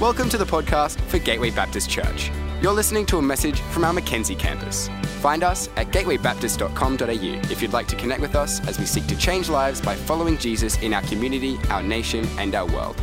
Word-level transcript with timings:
Welcome 0.00 0.28
to 0.30 0.36
the 0.36 0.44
podcast 0.44 1.00
for 1.02 1.20
Gateway 1.20 1.50
Baptist 1.50 1.88
Church. 1.88 2.32
You're 2.60 2.72
listening 2.72 3.06
to 3.06 3.18
a 3.18 3.22
message 3.22 3.60
from 3.60 3.84
our 3.84 3.92
Mackenzie 3.92 4.34
campus. 4.34 4.90
Find 5.20 5.44
us 5.44 5.68
at 5.76 5.92
gatewaybaptist.com.au 5.92 7.50
if 7.52 7.62
you'd 7.62 7.72
like 7.72 7.86
to 7.86 7.94
connect 7.94 8.20
with 8.20 8.34
us 8.34 8.58
as 8.66 8.76
we 8.76 8.86
seek 8.86 9.06
to 9.06 9.16
change 9.16 9.48
lives 9.48 9.80
by 9.80 9.94
following 9.94 10.36
Jesus 10.36 10.82
in 10.82 10.92
our 10.92 11.02
community, 11.02 11.58
our 11.70 11.80
nation, 11.80 12.26
and 12.38 12.56
our 12.56 12.66
world. 12.66 13.00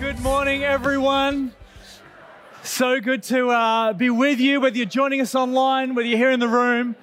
Good 0.00 0.20
morning, 0.20 0.64
everyone. 0.64 1.52
So 2.62 2.98
good 2.98 3.22
to 3.24 3.50
uh, 3.50 3.92
be 3.92 4.08
with 4.08 4.40
you, 4.40 4.58
whether 4.62 4.78
you're 4.78 4.86
joining 4.86 5.20
us 5.20 5.34
online, 5.34 5.94
whether 5.94 6.08
you're 6.08 6.16
here 6.16 6.30
in 6.30 6.40
the 6.40 6.48
room. 6.48 6.96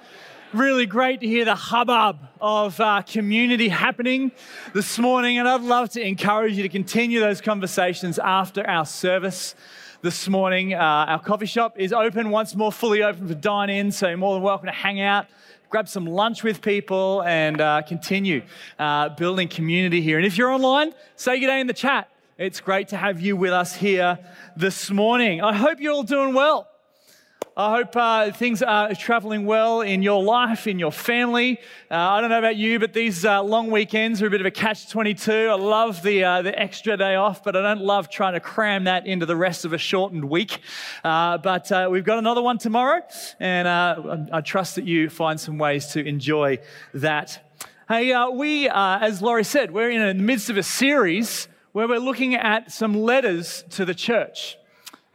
Really 0.53 0.85
great 0.85 1.19
to 1.21 1.27
hear 1.27 1.45
the 1.45 1.55
hubbub 1.55 2.19
of 2.39 2.79
uh, 2.79 3.01
community 3.01 3.69
happening 3.69 4.31
this 4.75 4.99
morning, 4.99 5.39
and 5.39 5.49
I'd 5.49 5.61
love 5.61 5.89
to 5.91 6.01
encourage 6.07 6.55
you 6.55 6.61
to 6.61 6.69
continue 6.69 7.19
those 7.19 7.41
conversations 7.41 8.19
after 8.19 8.63
our 8.69 8.85
service 8.85 9.55
this 10.03 10.29
morning. 10.29 10.75
Uh, 10.75 10.77
our 10.77 11.19
coffee 11.19 11.47
shop 11.47 11.79
is 11.79 11.91
open 11.91 12.29
once 12.29 12.53
more, 12.53 12.71
fully 12.71 13.01
open 13.01 13.27
for 13.27 13.33
dine 13.33 13.71
in, 13.71 13.91
so 13.91 14.07
you're 14.07 14.15
more 14.15 14.35
than 14.35 14.43
welcome 14.43 14.67
to 14.67 14.71
hang 14.71 15.01
out, 15.01 15.25
grab 15.71 15.89
some 15.89 16.05
lunch 16.05 16.43
with 16.43 16.61
people, 16.61 17.23
and 17.23 17.59
uh, 17.59 17.81
continue 17.81 18.43
uh, 18.77 19.09
building 19.09 19.47
community 19.47 20.01
here. 20.01 20.17
And 20.17 20.27
if 20.27 20.37
you're 20.37 20.51
online, 20.51 20.93
say 21.15 21.39
good 21.39 21.47
day 21.47 21.61
in 21.61 21.65
the 21.65 21.73
chat. 21.73 22.11
It's 22.37 22.61
great 22.61 22.89
to 22.89 22.97
have 22.97 23.19
you 23.19 23.35
with 23.35 23.53
us 23.53 23.73
here 23.73 24.19
this 24.55 24.91
morning. 24.91 25.41
I 25.41 25.55
hope 25.55 25.79
you're 25.79 25.93
all 25.93 26.03
doing 26.03 26.35
well. 26.35 26.67
I 27.55 27.75
hope 27.75 27.95
uh, 27.95 28.31
things 28.31 28.63
are 28.63 28.95
traveling 28.95 29.45
well 29.45 29.81
in 29.81 30.01
your 30.01 30.23
life, 30.23 30.65
in 30.65 30.79
your 30.79 30.91
family. 30.91 31.59
Uh, 31.91 31.95
I 31.95 32.19
don't 32.19 32.31
know 32.31 32.39
about 32.39 32.55
you, 32.55 32.79
but 32.79 32.93
these 32.93 33.25
uh, 33.25 33.43
long 33.43 33.69
weekends 33.69 34.23
are 34.23 34.27
a 34.27 34.29
bit 34.31 34.41
of 34.41 34.47
a 34.47 34.51
catch 34.51 34.89
22. 34.89 35.31
I 35.31 35.53
love 35.53 36.01
the, 36.01 36.23
uh, 36.23 36.41
the 36.41 36.59
extra 36.59 36.97
day 36.97 37.13
off, 37.13 37.43
but 37.43 37.55
I 37.55 37.61
don't 37.61 37.81
love 37.81 38.09
trying 38.09 38.33
to 38.33 38.39
cram 38.39 38.85
that 38.85 39.05
into 39.05 39.27
the 39.27 39.35
rest 39.35 39.65
of 39.65 39.73
a 39.73 39.77
shortened 39.77 40.25
week. 40.25 40.61
Uh, 41.03 41.37
but 41.37 41.71
uh, 41.71 41.89
we've 41.91 42.03
got 42.03 42.17
another 42.17 42.41
one 42.41 42.57
tomorrow, 42.57 43.01
and 43.39 43.67
I 43.67 44.41
trust 44.41 44.73
that 44.75 44.85
you 44.85 45.09
find 45.11 45.39
some 45.39 45.59
ways 45.59 45.87
to 45.89 46.03
enjoy 46.03 46.57
that. 46.95 47.55
Hey, 47.87 48.15
we, 48.33 48.67
as 48.67 49.21
Laurie 49.21 49.43
said, 49.43 49.69
we're 49.69 49.91
in 49.91 50.17
the 50.17 50.23
midst 50.23 50.49
of 50.49 50.57
a 50.57 50.63
series 50.63 51.47
where 51.71 51.87
we're 51.87 51.99
looking 51.99 52.33
at 52.33 52.71
some 52.71 52.95
letters 52.95 53.63
to 53.71 53.85
the 53.85 53.93
church. 53.93 54.57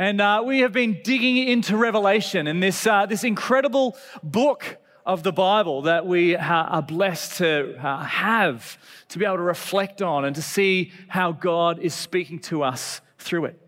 And 0.01 0.21
uh, 0.21 0.45
we 0.47 0.61
have 0.61 0.73
been 0.73 1.01
digging 1.03 1.39
into 1.49 1.77
Revelation 1.77 2.47
and 2.47 2.63
this, 2.63 2.87
uh, 2.87 3.07
this 3.07 3.25
incredible 3.25 3.97
book 4.23 4.79
of 5.05 5.25
the 5.25 5.33
Bible 5.33 5.83
that 5.83 6.07
we 6.07 6.37
are 6.37 6.83
blessed 6.83 7.39
to 7.39 7.77
uh, 7.85 8.05
have, 8.05 8.79
to 9.09 9.19
be 9.19 9.25
able 9.25 9.39
to 9.39 9.43
reflect 9.43 10.01
on 10.01 10.25
and 10.25 10.37
to 10.37 10.43
see 10.43 10.93
how 11.09 11.33
God 11.33 11.81
is 11.81 11.95
speaking 11.95 12.39
to 12.41 12.63
us 12.63 13.01
through 13.19 13.47
it. 13.47 13.61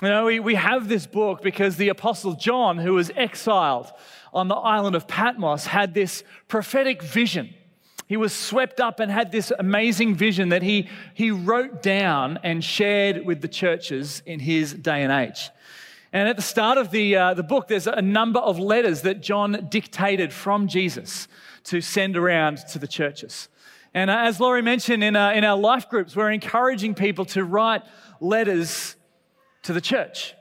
You 0.00 0.08
know, 0.08 0.26
we, 0.26 0.38
we 0.38 0.54
have 0.54 0.88
this 0.88 1.08
book 1.08 1.42
because 1.42 1.76
the 1.76 1.88
Apostle 1.88 2.34
John, 2.34 2.78
who 2.78 2.94
was 2.94 3.10
exiled 3.16 3.90
on 4.32 4.46
the 4.46 4.54
island 4.54 4.94
of 4.94 5.08
Patmos, 5.08 5.66
had 5.66 5.94
this 5.94 6.22
prophetic 6.46 7.02
vision 7.02 7.52
he 8.10 8.16
was 8.16 8.32
swept 8.32 8.80
up 8.80 8.98
and 8.98 9.08
had 9.08 9.30
this 9.30 9.52
amazing 9.56 10.16
vision 10.16 10.48
that 10.48 10.64
he, 10.64 10.88
he 11.14 11.30
wrote 11.30 11.80
down 11.80 12.40
and 12.42 12.64
shared 12.64 13.24
with 13.24 13.40
the 13.40 13.46
churches 13.46 14.20
in 14.26 14.40
his 14.40 14.74
day 14.74 15.04
and 15.04 15.12
age. 15.12 15.48
And 16.12 16.28
at 16.28 16.34
the 16.34 16.42
start 16.42 16.76
of 16.76 16.90
the, 16.90 17.14
uh, 17.14 17.34
the 17.34 17.44
book, 17.44 17.68
there's 17.68 17.86
a 17.86 18.02
number 18.02 18.40
of 18.40 18.58
letters 18.58 19.02
that 19.02 19.20
John 19.20 19.68
dictated 19.70 20.32
from 20.32 20.66
Jesus 20.66 21.28
to 21.62 21.80
send 21.80 22.16
around 22.16 22.56
to 22.72 22.80
the 22.80 22.88
churches. 22.88 23.48
And 23.94 24.10
uh, 24.10 24.16
as 24.18 24.40
Laurie 24.40 24.60
mentioned 24.60 25.04
in, 25.04 25.14
uh, 25.14 25.30
in 25.30 25.44
our 25.44 25.56
life 25.56 25.88
groups, 25.88 26.16
we're 26.16 26.32
encouraging 26.32 26.94
people 26.94 27.26
to 27.26 27.44
write 27.44 27.82
letters 28.18 28.96
to 29.62 29.72
the 29.72 29.80
church. 29.80 30.34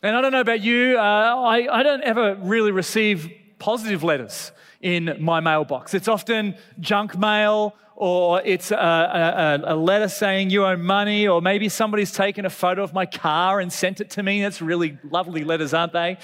And 0.00 0.14
I 0.14 0.20
don't 0.20 0.30
know 0.30 0.40
about 0.40 0.60
you, 0.60 0.96
uh, 0.96 1.00
I, 1.02 1.80
I 1.80 1.82
don't 1.82 2.04
ever 2.04 2.36
really 2.36 2.70
receive 2.70 3.28
positive 3.58 4.04
letters 4.04 4.52
in 4.86 5.16
my 5.18 5.40
mailbox. 5.40 5.94
It's 5.94 6.06
often 6.06 6.54
junk 6.78 7.18
mail 7.18 7.74
or 7.96 8.40
it's 8.44 8.70
a, 8.70 8.76
a, 8.76 9.74
a, 9.74 9.74
letter 9.74 10.06
saying 10.06 10.50
you 10.50 10.64
owe 10.64 10.76
money, 10.76 11.26
or 11.26 11.40
maybe 11.40 11.68
somebody's 11.68 12.12
taken 12.12 12.44
a 12.44 12.50
photo 12.50 12.84
of 12.84 12.92
my 12.92 13.06
car 13.06 13.58
and 13.58 13.72
sent 13.72 14.00
it 14.02 14.10
to 14.10 14.22
me. 14.22 14.42
That's 14.42 14.60
really 14.60 14.98
lovely 15.02 15.44
letters, 15.44 15.72
aren't 15.74 15.94
they? 15.94 16.18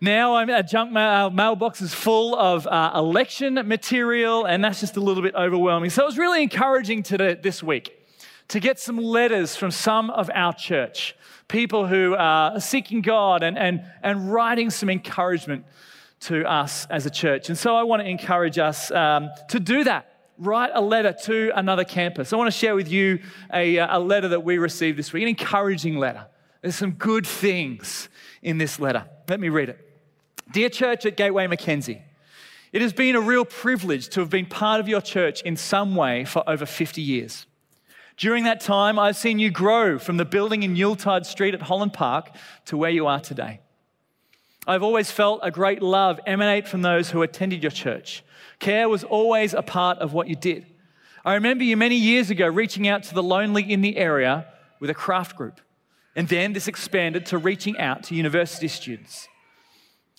Now 0.00 0.34
I'm 0.34 0.48
a 0.48 0.62
junk 0.62 0.90
mail, 0.90 1.30
mailbox 1.30 1.82
is 1.82 1.94
full 1.94 2.34
of 2.34 2.66
uh, 2.66 2.92
election 2.96 3.54
material, 3.66 4.46
and 4.46 4.64
that's 4.64 4.80
just 4.80 4.96
a 4.96 5.00
little 5.00 5.22
bit 5.22 5.34
overwhelming. 5.36 5.90
So 5.90 6.02
it 6.02 6.06
was 6.06 6.18
really 6.18 6.42
encouraging 6.42 7.04
today, 7.04 7.34
this 7.34 7.62
week 7.62 7.92
to 8.48 8.58
get 8.58 8.80
some 8.80 8.96
letters 8.96 9.54
from 9.54 9.70
some 9.70 10.10
of 10.10 10.30
our 10.34 10.52
church, 10.52 11.14
people 11.48 11.86
who 11.86 12.16
are 12.16 12.58
seeking 12.58 13.02
God 13.02 13.42
and, 13.44 13.56
and, 13.56 13.84
and 14.02 14.32
writing 14.32 14.70
some 14.70 14.90
encouragement 14.90 15.64
to 16.22 16.48
us 16.50 16.86
as 16.90 17.06
a 17.06 17.10
church. 17.10 17.48
And 17.48 17.58
so 17.58 17.76
I 17.76 17.82
want 17.82 18.02
to 18.02 18.08
encourage 18.08 18.58
us 18.58 18.90
um, 18.90 19.30
to 19.48 19.60
do 19.60 19.84
that. 19.84 20.08
Write 20.38 20.70
a 20.74 20.80
letter 20.80 21.14
to 21.24 21.52
another 21.54 21.84
campus. 21.84 22.32
I 22.32 22.36
want 22.36 22.52
to 22.52 22.58
share 22.58 22.74
with 22.74 22.90
you 22.90 23.20
a, 23.52 23.76
a 23.78 23.98
letter 23.98 24.28
that 24.28 24.42
we 24.42 24.58
received 24.58 24.98
this 24.98 25.12
week, 25.12 25.22
an 25.22 25.28
encouraging 25.28 25.98
letter. 25.98 26.26
There's 26.62 26.76
some 26.76 26.92
good 26.92 27.26
things 27.26 28.08
in 28.40 28.58
this 28.58 28.78
letter. 28.78 29.04
Let 29.28 29.40
me 29.40 29.48
read 29.48 29.68
it. 29.68 29.88
Dear 30.52 30.68
church 30.68 31.06
at 31.06 31.16
Gateway 31.16 31.46
Mackenzie, 31.46 32.02
it 32.72 32.82
has 32.82 32.92
been 32.92 33.16
a 33.16 33.20
real 33.20 33.44
privilege 33.44 34.08
to 34.10 34.20
have 34.20 34.30
been 34.30 34.46
part 34.46 34.80
of 34.80 34.88
your 34.88 35.00
church 35.00 35.42
in 35.42 35.56
some 35.56 35.94
way 35.94 36.24
for 36.24 36.48
over 36.48 36.66
50 36.66 37.02
years. 37.02 37.46
During 38.16 38.44
that 38.44 38.60
time, 38.60 38.98
I've 38.98 39.16
seen 39.16 39.38
you 39.38 39.50
grow 39.50 39.98
from 39.98 40.16
the 40.16 40.24
building 40.24 40.62
in 40.62 40.76
Yuletide 40.76 41.26
Street 41.26 41.54
at 41.54 41.62
Holland 41.62 41.92
Park 41.92 42.30
to 42.66 42.76
where 42.76 42.90
you 42.90 43.06
are 43.06 43.20
today. 43.20 43.60
I've 44.66 44.82
always 44.82 45.10
felt 45.10 45.40
a 45.42 45.50
great 45.50 45.82
love 45.82 46.20
emanate 46.26 46.68
from 46.68 46.82
those 46.82 47.10
who 47.10 47.22
attended 47.22 47.62
your 47.62 47.72
church. 47.72 48.22
Care 48.60 48.88
was 48.88 49.02
always 49.02 49.54
a 49.54 49.62
part 49.62 49.98
of 49.98 50.12
what 50.12 50.28
you 50.28 50.36
did. 50.36 50.66
I 51.24 51.34
remember 51.34 51.64
you 51.64 51.76
many 51.76 51.96
years 51.96 52.30
ago 52.30 52.46
reaching 52.46 52.86
out 52.86 53.02
to 53.04 53.14
the 53.14 53.22
lonely 53.22 53.62
in 53.62 53.80
the 53.80 53.96
area 53.96 54.46
with 54.78 54.90
a 54.90 54.94
craft 54.94 55.36
group. 55.36 55.60
And 56.14 56.28
then 56.28 56.52
this 56.52 56.68
expanded 56.68 57.26
to 57.26 57.38
reaching 57.38 57.78
out 57.78 58.04
to 58.04 58.14
university 58.14 58.68
students. 58.68 59.28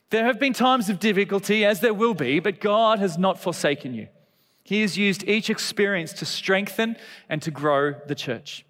There 0.10 0.26
have 0.26 0.40
been 0.40 0.54
times 0.54 0.90
of 0.90 1.00
difficulty, 1.00 1.66
as 1.66 1.80
there 1.80 1.94
will 1.94 2.14
be, 2.14 2.40
but 2.40 2.60
God 2.60 3.00
has 3.00 3.18
not 3.18 3.40
forsaken 3.40 3.94
you. 3.94 4.08
He 4.64 4.82
has 4.82 4.98
used 4.98 5.24
each 5.28 5.50
experience 5.50 6.14
to 6.14 6.26
strengthen 6.26 6.98
and 7.30 7.42
to 7.42 7.52
grow 7.52 7.96
the 8.08 8.16
church. 8.16 8.66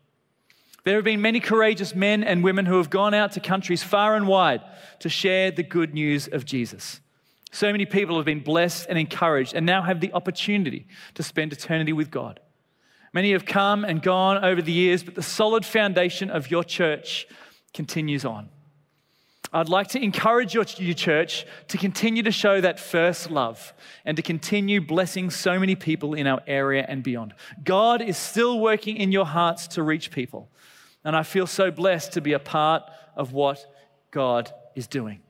There 0.83 0.95
have 0.95 1.05
been 1.05 1.21
many 1.21 1.39
courageous 1.39 1.95
men 1.95 2.23
and 2.23 2.43
women 2.43 2.65
who 2.65 2.77
have 2.77 2.89
gone 2.89 3.13
out 3.13 3.31
to 3.33 3.39
countries 3.39 3.83
far 3.83 4.15
and 4.15 4.27
wide 4.27 4.61
to 4.99 5.09
share 5.09 5.49
the 5.49 5.63
good 5.63 5.93
news 5.93 6.27
of 6.27 6.45
Jesus. 6.45 6.99
So 7.51 7.71
many 7.71 7.85
people 7.85 8.17
have 8.17 8.25
been 8.25 8.41
blessed 8.41 8.87
and 8.89 8.97
encouraged 8.97 9.53
and 9.53 9.65
now 9.65 9.81
have 9.83 10.01
the 10.01 10.11
opportunity 10.13 10.87
to 11.13 11.23
spend 11.23 11.53
eternity 11.53 11.93
with 11.93 12.11
God. 12.11 12.39
Many 13.13 13.31
have 13.31 13.45
come 13.45 13.85
and 13.85 14.01
gone 14.01 14.43
over 14.43 14.61
the 14.61 14.71
years, 14.71 15.03
but 15.03 15.15
the 15.15 15.21
solid 15.21 15.65
foundation 15.65 16.31
of 16.31 16.49
your 16.49 16.63
church 16.63 17.27
continues 17.73 18.25
on. 18.25 18.49
I'd 19.55 19.69
like 19.69 19.89
to 19.89 20.03
encourage 20.03 20.55
your, 20.55 20.65
your, 20.77 20.95
church 20.95 21.45
to 21.67 21.77
continue 21.77 22.23
to 22.23 22.31
show 22.31 22.59
that 22.59 22.79
first 22.79 23.29
love 23.29 23.71
and 24.03 24.17
to 24.17 24.23
continue 24.23 24.81
blessing 24.81 25.29
so 25.29 25.59
many 25.59 25.75
people 25.75 26.15
in 26.15 26.25
our 26.25 26.41
area 26.47 26.83
and 26.89 27.03
beyond. 27.03 27.35
God 27.63 28.01
is 28.01 28.17
still 28.17 28.59
working 28.59 28.97
in 28.97 29.11
your 29.11 29.27
hearts 29.27 29.67
to 29.69 29.83
reach 29.83 30.09
people. 30.09 30.49
And 31.03 31.15
I 31.15 31.23
feel 31.23 31.47
so 31.47 31.71
blessed 31.71 32.13
to 32.13 32.21
be 32.21 32.33
a 32.33 32.39
part 32.39 32.83
of 33.15 33.33
what 33.33 33.65
God 34.11 34.51
is 34.75 34.87
doing. 34.87 35.21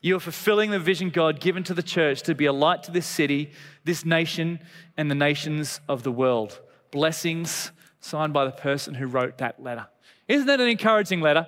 You 0.00 0.16
are 0.16 0.20
fulfilling 0.20 0.70
the 0.70 0.80
vision 0.80 1.10
God 1.10 1.38
given 1.38 1.62
to 1.64 1.74
the 1.74 1.82
church 1.82 2.22
to 2.22 2.34
be 2.34 2.46
a 2.46 2.52
light 2.52 2.82
to 2.84 2.90
this 2.90 3.06
city, 3.06 3.52
this 3.84 4.04
nation, 4.04 4.58
and 4.96 5.10
the 5.10 5.14
nations 5.14 5.80
of 5.88 6.02
the 6.02 6.10
world. 6.10 6.60
Blessings 6.90 7.70
signed 8.00 8.32
by 8.32 8.44
the 8.44 8.50
person 8.50 8.94
who 8.94 9.06
wrote 9.06 9.38
that 9.38 9.62
letter. 9.62 9.86
Isn't 10.26 10.48
that 10.48 10.60
an 10.60 10.68
encouraging 10.68 11.20
letter? 11.20 11.46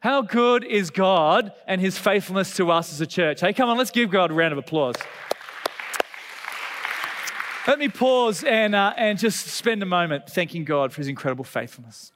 How 0.00 0.22
good 0.22 0.64
is 0.64 0.88
God 0.88 1.52
and 1.66 1.78
his 1.78 1.98
faithfulness 1.98 2.56
to 2.56 2.70
us 2.70 2.90
as 2.90 3.02
a 3.02 3.06
church? 3.06 3.42
Hey, 3.42 3.52
come 3.52 3.68
on, 3.68 3.76
let's 3.76 3.90
give 3.90 4.08
God 4.10 4.30
a 4.30 4.34
round 4.34 4.52
of 4.52 4.58
applause. 4.58 4.96
Let 7.66 7.78
me 7.78 7.88
pause 7.88 8.42
and, 8.42 8.74
uh, 8.74 8.94
and 8.96 9.18
just 9.18 9.46
spend 9.48 9.82
a 9.82 9.86
moment 9.86 10.30
thanking 10.30 10.64
God 10.64 10.90
for 10.92 11.02
his 11.02 11.08
incredible 11.08 11.44
faithfulness. 11.44 12.12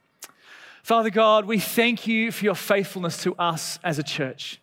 Father 0.85 1.09
God, 1.09 1.45
we 1.45 1.57
thank 1.57 2.05
you 2.05 2.31
for 2.31 2.45
your 2.45 2.53
faithfulness 2.53 3.23
to 3.23 3.33
us 3.37 3.79
as 3.83 3.97
a 3.97 4.03
church. 4.03 4.61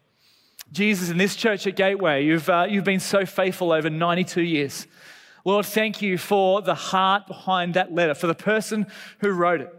Jesus, 0.70 1.10
in 1.10 1.18
this 1.18 1.34
church 1.34 1.66
at 1.66 1.74
Gateway, 1.74 2.24
you've, 2.24 2.48
uh, 2.48 2.64
you've 2.70 2.84
been 2.84 3.00
so 3.00 3.26
faithful 3.26 3.72
over 3.72 3.90
92 3.90 4.40
years. 4.40 4.86
Lord, 5.44 5.66
thank 5.66 6.00
you 6.00 6.16
for 6.18 6.62
the 6.62 6.76
heart 6.76 7.26
behind 7.26 7.74
that 7.74 7.92
letter, 7.92 8.14
for 8.14 8.28
the 8.28 8.36
person 8.36 8.86
who 9.18 9.30
wrote 9.30 9.62
it, 9.62 9.74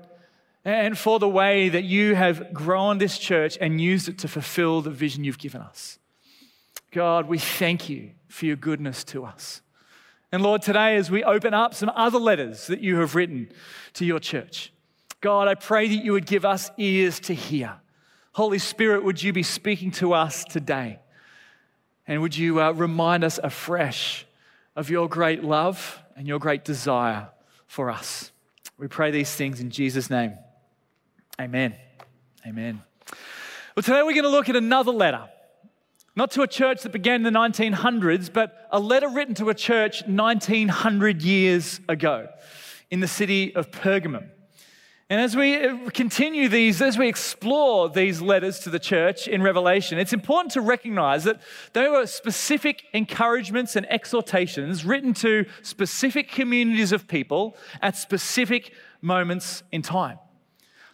and 0.66 0.98
for 0.98 1.18
the 1.18 1.30
way 1.30 1.70
that 1.70 1.86
you 1.86 2.14
have 2.14 2.52
grown 2.54 2.98
this 2.98 3.18
church 3.18 3.58
and 3.62 3.80
used 3.80 4.10
it 4.10 4.18
to 4.18 4.28
fulfill 4.28 4.82
the 4.82 4.92
vision 4.92 5.24
you've 5.24 5.40
given 5.40 5.62
us. 5.62 5.98
God, 6.92 7.30
we 7.30 7.38
thank 7.38 7.88
you 7.88 8.12
for 8.28 8.48
your 8.48 8.58
goodness 8.58 9.06
to 9.06 9.24
us. 9.24 9.62
And 10.30 10.44
Lord, 10.44 10.62
today 10.62 10.98
as 10.98 11.10
we 11.10 11.24
open 11.24 11.54
up 11.54 11.74
some 11.74 11.90
other 11.96 12.20
letters 12.20 12.68
that 12.68 12.82
you 12.82 12.98
have 12.98 13.16
written 13.16 13.50
to 13.94 14.04
your 14.04 14.20
church, 14.20 14.73
God, 15.24 15.48
I 15.48 15.56
pray 15.56 15.88
that 15.88 16.04
you 16.04 16.12
would 16.12 16.26
give 16.26 16.44
us 16.44 16.70
ears 16.78 17.22
to 17.22 17.34
hear. 17.34 17.78
Holy 18.34 18.60
Spirit, 18.60 19.06
would 19.06 19.24
you 19.24 19.32
be 19.32 19.42
speaking 19.42 19.90
to 19.92 20.12
us 20.12 20.44
today? 20.44 21.00
And 22.06 22.22
would 22.22 22.36
you 22.36 22.62
uh, 22.62 22.74
remind 22.74 23.24
us 23.24 23.40
afresh 23.42 24.26
of 24.76 24.90
your 24.90 25.08
great 25.08 25.42
love 25.42 25.98
and 26.18 26.28
your 26.28 26.40
great 26.40 26.66
desire 26.66 27.30
for 27.68 27.90
us? 27.90 28.34
We 28.78 28.90
pray 28.90 29.12
these 29.12 29.34
things 29.34 29.62
in 29.62 29.70
Jesus' 29.70 30.10
name. 30.10 30.38
Amen. 31.40 31.74
Amen. 32.46 32.82
Well, 33.78 33.84
today 33.84 34.04
we're 34.04 34.12
going 34.12 34.24
to 34.24 34.30
look 34.30 34.50
at 34.50 34.58
another 34.58 34.92
letter. 34.92 35.30
Not 36.18 36.32
to 36.32 36.42
a 36.42 36.48
church 36.48 36.82
that 36.82 36.92
began 36.92 37.26
in 37.26 37.34
the 37.34 37.40
1900s, 37.40 38.32
but 38.32 38.68
a 38.72 38.80
letter 38.80 39.08
written 39.08 39.36
to 39.36 39.48
a 39.50 39.56
church 39.56 40.06
1900 40.06 41.22
years 41.22 41.80
ago 41.88 42.28
in 42.92 43.00
the 43.00 43.08
city 43.08 43.56
of 43.56 43.72
Pergamum. 43.72 44.28
And 45.10 45.20
as 45.20 45.36
we 45.36 45.56
uh, 45.56 45.90
continue 45.90 46.48
these, 46.48 46.82
as 46.82 46.98
we 46.98 47.08
explore 47.08 47.90
these 47.90 48.22
letters 48.22 48.60
to 48.60 48.70
the 48.70 48.80
church 48.80 49.28
in 49.28 49.42
Revelation, 49.42 50.00
it's 50.00 50.14
important 50.14 50.54
to 50.54 50.62
recognize 50.62 51.26
that 51.26 51.42
they 51.74 51.90
were 51.90 52.08
specific 52.08 52.84
encouragements 52.94 53.76
and 53.76 53.86
exhortations 53.92 54.86
written 54.86 55.14
to 55.16 55.46
specific 55.62 56.32
communities 56.32 56.92
of 56.92 57.08
people 57.08 57.58
at 57.82 57.98
specific 57.98 58.74
moments 59.02 59.62
in 59.72 59.82
time. 59.82 60.20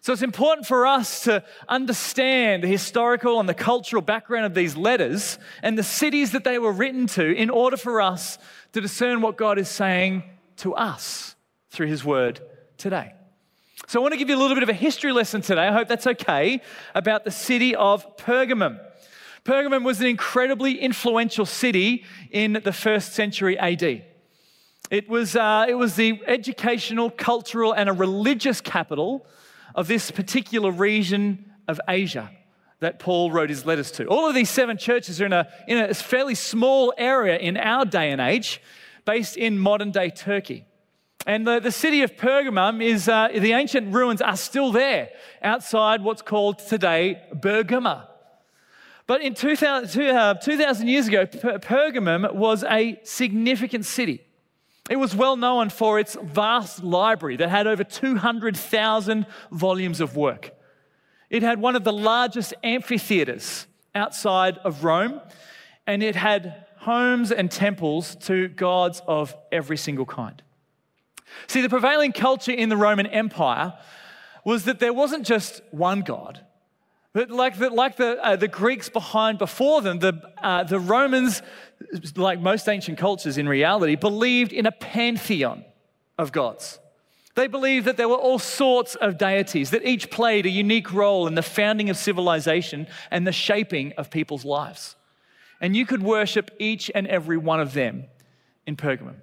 So 0.01 0.13
it's 0.13 0.23
important 0.23 0.65
for 0.65 0.88
us 0.88 1.25
to 1.25 1.44
understand 1.67 2.63
the 2.63 2.67
historical 2.67 3.39
and 3.39 3.50
the 3.50 3.53
cultural 3.53 4.01
background 4.01 4.45
of 4.45 4.53
these 4.53 4.77
letters 4.77 5.38
and 5.61 5.77
the 5.77 5.83
cities 5.83 6.31
that 6.31 6.45
they 6.45 6.57
were 6.57 6.71
written 6.71 7.06
to 7.07 7.35
in 7.35 7.50
order 7.50 7.77
for 7.77 8.01
us 8.01 8.38
to 8.71 8.81
discern 8.81 9.21
what 9.21 9.38
God 9.38 9.59
is 9.59 9.67
saying 9.67 10.23
to 10.57 10.73
us 10.73 11.35
through 11.69 11.88
His 11.88 12.03
Word 12.03 12.39
today. 12.77 13.13
So 13.89 14.00
I 14.00 14.03
want 14.03 14.13
to 14.13 14.19
give 14.19 14.30
you 14.30 14.36
a 14.36 14.38
little 14.38 14.56
bit 14.56 14.62
of 14.62 14.69
a 14.69 14.74
history 14.74 15.12
lesson 15.12 15.41
today. 15.41 15.68
I 15.68 15.71
hope 15.71 15.88
that's 15.88 16.06
okay 16.06 16.62
about 16.94 17.24
the 17.24 17.31
city 17.31 17.75
of 17.75 18.18
Pergamum. 18.18 18.80
Pergamum 19.44 19.83
was 19.83 20.00
an 20.00 20.06
incredibly 20.06 20.80
influential 20.80 21.47
city 21.47 22.06
in 22.30 22.62
the 22.63 22.71
first 22.71 23.13
century 23.13 23.57
AD. 23.57 24.03
It 24.91 25.09
was, 25.09 25.36
uh, 25.36 25.65
it 25.68 25.74
was 25.74 25.95
the 25.95 26.21
educational, 26.27 27.09
cultural, 27.09 27.74
and 27.74 27.89
a 27.89 27.91
religious 27.91 28.62
capital 28.62 29.25
of 29.74 29.88
this 29.88 30.12
particular 30.12 30.69
region 30.69 31.51
of 31.68 31.81
Asia 31.89 32.30
that 32.81 33.00
Paul 33.00 33.31
wrote 33.31 33.50
his 33.50 33.65
letters 33.65 33.89
to. 33.94 34.06
All 34.06 34.30
of 34.30 34.35
these 34.35 34.51
seven 34.51 34.77
churches 34.77 35.19
are 35.19 35.25
in 35.25 35.33
a, 35.33 35.47
in 35.68 35.77
a 35.80 35.95
fairly 35.95 36.35
small 36.35 36.94
area 36.95 37.39
in 37.39 37.57
our 37.57 37.85
day 37.85 38.12
and 38.12 38.21
age, 38.21 38.62
based 39.03 39.35
in 39.35 39.57
modern 39.57 39.89
day 39.89 40.12
Turkey. 40.12 40.68
And 41.25 41.45
the, 41.45 41.60
the 41.60 41.71
city 41.71 42.01
of 42.01 42.16
Pergamum 42.16 42.83
is, 42.83 43.07
uh, 43.07 43.27
the 43.33 43.54
ancient 43.54 43.94
ruins 43.94 44.21
are 44.21 44.38
still 44.38 44.71
there 44.71 45.10
outside 45.42 46.01
what's 46.01 46.21
called 46.21 46.60
today 46.60 47.21
Bergama. 47.33 48.07
But 49.06 49.21
in 49.21 49.33
2000, 49.33 50.16
uh, 50.16 50.33
2000 50.36 50.88
years 50.88 51.07
ago, 51.07 51.25
Pergamum 51.25 52.33
was 52.33 52.63
a 52.63 53.00
significant 53.04 53.86
city. 53.86 54.21
It 54.89 54.98
was 54.98 55.16
well 55.16 55.36
known 55.36 55.69
for 55.69 56.00
its 56.00 56.16
vast 56.21 56.83
library 56.83 57.36
that 57.38 57.50
had 57.50 57.68
over 57.68 57.83
200,000 57.83 59.25
volumes 59.51 60.01
of 60.01 60.16
work. 60.16 60.51
It 61.30 61.44
had 61.44 61.62
one 61.62 61.75
of 61.75 61.83
the 61.83 61.94
largest 61.94 62.54
amphitheaters 62.63 63.68
outside 63.94 64.57
of 64.60 64.83
Rome, 64.83 65.21
and 65.86 66.01
it 66.01 66.16
had 66.16 66.66
homes 66.77 67.31
and 67.31 67.51
temples 67.51 68.16
to 68.16 68.48
gods 68.48 69.01
of 69.07 69.36
every 69.51 69.77
single 69.77 70.06
kind. 70.06 70.42
See, 71.48 71.62
the 71.62 71.70
prevailing 71.70 72.12
culture 72.12 72.52
in 72.52 72.70
the 72.70 72.78
Roman 72.78 73.08
Empire 73.08 73.74
was 74.46 74.66
that 74.66 74.80
there 74.80 74.94
wasn't 74.94 75.26
just 75.26 75.62
one 75.72 76.02
God, 76.02 76.40
but 77.14 77.31
like 77.31 77.58
the, 77.58 77.70
like 77.70 77.98
the, 77.98 78.24
uh, 78.24 78.36
the 78.36 78.48
Greeks 78.48 78.88
behind 78.90 79.40
before 79.40 79.81
them, 79.81 80.00
the, 80.00 80.22
uh, 80.42 80.64
the 80.64 80.80
Romans, 80.80 81.42
like 82.16 82.40
most 82.40 82.70
ancient 82.70 82.98
cultures 82.98 83.38
in 83.38 83.50
reality, 83.50 83.96
believed 83.96 84.54
in 84.54 84.66
a 84.66 84.72
pantheon 84.72 85.66
of 86.18 86.31
gods. 86.31 86.80
They 87.36 87.48
believed 87.48 87.86
that 87.86 87.98
there 87.98 88.10
were 88.10 88.16
all 88.16 88.38
sorts 88.38 88.96
of 88.96 89.18
deities 89.18 89.72
that 89.72 89.86
each 89.86 90.12
played 90.12 90.46
a 90.46 90.50
unique 90.50 90.92
role 90.94 91.26
in 91.26 91.36
the 91.36 91.42
founding 91.42 91.90
of 91.90 91.98
civilization 91.98 92.88
and 93.12 93.26
the 93.26 93.31
shaping 93.31 93.94
of 93.98 94.12
people's 94.12 94.46
lives. 94.46 94.96
And 95.62 95.76
you 95.76 95.86
could 95.86 96.04
worship 96.04 96.52
each 96.60 96.92
and 96.94 97.08
every 97.08 97.38
one 97.38 97.60
of 97.60 97.74
them 97.74 98.06
in 98.66 98.76
Pergamum. 98.76 99.16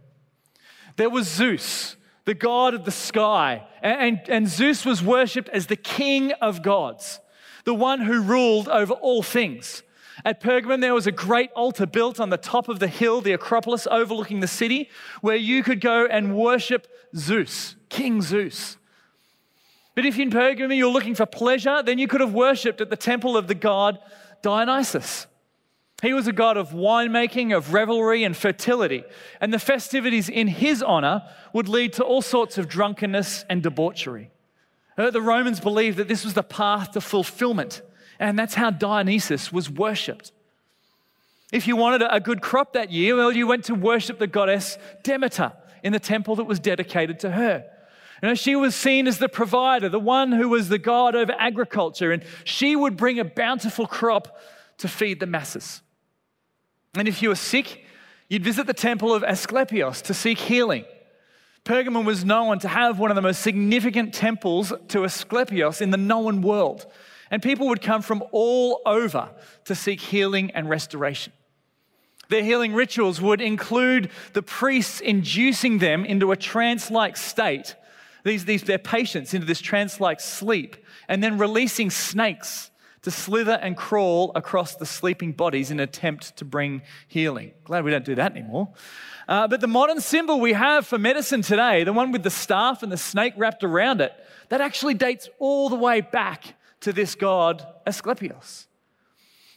There 0.96 1.10
was 1.10 1.28
Zeus, 1.28 1.96
the 2.24 2.34
god 2.34 2.74
of 2.74 2.84
the 2.84 2.90
sky, 2.90 3.66
and, 3.82 4.00
and, 4.00 4.28
and 4.28 4.48
Zeus 4.48 4.84
was 4.84 5.02
worshipped 5.02 5.48
as 5.50 5.66
the 5.66 5.76
king 5.76 6.32
of 6.32 6.62
gods 6.62 7.20
the 7.66 7.74
one 7.74 8.00
who 8.00 8.22
ruled 8.22 8.68
over 8.68 8.94
all 8.94 9.22
things. 9.22 9.82
At 10.24 10.40
Pergamum, 10.40 10.80
there 10.80 10.94
was 10.94 11.06
a 11.06 11.12
great 11.12 11.50
altar 11.54 11.84
built 11.84 12.18
on 12.20 12.30
the 12.30 12.38
top 12.38 12.68
of 12.70 12.78
the 12.78 12.88
hill, 12.88 13.20
the 13.20 13.32
Acropolis, 13.32 13.86
overlooking 13.90 14.40
the 14.40 14.48
city, 14.48 14.88
where 15.20 15.36
you 15.36 15.62
could 15.62 15.80
go 15.80 16.06
and 16.06 16.34
worship 16.34 16.86
Zeus, 17.14 17.74
King 17.90 18.22
Zeus. 18.22 18.78
But 19.94 20.06
if 20.06 20.18
in 20.18 20.30
Pergamum 20.30 20.76
you're 20.76 20.92
looking 20.92 21.16
for 21.16 21.26
pleasure, 21.26 21.82
then 21.82 21.98
you 21.98 22.06
could 22.06 22.20
have 22.20 22.32
worshipped 22.32 22.80
at 22.80 22.88
the 22.88 22.96
temple 22.96 23.36
of 23.36 23.48
the 23.48 23.54
god 23.54 23.98
Dionysus. 24.42 25.26
He 26.02 26.12
was 26.12 26.26
a 26.26 26.32
god 26.32 26.58
of 26.58 26.70
winemaking, 26.70 27.56
of 27.56 27.72
revelry, 27.72 28.22
and 28.22 28.36
fertility. 28.36 29.04
And 29.40 29.52
the 29.52 29.58
festivities 29.58 30.28
in 30.28 30.46
his 30.46 30.82
honor 30.82 31.22
would 31.54 31.68
lead 31.68 31.94
to 31.94 32.04
all 32.04 32.20
sorts 32.20 32.58
of 32.58 32.68
drunkenness 32.68 33.44
and 33.48 33.62
debauchery. 33.62 34.30
Uh, 34.98 35.10
the 35.10 35.22
Romans 35.22 35.58
believed 35.58 35.96
that 35.96 36.08
this 36.08 36.24
was 36.24 36.34
the 36.34 36.42
path 36.42 36.92
to 36.92 37.00
fulfillment, 37.00 37.80
and 38.18 38.38
that's 38.38 38.54
how 38.54 38.70
Dionysus 38.70 39.52
was 39.52 39.70
worshipped. 39.70 40.32
If 41.52 41.66
you 41.66 41.76
wanted 41.76 42.06
a 42.10 42.20
good 42.20 42.42
crop 42.42 42.74
that 42.74 42.90
year, 42.90 43.16
well, 43.16 43.32
you 43.32 43.46
went 43.46 43.64
to 43.66 43.74
worship 43.74 44.18
the 44.18 44.26
goddess 44.26 44.78
Demeter 45.02 45.52
in 45.82 45.92
the 45.92 46.00
temple 46.00 46.36
that 46.36 46.44
was 46.44 46.58
dedicated 46.58 47.20
to 47.20 47.30
her. 47.30 47.64
You 48.22 48.28
know, 48.28 48.34
she 48.34 48.56
was 48.56 48.74
seen 48.74 49.06
as 49.06 49.18
the 49.18 49.28
provider, 49.28 49.88
the 49.88 49.98
one 50.00 50.32
who 50.32 50.48
was 50.48 50.68
the 50.68 50.78
god 50.78 51.14
over 51.14 51.34
agriculture, 51.38 52.12
and 52.12 52.22
she 52.44 52.74
would 52.74 52.96
bring 52.96 53.18
a 53.18 53.24
bountiful 53.24 53.86
crop 53.86 54.38
to 54.78 54.88
feed 54.88 55.20
the 55.20 55.26
masses. 55.26 55.82
And 56.96 57.08
if 57.08 57.22
you 57.22 57.28
were 57.28 57.34
sick, 57.34 57.84
you'd 58.28 58.44
visit 58.44 58.66
the 58.66 58.74
temple 58.74 59.14
of 59.14 59.22
Asclepius 59.22 60.02
to 60.02 60.14
seek 60.14 60.38
healing. 60.38 60.84
Pergamum 61.64 62.04
was 62.04 62.24
known 62.24 62.58
to 62.60 62.68
have 62.68 62.98
one 62.98 63.10
of 63.10 63.16
the 63.16 63.22
most 63.22 63.42
significant 63.42 64.14
temples 64.14 64.72
to 64.88 65.04
Asclepius 65.04 65.80
in 65.80 65.90
the 65.90 65.96
known 65.96 66.40
world. 66.40 66.86
And 67.30 67.42
people 67.42 67.66
would 67.68 67.82
come 67.82 68.02
from 68.02 68.22
all 68.30 68.80
over 68.86 69.30
to 69.64 69.74
seek 69.74 70.00
healing 70.00 70.52
and 70.52 70.68
restoration. 70.68 71.32
Their 72.28 72.44
healing 72.44 72.72
rituals 72.72 73.20
would 73.20 73.40
include 73.40 74.10
the 74.32 74.42
priests 74.42 75.00
inducing 75.00 75.78
them 75.78 76.04
into 76.04 76.32
a 76.32 76.36
trance 76.36 76.90
like 76.90 77.16
state, 77.16 77.76
these, 78.24 78.44
these, 78.44 78.62
their 78.62 78.78
patients 78.78 79.34
into 79.34 79.46
this 79.46 79.60
trance 79.60 80.00
like 80.00 80.20
sleep, 80.20 80.76
and 81.08 81.22
then 81.22 81.38
releasing 81.38 81.90
snakes 81.90 82.70
to 83.06 83.10
slither 83.12 83.52
and 83.52 83.76
crawl 83.76 84.32
across 84.34 84.74
the 84.74 84.84
sleeping 84.84 85.30
bodies 85.30 85.70
in 85.70 85.78
an 85.78 85.84
attempt 85.84 86.36
to 86.36 86.44
bring 86.44 86.82
healing. 87.06 87.52
Glad 87.62 87.84
we 87.84 87.92
don't 87.92 88.04
do 88.04 88.16
that 88.16 88.32
anymore. 88.32 88.70
Uh, 89.28 89.46
but 89.46 89.60
the 89.60 89.68
modern 89.68 90.00
symbol 90.00 90.40
we 90.40 90.54
have 90.54 90.84
for 90.84 90.98
medicine 90.98 91.40
today, 91.40 91.84
the 91.84 91.92
one 91.92 92.10
with 92.10 92.24
the 92.24 92.30
staff 92.30 92.82
and 92.82 92.90
the 92.90 92.96
snake 92.96 93.32
wrapped 93.36 93.62
around 93.62 94.00
it, 94.00 94.12
that 94.48 94.60
actually 94.60 94.94
dates 94.94 95.28
all 95.38 95.68
the 95.68 95.76
way 95.76 96.00
back 96.00 96.56
to 96.80 96.92
this 96.92 97.14
god 97.14 97.64
Asclepius. 97.86 98.66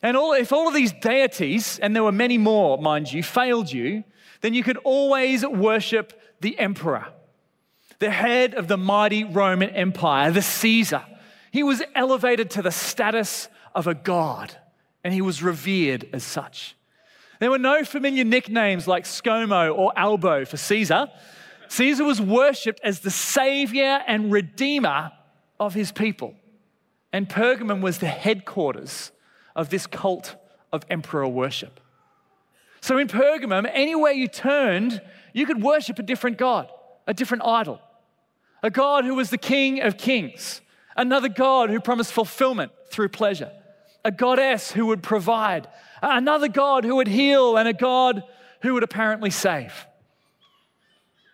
And 0.04 0.16
all, 0.16 0.34
if 0.34 0.54
all 0.54 0.68
of 0.68 0.76
these 0.76 0.92
deities, 0.92 1.80
and 1.80 1.96
there 1.96 2.04
were 2.04 2.12
many 2.12 2.38
more, 2.38 2.78
mind 2.78 3.12
you, 3.12 3.24
failed 3.24 3.72
you, 3.72 4.04
then 4.42 4.54
you 4.54 4.62
could 4.62 4.78
always 4.84 5.44
worship 5.44 6.22
the 6.40 6.60
emperor, 6.60 7.08
the 7.98 8.12
head 8.12 8.54
of 8.54 8.68
the 8.68 8.78
mighty 8.78 9.24
Roman 9.24 9.72
Empire, 9.72 10.30
the 10.30 10.44
Caesar. 10.44 11.04
He 11.52 11.64
was 11.64 11.82
elevated 11.96 12.50
to 12.52 12.62
the 12.62 12.72
status 12.72 13.48
of 13.74 13.88
a 13.88 13.94
god, 13.94 14.56
and 15.04 15.14
he 15.14 15.22
was 15.22 15.42
revered 15.42 16.08
as 16.14 16.24
such. 16.24 16.76
There 17.40 17.50
were 17.50 17.58
no 17.58 17.84
familiar 17.84 18.24
nicknames 18.24 18.88
like 18.88 19.06
ScoMo 19.06 19.76
or 19.76 19.94
Albo 19.98 20.46
for 20.46 20.58
Caesar. 20.58 21.08
Caesar 21.70 22.04
was 22.04 22.20
worshipped 22.20 22.82
as 22.84 23.00
the 23.00 23.12
savior 23.12 24.02
and 24.06 24.32
redeemer 24.32 25.12
of 25.60 25.74
his 25.74 25.92
people. 25.92 26.36
And 27.14 27.30
Pergamum 27.30 27.82
was 27.82 28.00
the 28.00 28.08
headquarters 28.08 29.12
of 29.56 29.70
this 29.70 29.88
cult 29.88 30.36
of 30.72 30.86
emperor 30.90 31.28
worship. 31.28 31.80
So 32.82 32.98
in 32.98 33.08
Pergamum, 33.08 33.70
anywhere 33.74 34.12
you 34.12 34.28
turned, 34.28 35.02
you 35.34 35.46
could 35.46 35.62
worship 35.62 36.00
a 36.00 36.04
different 36.04 36.38
god, 36.38 36.70
a 37.08 37.14
different 37.14 37.44
idol, 37.46 37.82
a 38.64 38.70
god 38.70 39.06
who 39.06 39.16
was 39.16 39.30
the 39.30 39.38
king 39.38 39.82
of 39.82 39.98
kings, 39.98 40.62
another 41.00 41.30
god 41.30 41.70
who 41.70 41.80
promised 41.80 42.12
fulfillment 42.12 42.72
through 42.92 43.10
pleasure, 43.10 43.52
a 44.04 44.12
goddess 44.12 44.72
who 44.72 44.86
would 44.88 45.02
provide, 45.02 45.68
another 46.02 46.50
God 46.50 46.84
who 46.84 46.98
would 46.98 47.08
heal, 47.08 47.58
and 47.58 47.68
a 47.68 47.74
God 47.74 48.22
who 48.62 48.74
would 48.74 48.84
apparently 48.84 49.30
save. 49.30 49.88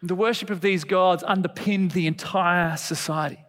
The 0.03 0.15
worship 0.15 0.51
of 0.51 0.61
these 0.61 0.83
gods 0.83 1.23
underpinned 1.25 1.91
the 1.91 2.05
entire 2.05 2.77
society. 2.77 3.39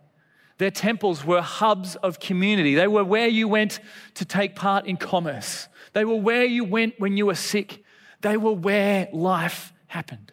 Their 0.56 0.70
temples 0.70 1.23
were 1.23 1.42
hubs 1.42 1.96
of 1.96 2.18
community. 2.18 2.75
They 2.75 2.88
were 2.88 3.04
where 3.04 3.28
you 3.28 3.46
went 3.46 3.78
to 4.14 4.25
take 4.25 4.56
part 4.56 4.87
in 4.87 4.96
commerce. 4.96 5.68
They 5.92 6.06
were 6.06 6.16
where 6.16 6.46
you 6.46 6.64
went 6.64 6.94
when 6.99 7.18
you 7.18 7.26
were 7.26 7.35
sick. 7.35 7.85
They 8.23 8.38
were 8.38 8.52
where 8.52 9.08
life 9.12 9.75
happened. 9.88 10.32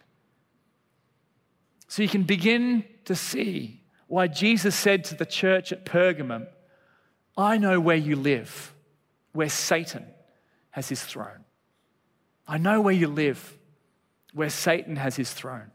So 1.89 2.01
you 2.01 2.07
can 2.07 2.23
begin 2.23 2.85
to 3.03 3.15
see 3.15 3.82
why 4.13 4.27
Jesus 4.27 4.75
said 4.75 5.03
to 5.05 5.15
the 5.15 5.25
church 5.25 5.71
at 5.71 5.85
Pergamum, 5.85 6.45
I 7.35 7.57
know 7.57 7.79
where 7.79 7.97
you 7.97 8.15
live, 8.15 8.71
where 9.31 9.49
Satan 9.49 10.05
has 10.69 10.87
his 10.87 11.01
throne. 11.01 11.45
I 12.47 12.59
know 12.59 12.79
where 12.79 12.93
you 12.93 13.07
live, 13.07 13.57
where 14.31 14.51
Satan 14.51 14.97
has 14.97 15.15
his 15.15 15.33
throne 15.33 15.71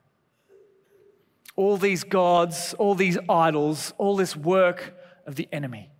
all 1.57 1.77
these 1.77 2.05
gods, 2.05 2.75
all 2.75 2.95
these 2.95 3.19
idols, 3.29 3.93
all 3.99 4.15
this 4.15 4.37
work 4.37 4.95
of 5.27 5.35
the 5.35 5.49
enemy. 5.51 5.91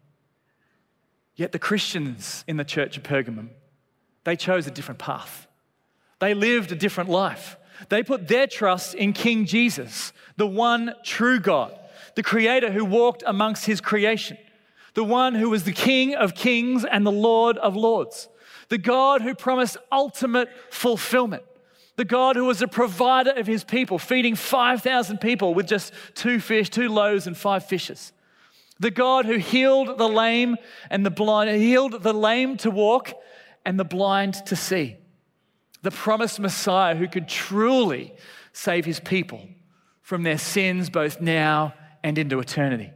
Yet 1.35 1.51
the 1.51 1.59
Christians 1.59 2.45
in 2.47 2.57
the 2.57 2.65
church 2.65 2.97
of 2.97 3.03
Pergamum, 3.03 3.49
they 4.23 4.37
chose 4.37 4.69
a 4.69 4.71
different 4.71 5.01
path. 5.01 5.49
They 6.21 6.35
lived 6.35 6.71
a 6.71 6.77
different 6.77 7.11
life. 7.11 7.57
They 7.89 8.05
put 8.05 8.29
their 8.29 8.47
trust 8.47 8.95
in 8.95 9.13
King 9.13 9.47
Jesus, 9.47 10.13
the 10.37 10.47
one 10.47 10.95
true 11.03 11.41
God, 11.41 11.77
the 12.19 12.23
creator 12.25 12.73
who 12.73 12.85
walked 12.85 13.23
amongst 13.29 13.67
his 13.67 13.81
creation, 13.81 14.37
the 14.95 15.05
one 15.05 15.37
who 15.37 15.51
was 15.51 15.63
the 15.63 15.73
King 15.73 16.17
of 16.17 16.35
kings 16.35 16.85
and 16.85 17.07
the 17.07 17.13
Lord 17.13 17.57
of 17.59 17.77
lords, 17.77 18.29
the 18.71 18.77
God 18.77 19.23
who 19.23 19.37
promised 19.37 19.77
ultimate 19.93 20.49
fulfillment 20.69 21.45
the 21.95 22.05
God 22.05 22.35
who 22.35 22.45
was 22.45 22.61
a 22.61 22.67
provider 22.67 23.31
of 23.31 23.47
his 23.47 23.63
people, 23.63 24.01
feeding 24.01 24.35
5,000 24.35 25.19
people 25.19 25.55
with 25.55 25.69
just 25.69 25.93
two 26.15 26.41
fish, 26.41 26.71
two 26.71 26.89
loaves, 26.89 27.29
and 27.29 27.37
five 27.37 27.67
fishes. 27.67 28.13
The 28.81 28.93
God 28.93 29.25
who 29.25 29.37
healed 29.37 29.97
the 29.99 30.09
lame 30.09 30.57
and 30.91 31.07
the 31.07 31.11
blind, 31.11 31.51
healed 31.51 32.03
the 32.03 32.15
lame 32.15 32.57
to 32.59 32.71
walk 32.71 33.13
and 33.65 33.79
the 33.79 33.85
blind 33.85 34.35
to 34.47 34.57
see. 34.57 34.97
The 35.83 35.91
promised 35.93 36.39
Messiah 36.39 36.95
who 36.97 37.09
could 37.09 37.29
truly 37.29 38.13
save 38.53 38.85
his 38.85 38.99
people 38.99 39.49
from 40.03 40.25
their 40.25 40.39
sins 40.39 40.91
both 40.91 41.21
now 41.21 41.75
and 42.03 42.19
into 42.19 42.41
eternity. 42.41 42.93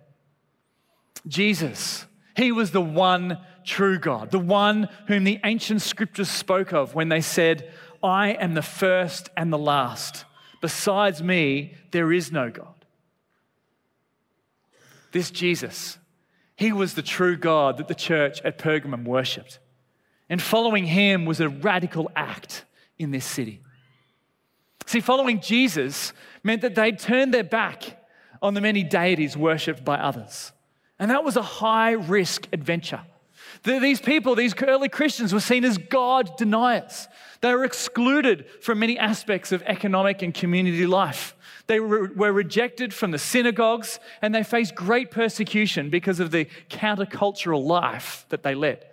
Jesus, 1.27 2.07
he 2.37 2.53
was 2.53 2.71
the 2.71 2.81
one 2.81 3.39
true 3.65 3.99
God, 3.99 4.31
the 4.31 4.39
one 4.39 4.89
whom 5.07 5.25
the 5.25 5.41
ancient 5.45 5.83
scriptures 5.83 6.31
spoke 6.31 6.73
of 6.73 6.95
when 6.95 7.09
they 7.09 7.21
said, 7.21 7.73
I 8.03 8.31
am 8.31 8.55
the 8.55 8.63
first 8.63 9.31
and 9.37 9.53
the 9.53 9.59
last. 9.59 10.25
Besides 10.61 11.23
me, 11.23 11.75
there 11.91 12.13
is 12.13 12.33
no 12.33 12.51
God. 12.51 12.75
This 15.13 15.31
Jesus, 15.31 15.99
he 16.57 16.73
was 16.73 16.95
the 16.95 17.03
true 17.03 17.37
God 17.37 17.77
that 17.77 17.89
the 17.89 17.95
church 17.95 18.41
at 18.43 18.59
Pergamum 18.59 19.05
worshipped. 19.05 19.59
And 20.29 20.41
following 20.41 20.87
him 20.87 21.27
was 21.27 21.41
a 21.41 21.49
radical 21.49 22.11
act 22.17 22.65
in 22.99 23.11
this 23.11 23.25
city. 23.25 23.61
See, 24.87 25.01
following 25.01 25.41
Jesus 25.41 26.13
meant 26.43 26.63
that 26.63 26.75
they'd 26.75 26.99
turned 26.99 27.35
their 27.35 27.45
back 27.45 28.02
on 28.43 28.55
the 28.55 28.61
many 28.61 28.83
deities 28.83 29.37
worshipped 29.37 29.85
by 29.85 29.97
others. 29.97 30.53
And 30.99 31.11
that 31.11 31.25
was 31.25 31.37
a 31.37 31.43
high 31.43 31.93
risk 31.93 32.49
adventure. 32.53 33.01
These 33.65 34.01
people, 34.01 34.35
these 34.35 34.55
early 34.63 34.89
Christians, 34.89 35.33
were 35.33 35.41
seen 35.41 35.65
as 35.65 35.79
God 35.79 36.37
deniers. 36.37 37.09
They 37.41 37.55
were 37.55 37.65
excluded 37.65 38.47
from 38.61 38.81
many 38.81 38.99
aspects 38.99 39.53
of 39.53 39.63
economic 39.63 40.23
and 40.23 40.35
community 40.35 40.87
life. 40.87 41.37
They 41.69 41.79
were, 41.79 42.33
rejected 42.33 42.93
from 42.93 43.13
the 43.13 43.19
synagogues 43.19 44.01
and 44.21 44.35
they 44.35 44.43
faced 44.43 44.75
great 44.75 45.11
persecution 45.11 45.91
because 45.91 46.19
of 46.19 46.33
the 46.33 46.47
countercultural 46.69 47.65
life 47.65 48.27
that 48.31 48.43
they 48.43 48.55
led. 48.55 48.85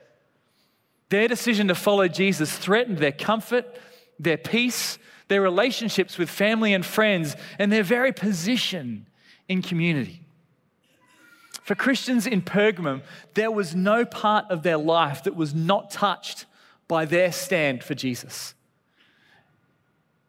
Their 1.09 1.27
decision 1.27 1.67
to 1.69 1.75
follow 1.75 2.07
Jesus 2.07 2.55
threatened 2.55 2.99
their 2.99 3.11
comfort, 3.11 3.65
their 4.19 4.37
peace, 4.37 4.99
their 5.27 5.41
relationships 5.41 6.17
with 6.17 6.29
family 6.29 6.73
and 6.73 6.85
friends, 6.85 7.35
and 7.57 7.71
their 7.71 7.83
very 7.83 8.13
position 8.13 9.07
in 9.49 9.61
community. 9.61 10.21
For 11.63 11.75
Christians 11.75 12.25
in 12.25 12.41
Pergamum, 12.41 13.01
there 13.33 13.51
was 13.51 13.75
no 13.75 14.05
part 14.05 14.45
of 14.49 14.63
their 14.63 14.77
life 14.77 15.23
that 15.23 15.35
was 15.35 15.53
not 15.53 15.91
touched 15.91 16.45
by 16.87 17.05
their 17.05 17.31
stand 17.31 17.83
for 17.83 17.93
Jesus. 17.93 18.53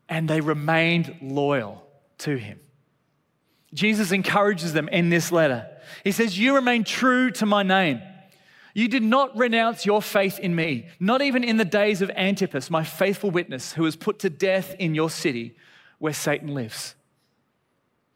And 0.09 0.29
they 0.29 0.41
remained 0.41 1.17
loyal 1.23 1.87
to 2.19 2.37
him. 2.37 2.59
Jesus 3.73 4.11
encourages 4.11 4.73
them 4.73 4.89
in 4.89 5.11
this 5.11 5.31
letter. 5.31 5.69
He 6.03 6.13
says, 6.13 6.39
You 6.39 6.57
remain 6.57 6.85
true 6.85 7.31
to 7.33 7.47
my 7.47 7.63
name. 7.63 8.03
You 8.75 8.89
did 8.89 9.03
not 9.03 9.37
renounce 9.37 9.87
your 9.87 10.03
faith 10.03 10.39
in 10.39 10.55
me, 10.55 10.89
not 10.99 11.23
even 11.23 11.43
in 11.43 11.57
the 11.57 11.65
days 11.65 12.03
of 12.03 12.11
Antipas, 12.11 12.71
my 12.71 12.85
faithful 12.85 13.31
witness, 13.31 13.73
who 13.73 13.83
was 13.83 13.97
put 13.97 14.19
to 14.21 14.31
death 14.31 14.75
in 14.79 14.95
your 14.95 15.11
city 15.11 15.57
where 15.99 16.13
Satan 16.13 16.55
lives. 16.55 16.95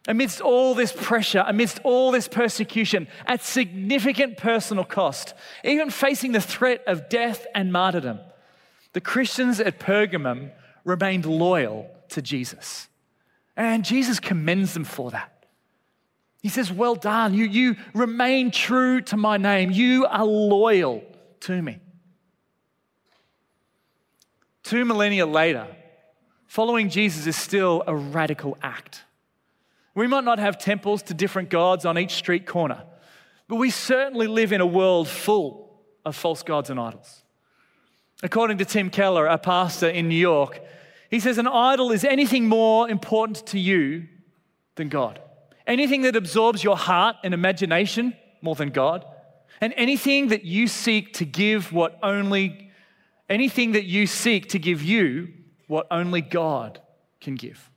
Amidst 0.07 0.41
all 0.43 0.75
this 0.75 0.93
pressure, 0.93 1.45
amidst 1.47 1.81
all 1.83 2.11
this 2.11 2.29
persecution, 2.29 3.09
at 3.27 3.43
significant 3.43 4.37
personal 4.37 4.85
cost, 4.85 5.33
even 5.65 5.89
facing 5.89 6.33
the 6.33 6.43
threat 6.43 6.83
of 6.87 7.09
death 7.09 7.47
and 7.55 7.73
martyrdom, 7.73 8.19
the 8.93 9.01
Christians 9.01 9.61
at 9.61 9.81
Pergamum 9.81 10.51
remained 10.85 11.25
loyal 11.25 11.91
to 12.11 12.21
Jesus. 12.21 12.89
And 13.57 13.85
Jesus 13.85 14.21
commends 14.21 14.75
them 14.75 14.85
for 14.85 15.11
that. 15.13 15.47
He 16.43 16.51
says, 16.51 16.71
Well 16.71 16.95
done. 16.95 17.33
You, 17.33 17.47
you 17.47 17.77
remain 17.95 18.51
true 18.51 19.01
to 19.03 19.17
my 19.17 19.39
name. 19.39 19.71
You 19.71 20.05
are 20.07 20.27
loyal 20.27 21.03
to 21.41 21.63
me. 21.63 21.79
Two 24.63 24.85
millennia 24.85 25.25
later, 25.25 25.67
following 26.47 26.91
Jesus 26.91 27.27
is 27.27 27.37
still 27.37 27.83
a 27.87 27.97
radical 27.97 28.59
act. 28.63 29.03
We 29.95 30.07
might 30.07 30.25
not 30.25 30.39
have 30.39 30.59
temples 30.59 31.03
to 31.05 31.15
different 31.15 31.51
gods 31.51 31.85
on 31.85 31.99
each 31.99 32.13
street 32.13 32.47
corner, 32.47 32.83
but 33.49 33.57
we 33.57 33.71
certainly 33.71 34.27
live 34.27 34.53
in 34.53 34.61
a 34.61 34.67
world 34.67 35.09
full 35.09 35.83
of 36.05 36.17
false 36.17 36.43
gods 36.43 36.71
and 36.71 36.81
idols. 36.81 37.23
According 38.23 38.59
to 38.59 38.65
Tim 38.65 38.91
Keller, 38.91 39.27
a 39.27 39.39
pastor 39.39 39.89
in 39.89 40.09
New 40.09 40.17
York, 40.17 40.61
he 41.11 41.21
says 41.21 41.39
an 41.39 41.47
idol 41.47 41.93
is 41.93 42.05
anything 42.05 42.47
more 42.47 42.89
important 42.89 43.47
to 43.49 43.59
you 43.59 44.09
than 44.77 44.89
God. 44.89 45.21
Anything 45.67 46.03
that 46.03 46.17
absorbs 46.17 46.65
your 46.65 46.77
heart 46.77 47.17
and 47.23 47.33
imagination 47.33 48.15
more 48.43 48.55
than 48.55 48.71
God. 48.71 49.05
And 49.61 49.73
anything 49.77 50.29
that 50.29 50.45
you 50.45 50.67
seek 50.67 51.15
to 51.15 51.25
give 51.25 51.73
what 51.73 51.99
only, 52.03 52.71
anything 53.31 53.73
that 53.73 53.85
you 53.85 54.07
seek 54.07 54.49
to 54.51 54.59
give 54.59 54.83
you 54.83 55.29
what 55.69 55.87
only 55.91 56.21
God 56.21 56.81
can 57.21 57.37
give. 57.37 57.71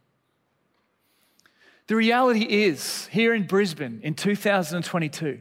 The 1.87 1.95
reality 1.95 2.43
is, 2.43 3.07
here 3.07 3.33
in 3.33 3.47
Brisbane 3.47 4.01
in 4.03 4.13
2022, 4.13 5.39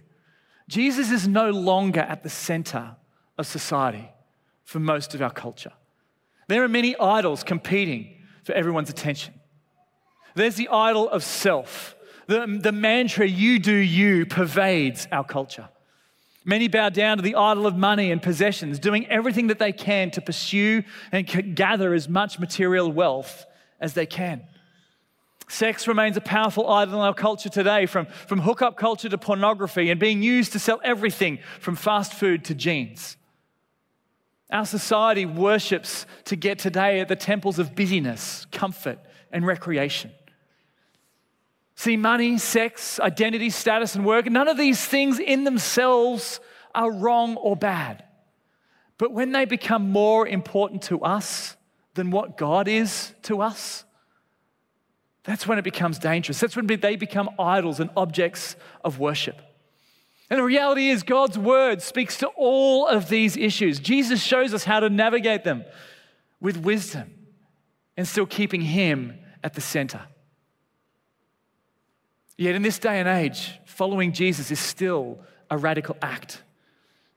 Jesus 0.68 1.10
is 1.10 1.26
no 1.26 1.50
longer 1.50 2.00
at 2.00 2.22
the 2.22 2.30
center 2.30 2.96
of 3.36 3.46
society 3.46 4.08
for 4.64 4.78
most 4.78 5.14
of 5.14 5.22
our 5.22 5.30
culture. 5.30 5.72
There 6.48 6.62
are 6.62 6.68
many 6.68 6.96
idols 6.98 7.42
competing 7.42 8.16
for 8.44 8.52
everyone's 8.52 8.90
attention. 8.90 9.34
There's 10.36 10.54
the 10.54 10.68
idol 10.68 11.08
of 11.08 11.24
self. 11.24 11.96
The, 12.28 12.46
the 12.60 12.72
mantra, 12.72 13.26
you 13.26 13.58
do 13.58 13.74
you, 13.74 14.26
pervades 14.26 15.08
our 15.10 15.24
culture. 15.24 15.68
Many 16.44 16.68
bow 16.68 16.90
down 16.90 17.16
to 17.16 17.22
the 17.22 17.34
idol 17.34 17.66
of 17.66 17.76
money 17.76 18.12
and 18.12 18.22
possessions, 18.22 18.78
doing 18.78 19.06
everything 19.08 19.48
that 19.48 19.58
they 19.58 19.72
can 19.72 20.12
to 20.12 20.20
pursue 20.20 20.84
and 21.10 21.56
gather 21.56 21.92
as 21.92 22.08
much 22.08 22.38
material 22.38 22.90
wealth 22.90 23.46
as 23.80 23.94
they 23.94 24.06
can. 24.06 24.44
Sex 25.48 25.86
remains 25.86 26.16
a 26.16 26.20
powerful 26.20 26.68
idol 26.68 26.94
in 26.94 27.00
our 27.00 27.14
culture 27.14 27.48
today, 27.48 27.86
from, 27.86 28.06
from 28.06 28.40
hookup 28.40 28.76
culture 28.76 29.08
to 29.08 29.18
pornography, 29.18 29.90
and 29.90 30.00
being 30.00 30.22
used 30.22 30.52
to 30.52 30.58
sell 30.58 30.80
everything 30.82 31.38
from 31.60 31.76
fast 31.76 32.12
food 32.12 32.44
to 32.46 32.54
jeans. 32.54 33.16
Our 34.50 34.66
society 34.66 35.24
worships 35.24 36.06
to 36.24 36.36
get 36.36 36.58
today 36.58 37.00
at 37.00 37.08
the 37.08 37.16
temples 37.16 37.58
of 37.58 37.74
busyness, 37.74 38.46
comfort, 38.50 38.98
and 39.30 39.46
recreation. 39.46 40.12
See, 41.76 41.96
money, 41.96 42.38
sex, 42.38 42.98
identity, 42.98 43.50
status, 43.50 43.94
and 43.94 44.04
work, 44.04 44.26
none 44.26 44.48
of 44.48 44.56
these 44.56 44.84
things 44.84 45.18
in 45.18 45.44
themselves 45.44 46.40
are 46.74 46.90
wrong 46.90 47.36
or 47.36 47.54
bad. 47.54 48.02
But 48.98 49.12
when 49.12 49.32
they 49.32 49.44
become 49.44 49.90
more 49.90 50.26
important 50.26 50.82
to 50.84 51.02
us 51.02 51.56
than 51.94 52.10
what 52.10 52.36
God 52.36 52.66
is 52.66 53.12
to 53.22 53.42
us, 53.42 53.84
that's 55.26 55.46
when 55.46 55.58
it 55.58 55.64
becomes 55.64 55.98
dangerous. 55.98 56.38
That's 56.38 56.56
when 56.56 56.66
they 56.66 56.96
become 56.96 57.28
idols 57.38 57.80
and 57.80 57.90
objects 57.96 58.54
of 58.84 59.00
worship. 59.00 59.42
And 60.30 60.38
the 60.38 60.44
reality 60.44 60.88
is, 60.88 61.02
God's 61.02 61.36
word 61.36 61.82
speaks 61.82 62.16
to 62.18 62.28
all 62.28 62.86
of 62.86 63.08
these 63.08 63.36
issues. 63.36 63.80
Jesus 63.80 64.22
shows 64.22 64.54
us 64.54 64.64
how 64.64 64.80
to 64.80 64.88
navigate 64.88 65.44
them 65.44 65.64
with 66.40 66.56
wisdom 66.56 67.12
and 67.96 68.06
still 68.06 68.26
keeping 68.26 68.60
Him 68.60 69.18
at 69.42 69.54
the 69.54 69.60
center. 69.60 70.02
Yet 72.36 72.54
in 72.54 72.62
this 72.62 72.78
day 72.78 73.00
and 73.00 73.08
age, 73.08 73.58
following 73.64 74.12
Jesus 74.12 74.50
is 74.50 74.60
still 74.60 75.20
a 75.50 75.58
radical 75.58 75.96
act. 76.02 76.42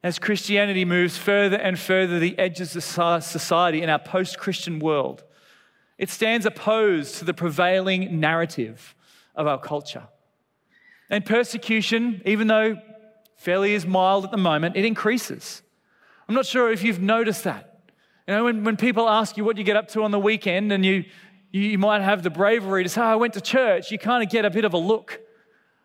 As 0.02 0.18
Christianity 0.18 0.86
moves 0.86 1.18
further 1.18 1.58
and 1.58 1.78
further 1.78 2.20
the 2.20 2.38
edges 2.40 2.76
of 2.76 2.84
society 3.24 3.82
in 3.82 3.90
our 3.90 4.00
post 4.00 4.40
Christian 4.40 4.80
world, 4.80 5.24
it 6.00 6.10
stands 6.10 6.46
opposed 6.46 7.16
to 7.16 7.26
the 7.26 7.34
prevailing 7.34 8.20
narrative 8.22 8.96
of 9.36 9.46
our 9.46 9.60
culture. 9.60 10.08
And 11.10 11.26
persecution, 11.26 12.22
even 12.26 12.48
though 12.48 12.78
fairly 13.36 13.74
is 13.74 13.86
mild 13.86 14.24
at 14.24 14.32
the 14.32 14.38
moment, 14.38 14.78
it 14.78 14.86
increases. 14.86 15.62
I'm 16.28 16.36
not 16.36 16.46
sure 16.46 16.72
if 16.72 16.84
you've 16.84 17.02
noticed 17.02 17.44
that. 17.44 17.82
You 18.28 18.36
know, 18.36 18.44
when, 18.46 18.64
when 18.64 18.78
people 18.78 19.10
ask 19.10 19.36
you 19.36 19.44
what 19.44 19.58
you 19.58 19.64
get 19.64 19.76
up 19.76 19.90
to 19.90 20.04
on 20.04 20.12
the 20.12 20.20
weekend 20.20 20.72
and 20.72 20.86
you, 20.86 21.04
you, 21.52 21.62
you 21.62 21.78
might 21.78 22.02
have 22.02 22.24
the 22.24 22.30
bravery 22.30 22.84
to 22.84 22.90
say, 22.90 23.02
oh, 23.02 23.06
I 23.06 23.16
went 23.16 23.34
to 23.34 23.42
church, 23.42 23.92
you 23.92 24.00
kind 24.00 24.24
of 24.24 24.30
get 24.30 24.46
a 24.46 24.50
bit 24.50 24.64
of 24.64 24.74
a 24.74 24.78
look. 24.78 25.20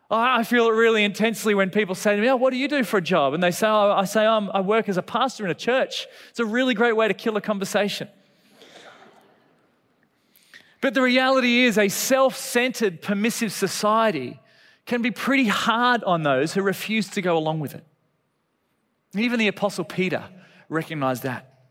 I 0.09 0.43
feel 0.43 0.67
it 0.67 0.73
really 0.73 1.03
intensely 1.03 1.55
when 1.55 1.71
people 1.71 1.95
say 1.95 2.15
to 2.15 2.21
me, 2.21 2.29
Oh, 2.29 2.35
what 2.35 2.51
do 2.51 2.57
you 2.57 2.67
do 2.67 2.83
for 2.83 2.97
a 2.97 3.01
job? 3.01 3.33
And 3.33 3.41
they 3.41 3.49
say, 3.49 3.67
oh, 3.67 3.91
I 3.91 4.05
say, 4.05 4.27
oh, 4.27 4.49
I 4.53 4.61
work 4.61 4.87
as 4.87 4.97
a 4.97 5.01
pastor 5.01 5.43
in 5.45 5.51
a 5.51 5.55
church. 5.55 6.05
It's 6.29 6.39
a 6.39 6.45
really 6.45 6.75
great 6.75 6.95
way 6.95 7.07
to 7.07 7.13
kill 7.13 7.35
a 7.37 7.41
conversation. 7.41 8.07
But 10.85 10.93
the 10.93 11.01
reality 11.01 11.63
is, 11.63 11.79
a 11.79 11.89
self 11.89 12.35
centered, 12.35 13.01
permissive 13.01 13.51
society 13.51 14.39
can 14.85 15.01
be 15.01 15.09
pretty 15.09 15.47
hard 15.47 16.03
on 16.03 16.21
those 16.21 16.53
who 16.53 16.61
refuse 16.61 17.09
to 17.09 17.23
go 17.23 17.35
along 17.35 17.59
with 17.59 17.73
it. 17.73 17.83
Even 19.15 19.39
the 19.39 19.47
Apostle 19.47 19.83
Peter 19.83 20.23
recognized 20.69 21.23
that. 21.23 21.63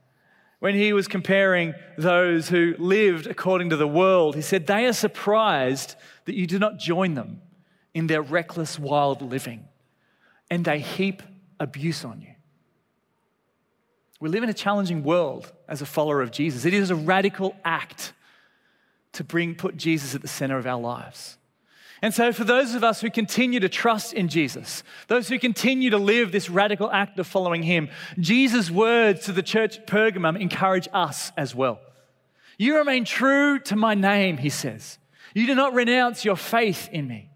When 0.59 0.75
he 0.75 0.93
was 0.93 1.07
comparing 1.07 1.75
those 1.97 2.49
who 2.49 2.75
lived 2.77 3.29
according 3.29 3.71
to 3.71 3.77
the 3.77 3.87
world, 3.87 4.35
he 4.35 4.43
said, 4.43 4.67
They 4.67 4.85
are 4.85 4.93
surprised 4.93 5.95
that 6.25 6.35
you 6.35 6.49
do 6.49 6.59
not 6.59 6.81
join 6.81 7.15
them 7.15 7.41
in 7.95 8.09
their 8.09 8.21
reckless, 8.21 8.81
wild 8.81 9.23
living, 9.23 9.69
and 10.51 10.65
they 10.65 10.81
heap 10.81 11.23
abuse 11.61 12.05
on 12.05 12.21
you. 12.21 12.35
We 14.19 14.29
live 14.29 14.43
in 14.43 14.51
a 14.51 14.55
challenging 14.55 15.05
world 15.05 15.53
as 15.69 15.83
a 15.83 15.87
follower 15.87 16.21
of 16.21 16.33
Jesus. 16.33 16.65
It 16.65 16.75
is 16.75 16.91
a 16.91 16.97
radical 16.97 17.55
act 17.65 18.13
to 19.15 19.25
bring, 19.25 19.55
put 19.55 19.77
Jesus 19.77 20.15
at 20.15 20.23
the 20.23 20.29
center 20.29 20.59
of 20.59 20.67
our 20.67 20.81
lives. 20.81 21.39
And 22.03 22.13
so, 22.13 22.33
for 22.33 22.45
those 22.45 22.75
of 22.75 22.85
us 22.85 23.01
who 23.01 23.09
continue 23.09 23.61
to 23.61 23.69
trust 23.69 24.13
in 24.13 24.29
Jesus, 24.29 24.83
those 25.09 25.29
who 25.29 25.39
continue 25.39 25.91
to 25.91 25.99
live 25.99 26.33
this 26.33 26.51
radical 26.51 26.91
act 26.91 27.19
of 27.19 27.27
following 27.27 27.63
Him, 27.63 27.89
Jesus' 28.19 28.71
words 28.71 29.25
to 29.25 29.33
the 29.33 29.43
church 29.43 29.79
at 29.79 29.87
Pergamum 29.87 30.39
encourage 30.39 30.89
us 30.93 31.33
as 31.37 31.55
well. 31.55 31.81
You 32.59 32.77
remain 32.77 33.05
true 33.05 33.59
to 33.61 33.77
my 33.77 33.95
name, 33.95 34.37
he 34.37 34.51
says. 34.51 34.99
You 35.35 35.47
do 35.47 35.55
not 35.55 35.75
renounce 35.75 36.25
your 36.25 36.37
faith 36.37 36.89
in 36.93 37.09
me. 37.09 37.31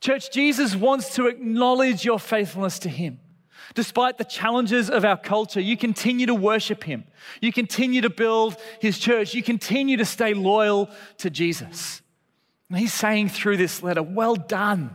Church, 0.00 0.30
Jesus 0.32 0.74
wants 0.74 1.14
to 1.16 1.28
acknowledge 1.28 2.04
your 2.04 2.18
faithfulness 2.18 2.78
to 2.80 2.88
Him. 2.88 3.20
Despite 3.74 4.18
the 4.18 4.24
challenges 4.24 4.88
of 4.88 5.04
our 5.04 5.16
culture, 5.16 5.60
you 5.60 5.76
continue 5.76 6.26
to 6.26 6.34
worship 6.34 6.84
Him. 6.84 7.04
You 7.40 7.52
continue 7.52 8.02
to 8.02 8.10
build 8.10 8.56
His 8.80 8.98
church. 8.98 9.34
You 9.34 9.42
continue 9.42 9.96
to 9.96 10.04
stay 10.04 10.32
loyal 10.32 10.90
to 11.18 11.28
Jesus. 11.28 12.00
And 12.68 12.78
He's 12.78 12.94
saying 12.94 13.30
through 13.30 13.56
this 13.56 13.82
letter, 13.82 14.02
Well 14.02 14.36
done, 14.36 14.94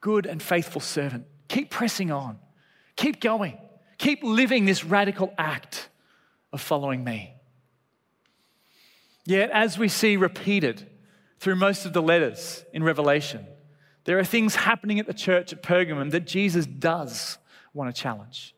good 0.00 0.26
and 0.26 0.42
faithful 0.42 0.80
servant. 0.80 1.26
Keep 1.48 1.70
pressing 1.70 2.10
on, 2.10 2.38
keep 2.96 3.20
going, 3.20 3.56
keep 3.96 4.22
living 4.24 4.64
this 4.64 4.84
radical 4.84 5.32
act 5.38 5.88
of 6.52 6.60
following 6.60 7.04
me. 7.04 7.34
Yet, 9.24 9.50
as 9.50 9.78
we 9.78 9.88
see 9.88 10.16
repeated 10.16 10.88
through 11.38 11.56
most 11.56 11.86
of 11.86 11.92
the 11.92 12.02
letters 12.02 12.64
in 12.72 12.82
Revelation, 12.82 13.46
there 14.04 14.18
are 14.18 14.24
things 14.24 14.56
happening 14.56 14.98
at 14.98 15.06
the 15.06 15.14
church 15.14 15.52
at 15.52 15.62
Pergamum 15.62 16.10
that 16.10 16.26
Jesus 16.26 16.66
does 16.66 17.38
want 17.74 17.94
to 17.94 18.00
challenge. 18.00 18.54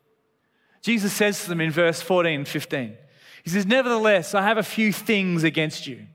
Jesus 0.81 1.13
says 1.13 1.43
to 1.43 1.49
them 1.49 1.61
in 1.61 1.71
verse 1.71 2.01
14 2.03 2.41
and 2.41 2.49
15, 2.49 2.97
He 3.45 3.51
says, 3.51 3.67
Nevertheless, 3.67 4.35
I 4.35 4.43
have 4.43 4.59
a 4.59 4.63
few 4.63 4.93
things 4.93 5.45
against 5.45 5.87
you. 5.87 6.07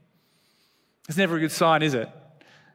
It's 1.08 1.16
never 1.16 1.36
a 1.36 1.40
good 1.40 1.52
sign, 1.52 1.82
is 1.82 1.94
it? 1.94 2.08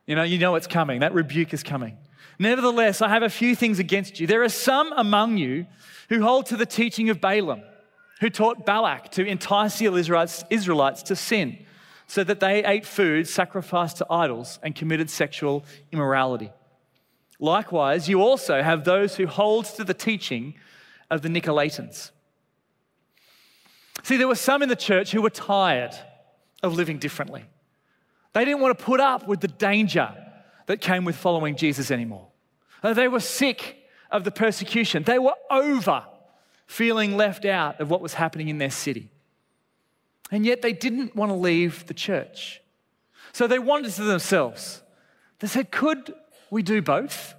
You 0.08 0.16
know, 0.16 0.24
you 0.24 0.40
know 0.40 0.56
it's 0.56 0.68
coming. 0.68 1.02
That 1.02 1.14
rebuke 1.14 1.54
is 1.54 1.64
coming. 1.64 1.98
Nevertheless, 2.40 3.02
I 3.02 3.10
have 3.10 3.24
a 3.24 3.30
few 3.30 3.56
things 3.56 3.80
against 3.80 4.20
you. 4.20 4.28
There 4.28 4.44
are 4.44 4.50
some 4.50 4.92
among 4.94 5.38
you 5.38 5.68
who 6.10 6.22
hold 6.24 6.48
to 6.48 6.58
the 6.58 6.66
teaching 6.66 7.10
of 7.10 7.22
Balaam, 7.22 7.62
who 8.20 8.30
taught 8.30 8.66
Balak 8.66 9.12
to 9.12 9.26
entice 9.26 9.78
the 9.78 9.86
Israelites, 9.86 10.44
Israelites 10.50 11.04
to 11.04 11.16
sin 11.16 11.66
so 12.08 12.24
that 12.24 12.40
they 12.40 12.64
ate 12.66 12.86
food 12.86 13.28
sacrificed 13.28 13.98
to 13.98 14.06
idols 14.10 14.60
and 14.62 14.76
committed 14.76 15.10
sexual 15.10 15.64
immorality. 15.92 16.52
Likewise, 17.44 18.08
you 18.08 18.22
also 18.22 18.64
have 18.64 18.86
those 18.86 19.18
who 19.18 19.28
hold 19.28 19.66
to 19.66 19.84
the 19.84 19.94
teaching 19.94 20.54
of 21.12 21.24
the 21.24 21.28
Nicolaitans. 21.28 22.12
See, 24.02 24.16
there 24.16 24.30
were 24.30 24.36
some 24.36 24.64
in 24.64 24.70
the 24.70 24.78
church 24.78 25.12
who 25.12 25.22
were 25.22 25.30
tired 25.30 25.94
of 26.64 26.74
living 26.76 27.00
differently. 27.00 27.44
They 28.32 28.46
didn't 28.46 28.62
want 28.62 28.80
to 28.80 28.82
put 28.82 29.02
up 29.02 29.28
with 29.28 29.42
the 29.42 29.50
danger 29.50 30.16
that 30.68 30.80
came 30.80 31.04
with 31.04 31.18
following 31.18 31.58
Jesus 31.58 31.92
anymore. 31.92 32.30
Uh, 32.82 32.94
they 32.94 33.10
were 33.10 33.20
sick 33.20 33.76
of 34.10 34.24
the 34.24 34.32
persecution. 34.32 35.04
They 35.04 35.20
were 35.20 35.36
over 35.52 36.06
feeling 36.66 37.18
left 37.18 37.44
out 37.44 37.82
of 37.82 37.90
what 37.90 38.00
was 38.00 38.14
happening 38.14 38.48
in 38.48 38.58
their 38.58 38.72
city. 38.72 39.12
And 40.32 40.46
yet 40.46 40.62
they 40.62 40.72
didn't 40.72 41.14
want 41.14 41.30
to 41.30 41.36
leave 41.36 41.88
the 41.88 41.94
church. 41.94 42.62
So 43.34 43.48
they 43.48 43.60
wondered 43.60 43.92
to 43.92 44.04
themselves, 44.04 44.82
they 45.40 45.48
said, 45.48 45.72
could 45.72 46.14
we 46.54 46.64
do 46.64 46.82
both? 46.82 47.36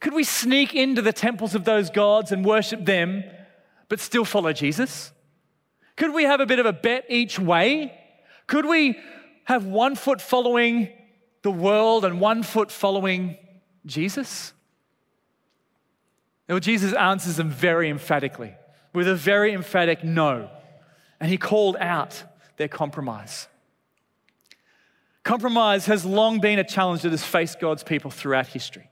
Could 0.00 0.14
we 0.14 0.24
sneak 0.24 0.74
into 0.74 1.02
the 1.02 1.12
temples 1.12 1.54
of 1.54 1.64
those 1.64 1.90
gods 1.90 2.32
and 2.32 2.44
worship 2.44 2.84
them, 2.84 3.24
but 3.88 4.00
still 4.00 4.24
follow 4.24 4.52
Jesus? 4.52 5.12
Could 5.96 6.12
we 6.12 6.24
have 6.24 6.40
a 6.40 6.46
bit 6.46 6.58
of 6.58 6.66
a 6.66 6.72
bet 6.72 7.06
each 7.08 7.38
way? 7.38 7.98
Could 8.46 8.66
we 8.66 8.98
have 9.44 9.66
one 9.66 9.94
foot 9.94 10.20
following 10.20 10.88
the 11.42 11.50
world 11.50 12.04
and 12.04 12.20
one 12.20 12.42
foot 12.42 12.70
following 12.70 13.36
Jesus? 13.86 14.52
Well, 16.48 16.60
Jesus 16.60 16.92
answers 16.92 17.36
them 17.36 17.50
very 17.50 17.88
emphatically 17.88 18.54
with 18.92 19.08
a 19.08 19.14
very 19.14 19.52
emphatic 19.52 20.04
no 20.04 20.50
and 21.20 21.30
he 21.30 21.38
called 21.38 21.76
out 21.80 22.22
their 22.58 22.68
compromise. 22.68 23.48
Compromise 25.24 25.86
has 25.86 26.04
long 26.04 26.38
been 26.38 26.58
a 26.58 26.64
challenge 26.64 27.02
that 27.02 27.10
has 27.10 27.24
faced 27.24 27.58
God's 27.58 27.82
people 27.82 28.10
throughout 28.10 28.46
history. 28.46 28.90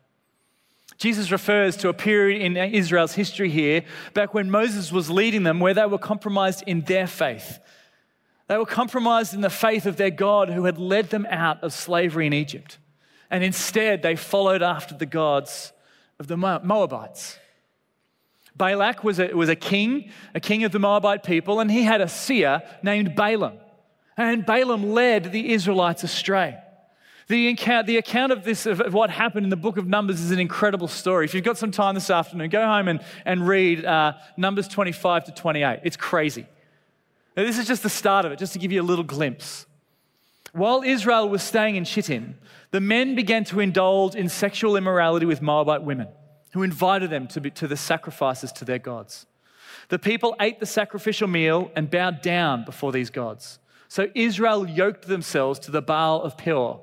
Jesus 0.97 1.31
refers 1.31 1.77
to 1.79 1.89
a 1.89 1.95
period 1.95 2.41
in 2.41 2.57
Israel's 2.57 3.15
history 3.15 3.51
here, 3.51 3.85
back 4.15 4.33
when 4.35 4.51
Moses 4.51 4.91
was 4.91 5.11
leading 5.11 5.43
them, 5.43 5.61
where 5.61 5.75
they 5.75 5.85
were 5.85 5.99
compromised 5.99 6.65
in 6.67 6.83
their 6.83 7.07
faith. 7.07 7.59
They 8.49 8.57
were 8.57 8.67
compromised 8.67 9.35
in 9.35 9.41
the 9.41 9.51
faith 9.51 9.85
of 9.85 9.97
their 9.97 10.11
God 10.11 10.49
who 10.49 10.65
had 10.65 10.79
led 10.79 11.11
them 11.11 11.27
out 11.31 11.63
of 11.63 11.73
slavery 11.73 12.27
in 12.27 12.33
Egypt. 12.33 12.79
And 13.31 13.43
instead, 13.43 14.03
they 14.03 14.17
followed 14.17 14.63
after 14.63 14.95
the 14.95 15.07
gods 15.07 15.73
of 16.19 16.29
the 16.29 16.37
Moabites. 16.37 17.39
Balak 18.55 19.03
was 19.05 19.19
a, 19.19 19.33
was 19.33 19.49
a 19.49 19.57
king, 19.57 20.11
a 20.35 20.41
king 20.41 20.65
of 20.65 20.73
the 20.73 20.79
Moabite 20.79 21.25
people, 21.25 21.61
and 21.61 21.71
he 21.71 21.83
had 21.83 22.01
a 22.01 22.09
seer 22.09 22.63
named 22.83 23.15
Balaam. 23.17 23.59
And 24.17 24.45
Balaam 24.45 24.93
led 24.93 25.33
the 25.33 25.53
Israelites 25.53 26.05
astray. 26.05 26.59
The 27.29 27.49
account, 27.49 27.87
the 27.87 27.97
account 27.97 28.33
of 28.33 28.45
this, 28.45 28.67
of 28.67 28.93
what 28.93 29.09
happened 29.09 29.45
in 29.45 29.51
the 29.51 29.57
book 29.57 29.77
of 29.77 29.87
Numbers, 29.87 30.21
is 30.21 30.33
an 30.33 30.39
incredible 30.39 30.89
story. 30.89 31.25
If 31.25 31.35
you've 31.35 31.45
got 31.45 31.57
some 31.57 31.71
time 31.71 31.95
this 31.95 32.11
afternoon, 32.11 32.51
go 32.51 32.65
home 32.65 32.89
and, 32.89 33.01
and 33.25 33.47
read 33.47 33.85
uh, 33.85 34.15
Numbers 34.37 34.69
25 34.69 35.25
to 35.25 35.33
28. 35.33 35.81
It's 35.85 35.97
crazy. 35.97 36.47
Now, 37.37 37.45
this 37.45 37.59
is 37.59 37.67
just 37.67 37.83
the 37.83 37.89
start 37.89 38.27
of 38.27 38.33
it, 38.33 38.39
just 38.39 38.53
to 38.53 38.59
give 38.59 38.73
you 38.73 38.83
a 38.83 38.85
little 38.85 39.05
glimpse. 39.05 39.67
While 40.53 40.83
Israel 40.83 41.29
was 41.29 41.43
staying 41.43 41.77
in 41.77 41.85
Shittim, 41.85 42.37
the 42.73 42.81
men 42.81 43.15
began 43.15 43.45
to 43.45 43.61
indulge 43.61 44.15
in 44.15 44.29
sexual 44.29 44.77
immorality 44.77 45.25
with 45.25 45.41
Moabite 45.41 45.83
women 45.83 46.09
who 46.53 46.63
invited 46.63 47.09
them 47.09 47.27
to, 47.29 47.41
be, 47.41 47.51
to 47.53 47.67
the 47.67 47.77
sacrifices 47.77 48.53
to 48.53 48.65
their 48.65 48.79
gods. 48.79 49.27
The 49.89 49.99
people 49.99 50.37
ate 50.41 50.61
the 50.61 50.67
sacrificial 50.67 51.29
meal 51.29 51.71
and 51.75 51.91
bowed 51.91 52.21
down 52.21 52.65
before 52.65 52.93
these 52.93 53.09
gods. 53.09 53.59
So 53.93 54.09
Israel 54.15 54.67
yoked 54.67 55.07
themselves 55.07 55.59
to 55.59 55.71
the 55.71 55.83
Baal 55.83 56.23
of 56.23 56.39
Peor, 56.39 56.81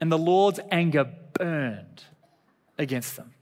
and 0.00 0.10
the 0.10 0.18
Lord's 0.18 0.58
anger 0.72 1.08
burned 1.34 2.02
against 2.76 3.16
them. 3.16 3.34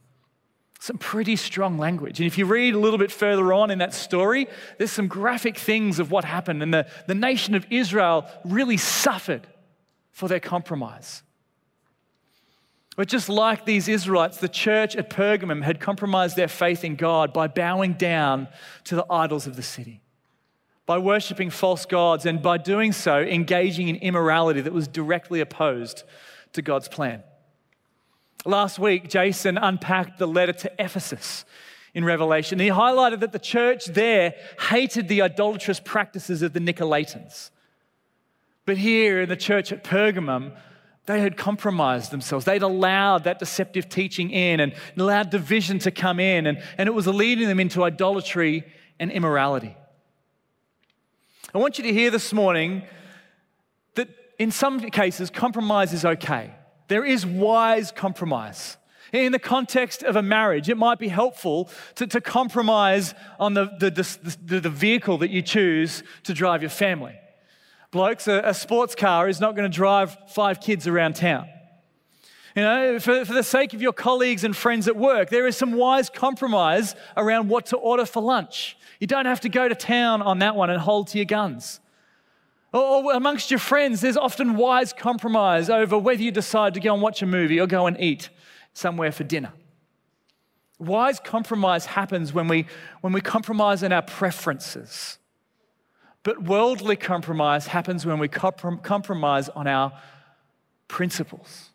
Some 0.79 0.99
pretty 0.99 1.35
strong 1.37 1.79
language. 1.79 2.21
And 2.21 2.27
if 2.27 2.37
you 2.37 2.45
read 2.45 2.75
a 2.75 2.79
little 2.79 2.99
bit 2.99 3.11
further 3.11 3.51
on 3.55 3.71
in 3.71 3.79
that 3.79 3.95
story, 3.95 4.47
there's 4.77 4.93
some 4.93 5.09
graphic 5.09 5.57
things 5.57 5.99
of 5.99 6.11
what 6.11 6.27
happened. 6.27 6.63
And 6.63 6.75
the, 6.75 6.87
the 7.07 7.15
nation 7.15 7.55
of 7.55 7.67
Israel 7.71 8.27
really 8.45 8.77
suffered 8.77 9.47
for 10.11 10.29
their 10.29 10.39
compromise. 10.39 11.23
But 12.95 13.09
just 13.09 13.31
like 13.31 13.65
these 13.65 13.89
Israelites, 13.89 14.37
the 14.37 14.51
church 14.51 14.97
at 14.97 15.09
Pergamum 15.09 15.63
had 15.63 15.81
compromised 15.81 16.37
their 16.37 16.47
faith 16.47 16.85
in 16.85 16.95
God 16.95 17.33
by 17.33 17.47
bowing 17.47 17.95
down 17.95 18.49
to 18.85 18.97
the 18.97 19.07
idols 19.09 19.47
of 19.47 19.57
the 19.57 19.63
city, 19.63 20.03
by 20.89 20.97
worshiping 20.97 21.51
false 21.51 21.85
gods, 21.85 22.25
and 22.25 22.41
by 22.41 22.57
doing 22.57 22.93
so, 22.93 23.21
engaging 23.21 23.89
in 23.89 23.97
immorality 23.97 24.63
that 24.63 24.73
was 24.73 24.89
directly 24.89 25.39
opposed 25.39 26.03
to 26.55 26.63
God's 26.63 26.89
plan. 26.89 27.23
Last 28.47 28.79
week, 28.79 29.07
Jason 29.07 29.59
unpacked 29.59 30.19
the 30.19 30.27
letter 30.27 30.55
to 30.55 30.73
Ephesus 30.79 31.45
in 31.93 32.07
Revelation. 32.07 32.59
He 32.59 32.69
highlighted 32.69 33.21
that 33.21 33.33
the 33.33 33.39
church 33.39 33.85
there 33.85 34.33
hated 34.71 35.09
the 35.09 35.21
idolatrous 35.21 35.79
practices 35.79 36.41
of 36.41 36.55
the 36.55 36.61
Nicolaitans. 36.61 37.51
But 38.65 38.79
here 38.79 39.21
in 39.21 39.29
the 39.29 39.37
church 39.37 39.71
at 39.73 39.85
Pergamum, 39.85 40.57
they 41.05 41.21
had 41.21 41.37
compromised 41.37 42.11
themselves. 42.13 42.47
They'd 42.47 42.63
allowed 42.63 43.25
that 43.25 43.39
deceptive 43.39 43.91
teaching 43.91 44.31
in 44.31 44.59
and 44.59 44.73
allowed 44.97 45.29
division 45.29 45.81
to 45.81 45.91
come 45.91 46.19
in, 46.19 46.47
and, 46.47 46.63
and 46.79 46.87
it 46.87 46.93
was 46.93 47.07
leading 47.07 47.47
them 47.47 47.61
into 47.61 47.85
idolatry 47.85 48.65
and 48.99 49.11
immorality. 49.11 49.77
I 51.55 51.59
want 51.59 51.79
you 51.79 51.85
to 51.85 51.93
hear 51.93 52.11
this 52.11 52.35
morning 52.35 52.83
that 53.95 54.09
in 54.39 54.51
some 54.51 54.81
cases, 54.91 55.31
compromise 55.31 55.95
is 55.95 56.05
okay. 56.05 56.51
There 56.89 57.05
is 57.05 57.25
wise 57.25 57.91
compromise. 57.91 58.77
In 59.15 59.33
the 59.33 59.39
context 59.39 60.03
of 60.03 60.17
a 60.17 60.23
marriage, 60.23 60.69
it 60.69 60.77
might 60.77 60.99
be 60.99 61.09
helpful 61.09 61.71
to, 61.95 62.07
to 62.07 62.21
compromise 62.21 63.15
on 63.41 63.55
the, 63.55 63.65
the, 63.79 63.91
the, 64.45 64.61
the, 64.61 64.69
vehicle 64.69 65.17
that 65.19 65.31
you 65.31 65.41
choose 65.41 66.03
to 66.25 66.35
drive 66.35 66.61
your 66.61 66.71
family. 66.71 67.19
Blokes, 67.91 68.29
a, 68.29 68.43
a 68.45 68.53
sports 68.53 68.95
car 68.95 69.27
is 69.27 69.41
not 69.41 69.57
going 69.57 69.71
to 69.71 69.75
drive 69.75 70.15
five 70.29 70.61
kids 70.61 70.87
around 70.87 71.17
town. 71.17 71.49
You 72.59 72.65
know, 72.65 72.99
for, 72.99 73.25
for 73.25 73.35
the 73.35 73.45
sake 73.45 73.73
of 73.73 73.81
your 73.81 73.93
colleagues 73.93 74.43
and 74.43 74.57
friends 74.57 74.89
at 74.89 74.97
work, 74.97 75.31
there 75.31 75.47
is 75.47 75.57
some 75.57 75.75
wise 75.75 76.11
compromise 76.11 76.97
around 77.17 77.49
what 77.49 77.67
to 77.67 77.77
order 77.77 78.05
for 78.05 78.21
lunch. 78.21 78.77
You 78.99 79.07
don't 79.07 79.27
have 79.27 79.43
to 79.43 79.49
go 79.49 79.69
to 79.69 79.77
town 79.77 80.23
on 80.23 80.41
that 80.41 80.57
one 80.57 80.69
and 80.69 80.81
hold 80.81 81.07
to 81.09 81.19
your 81.19 81.25
guns. 81.25 81.79
Or 82.73 83.13
amongst 83.13 83.53
your 83.53 83.61
friends, 83.61 84.01
there's 84.01 84.17
often 84.17 84.57
wise 84.57 84.93
compromise 84.93 85.71
over 85.71 85.97
whether 85.97 86.21
you 86.21 86.33
decide 86.33 86.75
to 86.75 86.81
go 86.81 86.93
and 86.95 87.01
watch 87.01 87.23
a 87.23 87.27
movie 87.27 87.61
or 87.61 87.69
go 87.69 87.87
and 87.87 87.97
eat 88.01 88.29
somewhere 88.73 89.13
for 89.13 89.23
dinner. 89.23 89.53
Wise 90.81 91.21
compromise 91.21 91.87
happens 91.87 92.33
when 92.33 92.49
we, 92.49 92.67
when 93.03 93.13
we 93.13 93.21
compromise 93.21 93.85
in 93.85 93.93
our 93.93 94.03
preferences. 94.03 95.19
But 96.25 96.43
worldly 96.43 96.97
compromise 96.97 97.69
happens 97.69 98.05
when 98.05 98.19
we 98.19 98.27
compromise 98.27 99.49
on 99.51 99.69
our 99.69 99.93
principles. 100.89 101.71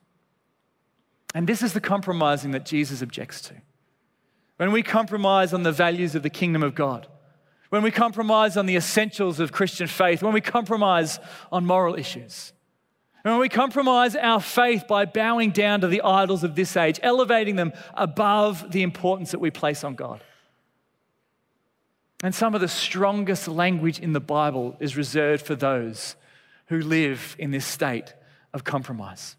And 1.34 1.48
this 1.48 1.64
is 1.64 1.74
the 1.74 1.82
compromising 1.82 2.52
that 2.52 2.66
Jesus 2.66 3.02
objects 3.02 3.42
to. 3.42 3.56
When 4.58 4.72
we 4.72 4.84
compromise 4.84 5.54
on 5.54 5.64
the 5.64 5.72
values 5.72 6.16
of 6.16 6.24
the 6.24 6.30
kingdom 6.30 6.62
of 6.64 6.76
God, 6.76 7.08
when 7.70 7.82
we 7.82 7.90
compromise 7.90 8.56
on 8.56 8.68
the 8.68 8.76
essentials 8.76 9.40
of 9.40 9.52
Christian 9.52 9.88
faith, 9.88 10.22
when 10.22 10.34
we 10.34 10.42
compromise 10.42 11.20
on 11.52 11.66
moral 11.66 11.96
issues, 11.96 12.54
when 13.24 13.40
we 13.40 13.50
compromise 13.50 14.16
our 14.16 14.42
faith 14.42 14.86
by 14.88 15.06
bowing 15.06 15.52
down 15.52 15.82
to 15.82 15.88
the 15.88 16.02
idols 16.02 16.44
of 16.44 16.56
this 16.56 16.78
age, 16.78 17.00
elevating 17.02 17.56
them 17.56 17.74
above 17.96 18.72
the 18.72 18.84
importance 18.84 19.32
that 19.32 19.40
we 19.40 19.50
place 19.50 19.84
on 19.84 19.96
God. 19.96 20.22
And 22.22 22.36
some 22.36 22.54
of 22.54 22.62
the 22.62 22.68
strongest 22.68 23.48
language 23.48 24.00
in 24.00 24.14
the 24.14 24.20
Bible 24.20 24.78
is 24.80 24.96
reserved 24.96 25.46
for 25.46 25.56
those 25.56 26.16
who 26.68 26.80
live 26.80 27.36
in 27.40 27.52
this 27.52 27.66
state 27.66 28.14
of 28.54 28.64
compromise. 28.64 29.36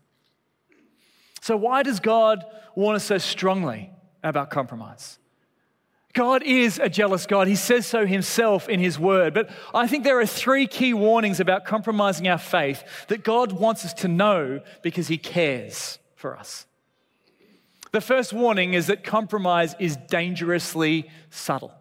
So, 1.45 1.59
why 1.59 1.83
does 1.83 2.01
God 2.01 2.43
warn 2.75 2.97
us 2.97 3.05
so 3.05 3.19
strongly 3.19 3.91
about 4.23 4.49
compromise? 4.49 5.19
God 6.15 6.43
is 6.43 6.81
a 6.83 6.89
jealous 6.89 7.27
God. 7.27 7.49
He 7.49 7.55
says 7.55 7.87
so 7.87 8.07
himself 8.07 8.67
in 8.67 8.81
his 8.81 8.99
word. 8.99 9.35
But 9.35 9.51
I 9.75 9.87
think 9.87 10.05
there 10.05 10.19
are 10.19 10.25
three 10.25 10.67
key 10.67 10.95
warnings 10.95 11.41
about 11.41 11.67
compromising 11.67 12.29
our 12.29 12.39
faith 12.39 12.83
that 13.09 13.25
God 13.25 13.53
wants 13.53 13.85
us 13.85 13.93
to 13.95 14.09
know 14.09 14.63
because 14.81 15.09
he 15.09 15.19
cares 15.19 15.99
for 16.17 16.35
us. 16.35 16.65
The 17.93 18.01
first 18.01 18.33
warning 18.33 18.73
is 18.73 18.87
that 18.87 19.05
compromise 19.05 19.77
is 19.79 19.99
dangerously 20.09 21.11
subtle. 21.29 21.75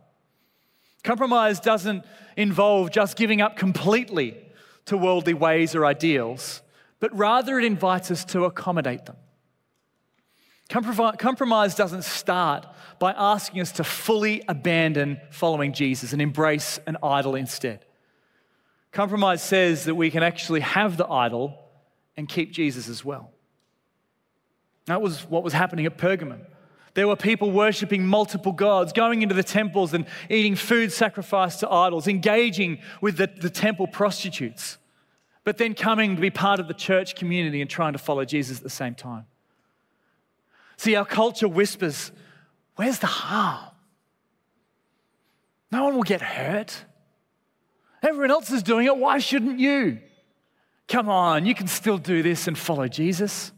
Compromise 1.05 1.61
doesn't 1.61 2.03
involve 2.35 2.91
just 2.91 3.15
giving 3.15 3.39
up 3.39 3.55
completely 3.55 4.35
to 4.87 4.97
worldly 4.97 5.33
ways 5.33 5.73
or 5.73 5.85
ideals, 5.85 6.61
but 6.99 7.17
rather 7.17 7.57
it 7.57 7.63
invites 7.63 8.11
us 8.11 8.25
to 8.25 8.43
accommodate 8.43 9.05
them. 9.05 9.15
Compromise 10.73 11.75
doesn't 11.75 12.03
start 12.03 12.65
by 12.97 13.13
asking 13.13 13.61
us 13.61 13.71
to 13.73 13.83
fully 13.83 14.41
abandon 14.47 15.21
following 15.29 15.71
Jesus 15.71 16.13
and 16.13 16.21
embrace 16.21 16.79
an 16.87 16.97
idol 17.03 17.35
instead. 17.35 17.85
Compromise 18.91 19.43
says 19.43 19.85
that 19.85 19.93
we 19.93 20.09
can 20.09 20.23
actually 20.23 20.61
have 20.61 20.97
the 20.97 21.07
idol 21.07 21.59
and 22.17 22.27
keep 22.27 22.51
Jesus 22.51 22.89
as 22.89 23.05
well. 23.05 23.31
That 24.85 24.99
was 24.99 25.29
what 25.29 25.43
was 25.43 25.53
happening 25.53 25.85
at 25.85 25.97
Pergamum. 25.97 26.41
There 26.95 27.07
were 27.07 27.15
people 27.15 27.51
worshiping 27.51 28.05
multiple 28.05 28.51
gods, 28.51 28.93
going 28.93 29.21
into 29.21 29.35
the 29.35 29.43
temples 29.43 29.93
and 29.93 30.05
eating 30.29 30.55
food 30.55 30.91
sacrificed 30.91 31.59
to 31.61 31.71
idols, 31.71 32.07
engaging 32.07 32.79
with 32.99 33.17
the, 33.17 33.27
the 33.27 33.49
temple 33.49 33.87
prostitutes, 33.87 34.77
but 35.43 35.57
then 35.57 35.75
coming 35.75 36.15
to 36.15 36.21
be 36.21 36.31
part 36.31 36.59
of 36.59 36.67
the 36.67 36.73
church 36.73 37.15
community 37.15 37.61
and 37.61 37.69
trying 37.69 37.93
to 37.93 37.99
follow 37.99 38.25
Jesus 38.25 38.57
at 38.57 38.63
the 38.63 38.69
same 38.69 38.95
time. 38.95 39.25
See, 40.77 40.95
our 40.95 41.05
culture 41.05 41.47
whispers, 41.47 42.11
Where's 42.75 42.99
the 42.99 43.07
harm? 43.07 43.71
No 45.71 45.85
one 45.85 45.95
will 45.95 46.03
get 46.03 46.21
hurt. 46.21 46.85
Everyone 48.01 48.31
else 48.31 48.51
is 48.51 48.63
doing 48.63 48.85
it. 48.85 48.97
Why 48.97 49.19
shouldn't 49.19 49.59
you? 49.59 49.99
Come 50.87 51.09
on, 51.09 51.45
you 51.45 51.55
can 51.55 51.67
still 51.67 51.97
do 51.97 52.21
this 52.21 52.47
and 52.47 52.57
follow 52.57 52.87
Jesus. 52.87 53.51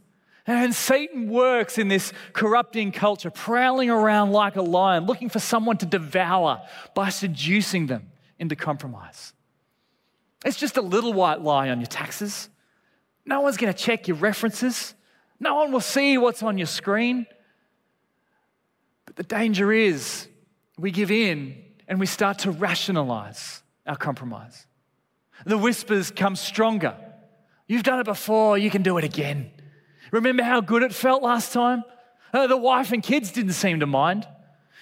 And 0.47 0.75
Satan 0.75 1.27
works 1.27 1.77
in 1.77 1.87
this 1.87 2.13
corrupting 2.33 2.91
culture, 2.91 3.31
prowling 3.31 3.89
around 3.89 4.31
like 4.31 4.55
a 4.55 4.61
lion, 4.61 5.05
looking 5.05 5.27
for 5.27 5.39
someone 5.39 5.77
to 5.77 5.85
devour 5.85 6.61
by 6.93 7.09
seducing 7.09 7.87
them 7.87 8.11
into 8.37 8.55
compromise. 8.55 9.33
It's 10.45 10.57
just 10.57 10.77
a 10.77 10.81
little 10.81 11.13
white 11.13 11.41
lie 11.41 11.69
on 11.69 11.79
your 11.79 11.87
taxes. 11.87 12.49
No 13.25 13.41
one's 13.41 13.57
going 13.57 13.73
to 13.73 13.77
check 13.77 14.07
your 14.07 14.17
references. 14.17 14.94
No 15.39 15.55
one 15.55 15.71
will 15.71 15.81
see 15.81 16.17
what's 16.17 16.43
on 16.43 16.57
your 16.57 16.67
screen. 16.67 17.25
But 19.05 19.15
the 19.15 19.23
danger 19.23 19.71
is 19.71 20.27
we 20.77 20.91
give 20.91 21.11
in 21.11 21.63
and 21.87 21.99
we 21.99 22.05
start 22.05 22.39
to 22.39 22.51
rationalize 22.51 23.61
our 23.85 23.95
compromise. 23.95 24.65
The 25.45 25.57
whispers 25.57 26.11
come 26.11 26.35
stronger. 26.35 26.95
You've 27.67 27.83
done 27.83 27.99
it 27.99 28.05
before, 28.05 28.57
you 28.57 28.69
can 28.69 28.83
do 28.83 28.97
it 28.97 29.03
again. 29.03 29.51
Remember 30.11 30.43
how 30.43 30.61
good 30.61 30.83
it 30.83 30.93
felt 30.93 31.23
last 31.23 31.51
time? 31.51 31.83
Uh, 32.33 32.47
the 32.47 32.57
wife 32.57 32.91
and 32.91 33.01
kids 33.01 33.31
didn't 33.31 33.53
seem 33.53 33.79
to 33.79 33.85
mind. 33.85 34.27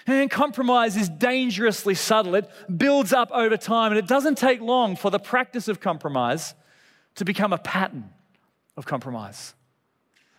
And 0.06 0.30
compromise 0.30 0.98
is 0.98 1.08
dangerously 1.08 1.96
subtle. 1.96 2.36
It 2.36 2.50
builds 2.78 3.14
up 3.14 3.32
over 3.32 3.56
time, 3.56 3.92
and 3.94 4.00
it 4.00 4.08
doesn't 4.08 4.38
take 4.38 4.60
long 4.60 4.98
for 4.98 5.10
the 5.10 5.20
practice 5.20 5.70
of 5.70 5.80
compromise 5.80 6.56
to 7.16 7.26
become 7.26 7.54
a 7.54 7.58
pattern 7.58 8.10
of 8.76 8.86
compromise. 8.86 9.54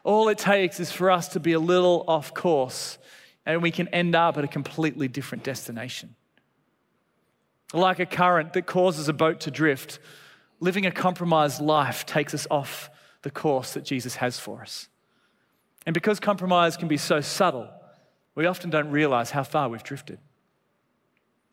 All 0.05 0.29
it 0.29 0.39
takes 0.39 0.79
is 0.79 0.93
for 0.93 1.11
us 1.11 1.29
to 1.29 1.41
be 1.41 1.55
a 1.55 1.59
little 1.59 2.05
off 2.07 2.33
course, 2.35 2.99
and 3.47 3.63
we 3.63 3.71
can 3.71 3.89
end 3.89 4.15
up 4.15 4.39
at 4.39 4.45
a 4.45 4.49
completely 4.49 5.09
different 5.09 5.43
destination. 5.43 6.15
Like 7.73 7.99
a 7.99 8.07
current 8.07 8.53
that 8.53 8.67
causes 8.67 9.09
a 9.09 9.13
boat 9.13 9.41
to 9.41 9.51
drift, 9.51 9.99
living 10.61 10.87
a 10.87 10.91
compromised 10.91 11.61
life 11.61 12.07
takes 12.07 12.35
us 12.35 12.47
off 12.51 12.91
the 13.23 13.31
course 13.31 13.73
that 13.73 13.85
Jesus 13.85 14.17
has 14.17 14.39
for 14.39 14.61
us. 14.61 14.89
And 15.87 15.95
because 15.95 16.21
compromise 16.21 16.77
can 16.77 16.89
be 16.89 16.97
so 16.99 17.21
subtle, 17.21 17.69
we 18.35 18.47
often 18.47 18.71
don't 18.71 18.91
realize 18.91 19.31
how 19.31 19.43
far 19.43 19.69
we've 19.69 19.83
drifted. 19.83 20.19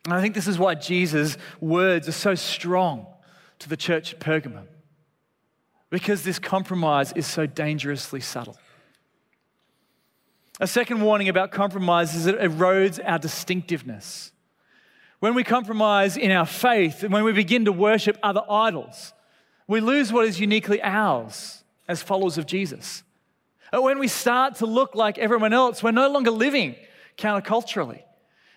And 0.05 0.13
I 0.13 0.21
think 0.21 0.35
this 0.35 0.47
is 0.47 0.57
why 0.57 0.75
Jesus' 0.75 1.37
words 1.59 2.07
are 2.07 2.13
so 2.13 2.35
strong 2.35 3.07
to 3.59 3.69
the 3.69 3.77
church 3.77 4.13
at 4.13 4.19
Pergamum, 4.19 4.67
because 5.91 6.23
this 6.23 6.39
compromise 6.39 7.11
is 7.11 7.27
so 7.27 7.45
dangerously 7.45 8.21
subtle. 8.21 8.57
A 10.59 10.65
second 10.65 11.01
warning 11.01 11.29
about 11.29 11.51
compromise 11.51 12.15
is 12.15 12.25
that 12.25 12.35
it 12.35 12.41
erodes 12.41 12.99
our 13.05 13.19
distinctiveness. 13.19 14.31
When 15.19 15.35
we 15.35 15.43
compromise 15.43 16.17
in 16.17 16.31
our 16.31 16.47
faith 16.47 17.03
and 17.03 17.13
when 17.13 17.23
we 17.23 17.33
begin 17.33 17.65
to 17.65 17.71
worship 17.71 18.17
other 18.23 18.41
idols, 18.49 19.13
we 19.67 19.81
lose 19.81 20.11
what 20.11 20.25
is 20.25 20.39
uniquely 20.39 20.81
ours 20.81 21.63
as 21.87 22.01
followers 22.01 22.37
of 22.37 22.47
Jesus. 22.47 23.03
When 23.73 23.99
we 23.99 24.07
start 24.07 24.55
to 24.55 24.65
look 24.65 24.95
like 24.95 25.17
everyone 25.17 25.53
else, 25.53 25.83
we're 25.83 25.91
no 25.91 26.09
longer 26.09 26.31
living 26.31 26.75
counterculturally. 27.17 28.01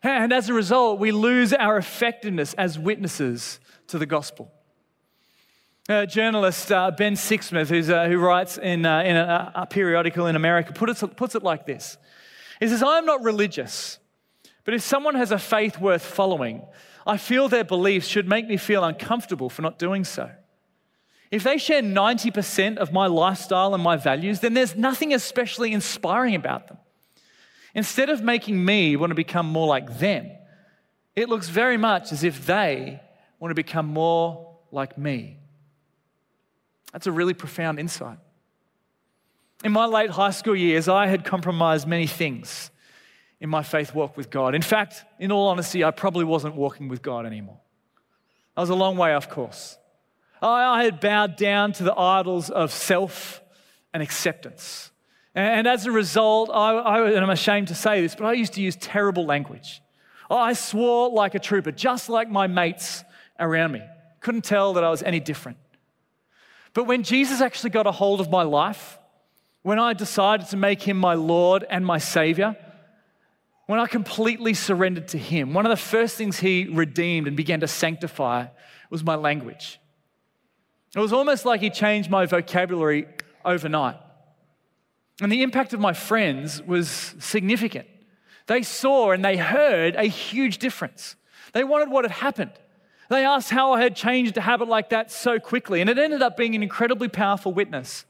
And 0.02 0.32
as 0.32 0.48
a 0.48 0.54
result, 0.54 1.00
we 1.00 1.12
lose 1.12 1.52
our 1.52 1.76
effectiveness 1.78 2.54
as 2.54 2.78
witnesses 2.78 3.58
to 3.88 3.98
the 3.98 4.06
gospel. 4.06 4.53
A 5.86 6.06
journalist 6.06 6.72
uh, 6.72 6.90
Ben 6.92 7.12
Sixsmith, 7.12 7.90
uh, 7.90 8.08
who 8.08 8.16
writes 8.16 8.56
in, 8.56 8.86
uh, 8.86 9.02
in 9.02 9.16
a, 9.16 9.52
a, 9.54 9.66
periodical 9.66 10.26
in 10.26 10.34
America, 10.34 10.72
put 10.72 10.88
it, 10.88 11.16
puts 11.16 11.34
it 11.34 11.42
like 11.42 11.66
this 11.66 11.98
He 12.58 12.68
says, 12.68 12.82
I'm 12.82 13.04
not 13.04 13.22
religious, 13.22 13.98
but 14.64 14.72
if 14.72 14.80
someone 14.80 15.14
has 15.14 15.30
a 15.30 15.38
faith 15.38 15.78
worth 15.78 16.02
following, 16.02 16.62
I 17.06 17.18
feel 17.18 17.50
their 17.50 17.64
beliefs 17.64 18.08
should 18.08 18.26
make 18.26 18.48
me 18.48 18.56
feel 18.56 18.82
uncomfortable 18.82 19.50
for 19.50 19.60
not 19.60 19.78
doing 19.78 20.04
so. 20.04 20.30
if 21.30 21.42
they 21.42 21.58
share 21.58 21.82
90% 21.82 22.78
of 22.78 22.90
my 22.90 23.06
lifestyle 23.06 23.74
and 23.74 23.82
my 23.82 23.98
values, 23.98 24.40
then 24.40 24.54
there's 24.54 24.74
nothing 24.74 25.12
especially 25.12 25.74
inspiring 25.74 26.34
about 26.34 26.68
them. 26.68 26.78
Instead 27.74 28.08
of 28.08 28.22
making 28.22 28.64
me 28.64 28.96
want 28.96 29.10
to 29.10 29.14
become 29.14 29.44
more 29.44 29.66
like 29.66 29.98
them, 29.98 30.30
it 31.14 31.28
looks 31.28 31.50
very 31.50 31.76
much 31.76 32.10
as 32.10 32.24
if 32.24 32.46
they 32.46 33.02
want 33.38 33.50
to 33.50 33.54
become 33.54 33.86
more 33.86 34.56
like 34.72 34.96
me. 34.96 35.40
That's 36.94 37.08
a 37.08 37.12
really 37.12 37.34
profound 37.34 37.80
insight. 37.80 38.18
In 39.64 39.72
my 39.72 39.86
late 39.86 40.10
high 40.10 40.30
school 40.30 40.54
years, 40.54 40.88
I 40.88 41.08
had 41.08 41.24
compromised 41.24 41.88
many 41.88 42.06
things 42.06 42.70
in 43.40 43.50
my 43.50 43.64
faith 43.64 43.92
walk 43.92 44.16
with 44.16 44.30
God. 44.30 44.54
In 44.54 44.62
fact, 44.62 45.04
in 45.18 45.32
all 45.32 45.48
honesty, 45.48 45.82
I 45.82 45.90
probably 45.90 46.24
wasn't 46.24 46.54
walking 46.54 46.86
with 46.86 47.02
God 47.02 47.26
anymore. 47.26 47.58
I 48.56 48.60
was 48.60 48.70
a 48.70 48.76
long 48.76 48.96
way 48.96 49.12
off 49.12 49.28
course. 49.28 49.76
I 50.40 50.84
had 50.84 51.00
bowed 51.00 51.34
down 51.34 51.72
to 51.72 51.82
the 51.82 51.98
idols 51.98 52.48
of 52.48 52.70
self 52.70 53.42
and 53.92 54.00
acceptance. 54.00 54.92
And 55.34 55.66
as 55.66 55.86
a 55.86 55.90
result, 55.90 56.48
I, 56.50 56.74
I, 56.74 57.08
and 57.08 57.18
I'm 57.18 57.30
ashamed 57.30 57.68
to 57.68 57.74
say 57.74 58.02
this, 58.02 58.14
but 58.14 58.24
I 58.24 58.34
used 58.34 58.52
to 58.52 58.62
use 58.62 58.76
terrible 58.76 59.26
language. 59.26 59.82
I 60.30 60.52
swore 60.52 61.10
like 61.10 61.34
a 61.34 61.40
trooper, 61.40 61.72
just 61.72 62.08
like 62.08 62.30
my 62.30 62.46
mates 62.46 63.02
around 63.40 63.72
me. 63.72 63.82
Couldn't 64.20 64.44
tell 64.44 64.74
that 64.74 64.84
I 64.84 64.90
was 64.90 65.02
any 65.02 65.18
different. 65.18 65.58
But 66.74 66.84
when 66.84 67.04
Jesus 67.04 67.40
actually 67.40 67.70
got 67.70 67.86
a 67.86 67.92
hold 67.92 68.20
of 68.20 68.30
my 68.30 68.42
life, 68.42 68.98
when 69.62 69.78
I 69.78 69.94
decided 69.94 70.48
to 70.48 70.56
make 70.56 70.82
him 70.82 70.98
my 70.98 71.14
Lord 71.14 71.64
and 71.70 71.86
my 71.86 71.98
Savior, 71.98 72.56
when 73.66 73.80
I 73.80 73.86
completely 73.86 74.52
surrendered 74.52 75.08
to 75.08 75.18
him, 75.18 75.54
one 75.54 75.64
of 75.64 75.70
the 75.70 75.76
first 75.76 76.16
things 76.16 76.40
he 76.40 76.68
redeemed 76.70 77.26
and 77.26 77.36
began 77.36 77.60
to 77.60 77.68
sanctify 77.68 78.48
was 78.90 79.02
my 79.02 79.14
language. 79.14 79.80
It 80.94 81.00
was 81.00 81.12
almost 81.12 81.44
like 81.44 81.60
he 81.60 81.70
changed 81.70 82.10
my 82.10 82.26
vocabulary 82.26 83.06
overnight. 83.44 83.96
And 85.20 85.30
the 85.30 85.42
impact 85.42 85.72
of 85.72 85.80
my 85.80 85.92
friends 85.92 86.60
was 86.62 87.14
significant. 87.18 87.86
They 88.46 88.62
saw 88.62 89.12
and 89.12 89.24
they 89.24 89.36
heard 89.36 89.94
a 89.96 90.04
huge 90.04 90.58
difference. 90.58 91.16
They 91.52 91.64
wanted 91.64 91.88
what 91.88 92.04
had 92.04 92.10
happened. 92.10 92.52
They 93.14 93.24
asked 93.24 93.50
how 93.50 93.74
I 93.74 93.80
had 93.80 93.94
changed 93.94 94.36
a 94.36 94.40
habit 94.40 94.66
like 94.66 94.90
that 94.90 95.08
so 95.08 95.38
quickly, 95.38 95.80
and 95.80 95.88
it 95.88 95.98
ended 95.98 96.20
up 96.20 96.36
being 96.36 96.56
an 96.56 96.64
incredibly 96.64 97.06
powerful 97.06 97.52
witness. 97.52 98.04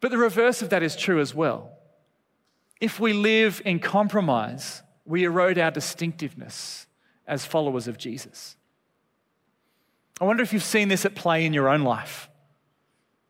But 0.00 0.12
the 0.12 0.16
reverse 0.16 0.62
of 0.62 0.70
that 0.70 0.84
is 0.84 0.94
true 0.94 1.18
as 1.18 1.34
well. 1.34 1.72
If 2.80 3.00
we 3.00 3.12
live 3.12 3.60
in 3.64 3.80
compromise, 3.80 4.84
we 5.04 5.24
erode 5.24 5.58
our 5.58 5.72
distinctiveness 5.72 6.86
as 7.26 7.44
followers 7.44 7.88
of 7.88 7.98
Jesus. 7.98 8.54
I 10.20 10.24
wonder 10.24 10.44
if 10.44 10.52
you've 10.52 10.62
seen 10.62 10.86
this 10.86 11.04
at 11.04 11.16
play 11.16 11.44
in 11.44 11.52
your 11.52 11.68
own 11.68 11.82
life. 11.82 12.30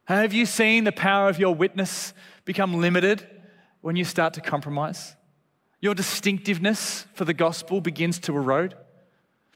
Have 0.05 0.35
you 0.35 0.44
seen 0.44 0.85
the 0.85 0.92
power 0.92 1.31
of 1.31 1.38
your 1.38 1.55
witness 1.55 2.12
become 2.44 2.83
limited 2.83 3.27
when 3.81 3.96
you 3.96 4.05
start 4.05 4.35
to 4.35 4.42
compromise? 4.42 5.16
Your 5.81 5.94
distinctiveness 5.94 7.07
for 7.14 7.25
the 7.25 7.33
gospel 7.33 7.81
begins 7.81 8.18
to 8.18 8.37
erode. 8.37 8.75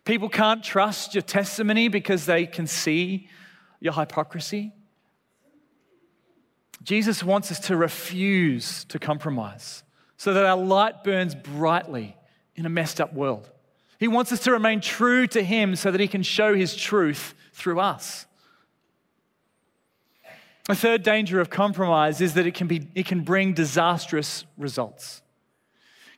People 0.04 0.28
can't 0.28 0.62
trust 0.62 1.14
your 1.14 1.22
testimony 1.22 1.88
because 1.88 2.26
they 2.26 2.46
can 2.46 2.66
see 2.66 3.28
your 3.80 3.94
hypocrisy. 3.94 4.72
Jesus 6.82 7.24
wants 7.24 7.50
us 7.50 7.58
to 7.60 7.76
refuse 7.76 8.84
to 8.84 8.98
compromise 8.98 9.82
so 10.18 10.34
that 10.34 10.44
our 10.44 10.56
light 10.56 11.02
burns 11.02 11.34
brightly 11.34 12.16
in 12.54 12.66
a 12.66 12.68
messed 12.68 13.00
up 13.00 13.14
world. 13.14 13.50
He 13.98 14.08
wants 14.08 14.32
us 14.32 14.40
to 14.40 14.52
remain 14.52 14.80
true 14.80 15.26
to 15.28 15.42
Him 15.42 15.76
so 15.76 15.90
that 15.90 16.00
He 16.00 16.08
can 16.08 16.22
show 16.22 16.54
His 16.54 16.76
truth 16.76 17.34
through 17.54 17.80
us. 17.80 18.26
A 20.68 20.74
third 20.74 21.02
danger 21.02 21.40
of 21.40 21.48
compromise 21.48 22.20
is 22.20 22.34
that 22.34 22.46
it 22.46 22.54
can, 22.54 22.66
be, 22.66 22.88
it 22.94 23.06
can 23.06 23.22
bring 23.22 23.54
disastrous 23.54 24.44
results. 24.58 25.22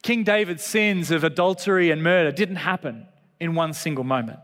King 0.02 0.24
David's 0.24 0.64
sins 0.64 1.10
of 1.10 1.24
adultery 1.24 1.90
and 1.90 2.02
murder 2.02 2.32
didn't 2.32 2.56
happen 2.56 3.06
in 3.40 3.54
one 3.54 3.72
single 3.72 4.04
moment. 4.04 4.38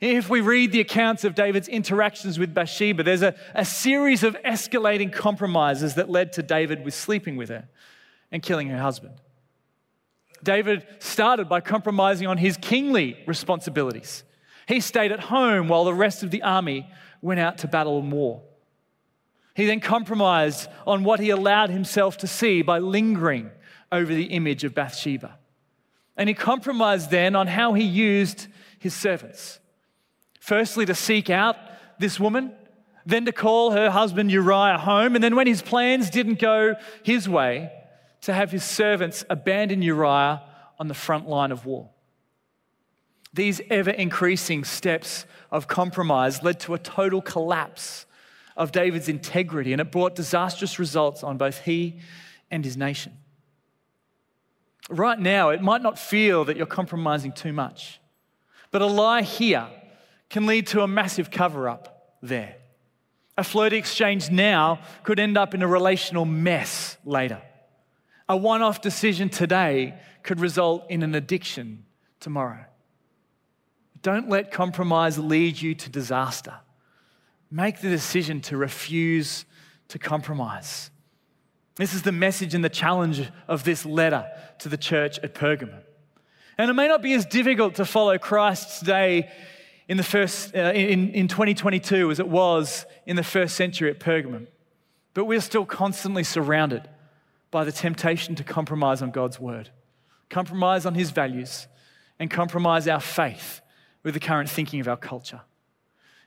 If 0.00 0.28
we 0.28 0.40
read 0.40 0.72
the 0.72 0.80
accounts 0.80 1.24
of 1.24 1.34
David's 1.34 1.68
interactions 1.68 2.38
with 2.38 2.52
Bathsheba, 2.52 3.02
there's 3.02 3.22
a, 3.22 3.34
a 3.54 3.64
series 3.64 4.22
of 4.22 4.36
escalating 4.44 5.12
compromises 5.12 5.94
that 5.94 6.10
led 6.10 6.32
to 6.34 6.42
David 6.42 6.84
with 6.84 6.94
sleeping 6.94 7.36
with 7.36 7.48
her 7.48 7.68
and 8.30 8.42
killing 8.42 8.68
her 8.68 8.78
husband. 8.78 9.14
David 10.42 10.86
started 10.98 11.48
by 11.48 11.60
compromising 11.60 12.26
on 12.26 12.36
his 12.36 12.58
kingly 12.58 13.22
responsibilities. 13.26 14.22
He 14.68 14.80
stayed 14.80 15.12
at 15.12 15.20
home 15.20 15.68
while 15.68 15.84
the 15.84 15.94
rest 15.94 16.22
of 16.22 16.30
the 16.30 16.42
army 16.42 16.88
went 17.22 17.40
out 17.40 17.58
to 17.58 17.68
battle 17.68 17.98
and 17.98 18.12
war. 18.12 18.42
He 19.54 19.64
then 19.64 19.80
compromised 19.80 20.68
on 20.86 21.04
what 21.04 21.20
he 21.20 21.30
allowed 21.30 21.70
himself 21.70 22.18
to 22.18 22.26
see 22.26 22.60
by 22.60 22.78
lingering 22.78 23.50
over 23.90 24.12
the 24.12 24.24
image 24.24 24.64
of 24.64 24.74
Bathsheba. 24.74 25.38
And 26.16 26.28
he 26.28 26.34
compromised 26.34 27.10
then 27.10 27.36
on 27.36 27.46
how 27.46 27.74
he 27.74 27.84
used 27.84 28.46
his 28.78 28.94
servants. 28.94 29.58
Firstly, 30.40 30.86
to 30.86 30.94
seek 30.94 31.28
out 31.28 31.56
this 31.98 32.20
woman, 32.20 32.52
then 33.04 33.24
to 33.24 33.32
call 33.32 33.72
her 33.72 33.90
husband 33.90 34.30
Uriah 34.30 34.78
home, 34.78 35.14
and 35.14 35.22
then 35.22 35.36
when 35.36 35.46
his 35.46 35.62
plans 35.62 36.10
didn't 36.10 36.38
go 36.38 36.74
his 37.02 37.28
way, 37.28 37.70
to 38.22 38.32
have 38.32 38.50
his 38.50 38.64
servants 38.64 39.24
abandon 39.30 39.82
Uriah 39.82 40.42
on 40.78 40.88
the 40.88 40.94
front 40.94 41.28
line 41.28 41.52
of 41.52 41.64
war. 41.64 41.90
These 43.32 43.60
ever 43.70 43.90
increasing 43.90 44.64
steps 44.64 45.26
of 45.50 45.68
compromise 45.68 46.42
led 46.42 46.58
to 46.60 46.74
a 46.74 46.78
total 46.78 47.20
collapse 47.20 48.06
of 48.56 48.72
David's 48.72 49.08
integrity, 49.08 49.72
and 49.72 49.80
it 49.80 49.92
brought 49.92 50.14
disastrous 50.14 50.78
results 50.78 51.22
on 51.22 51.36
both 51.36 51.60
he 51.60 52.00
and 52.50 52.64
his 52.64 52.76
nation. 52.76 53.12
Right 54.88 55.18
now, 55.18 55.50
it 55.50 55.62
might 55.62 55.82
not 55.82 55.98
feel 55.98 56.44
that 56.44 56.56
you're 56.56 56.66
compromising 56.66 57.32
too 57.32 57.52
much, 57.52 58.00
but 58.70 58.82
a 58.82 58.86
lie 58.86 59.22
here 59.22 59.68
can 60.30 60.46
lead 60.46 60.68
to 60.68 60.82
a 60.82 60.88
massive 60.88 61.30
cover 61.30 61.68
up 61.68 62.16
there. 62.22 62.56
A 63.38 63.44
flirty 63.44 63.76
exchange 63.76 64.30
now 64.30 64.80
could 65.02 65.20
end 65.20 65.36
up 65.36 65.54
in 65.54 65.62
a 65.62 65.66
relational 65.66 66.24
mess 66.24 66.96
later. 67.04 67.42
A 68.28 68.36
one 68.36 68.62
off 68.62 68.80
decision 68.80 69.28
today 69.28 69.98
could 70.22 70.40
result 70.40 70.90
in 70.90 71.02
an 71.02 71.14
addiction 71.14 71.84
tomorrow. 72.18 72.64
Don't 74.02 74.28
let 74.28 74.50
compromise 74.50 75.18
lead 75.18 75.60
you 75.60 75.74
to 75.74 75.90
disaster. 75.90 76.54
Make 77.50 77.80
the 77.80 77.88
decision 77.88 78.40
to 78.42 78.56
refuse 78.56 79.44
to 79.88 79.98
compromise. 79.98 80.90
This 81.76 81.92
is 81.92 82.02
the 82.02 82.12
message 82.12 82.54
and 82.54 82.64
the 82.64 82.70
challenge 82.70 83.22
of 83.48 83.64
this 83.64 83.84
letter 83.84 84.26
to 84.60 84.68
the 84.70 84.78
church 84.78 85.18
at 85.18 85.34
Pergamum. 85.34 85.82
And 86.56 86.70
it 86.70 86.74
may 86.74 86.88
not 86.88 87.02
be 87.02 87.12
as 87.12 87.26
difficult 87.26 87.74
to 87.74 87.84
follow 87.84 88.16
Christ 88.16 88.78
today 88.78 89.30
in, 89.86 89.98
the 89.98 90.02
first, 90.02 90.56
uh, 90.56 90.72
in, 90.74 91.10
in 91.10 91.28
2022 91.28 92.10
as 92.10 92.18
it 92.18 92.28
was 92.28 92.86
in 93.04 93.16
the 93.16 93.22
first 93.22 93.56
century 93.56 93.90
at 93.90 94.00
Pergamum, 94.00 94.46
but 95.12 95.26
we're 95.26 95.40
still 95.40 95.66
constantly 95.66 96.24
surrounded 96.24 96.88
by 97.50 97.62
the 97.62 97.72
temptation 97.72 98.34
to 98.36 98.44
compromise 98.44 99.02
on 99.02 99.10
God's 99.10 99.38
word, 99.38 99.68
compromise 100.30 100.86
on 100.86 100.94
his 100.94 101.10
values, 101.10 101.68
and 102.18 102.30
compromise 102.30 102.88
our 102.88 103.00
faith 103.00 103.60
with 104.02 104.14
the 104.14 104.20
current 104.20 104.48
thinking 104.48 104.80
of 104.80 104.88
our 104.88 104.96
culture. 104.96 105.42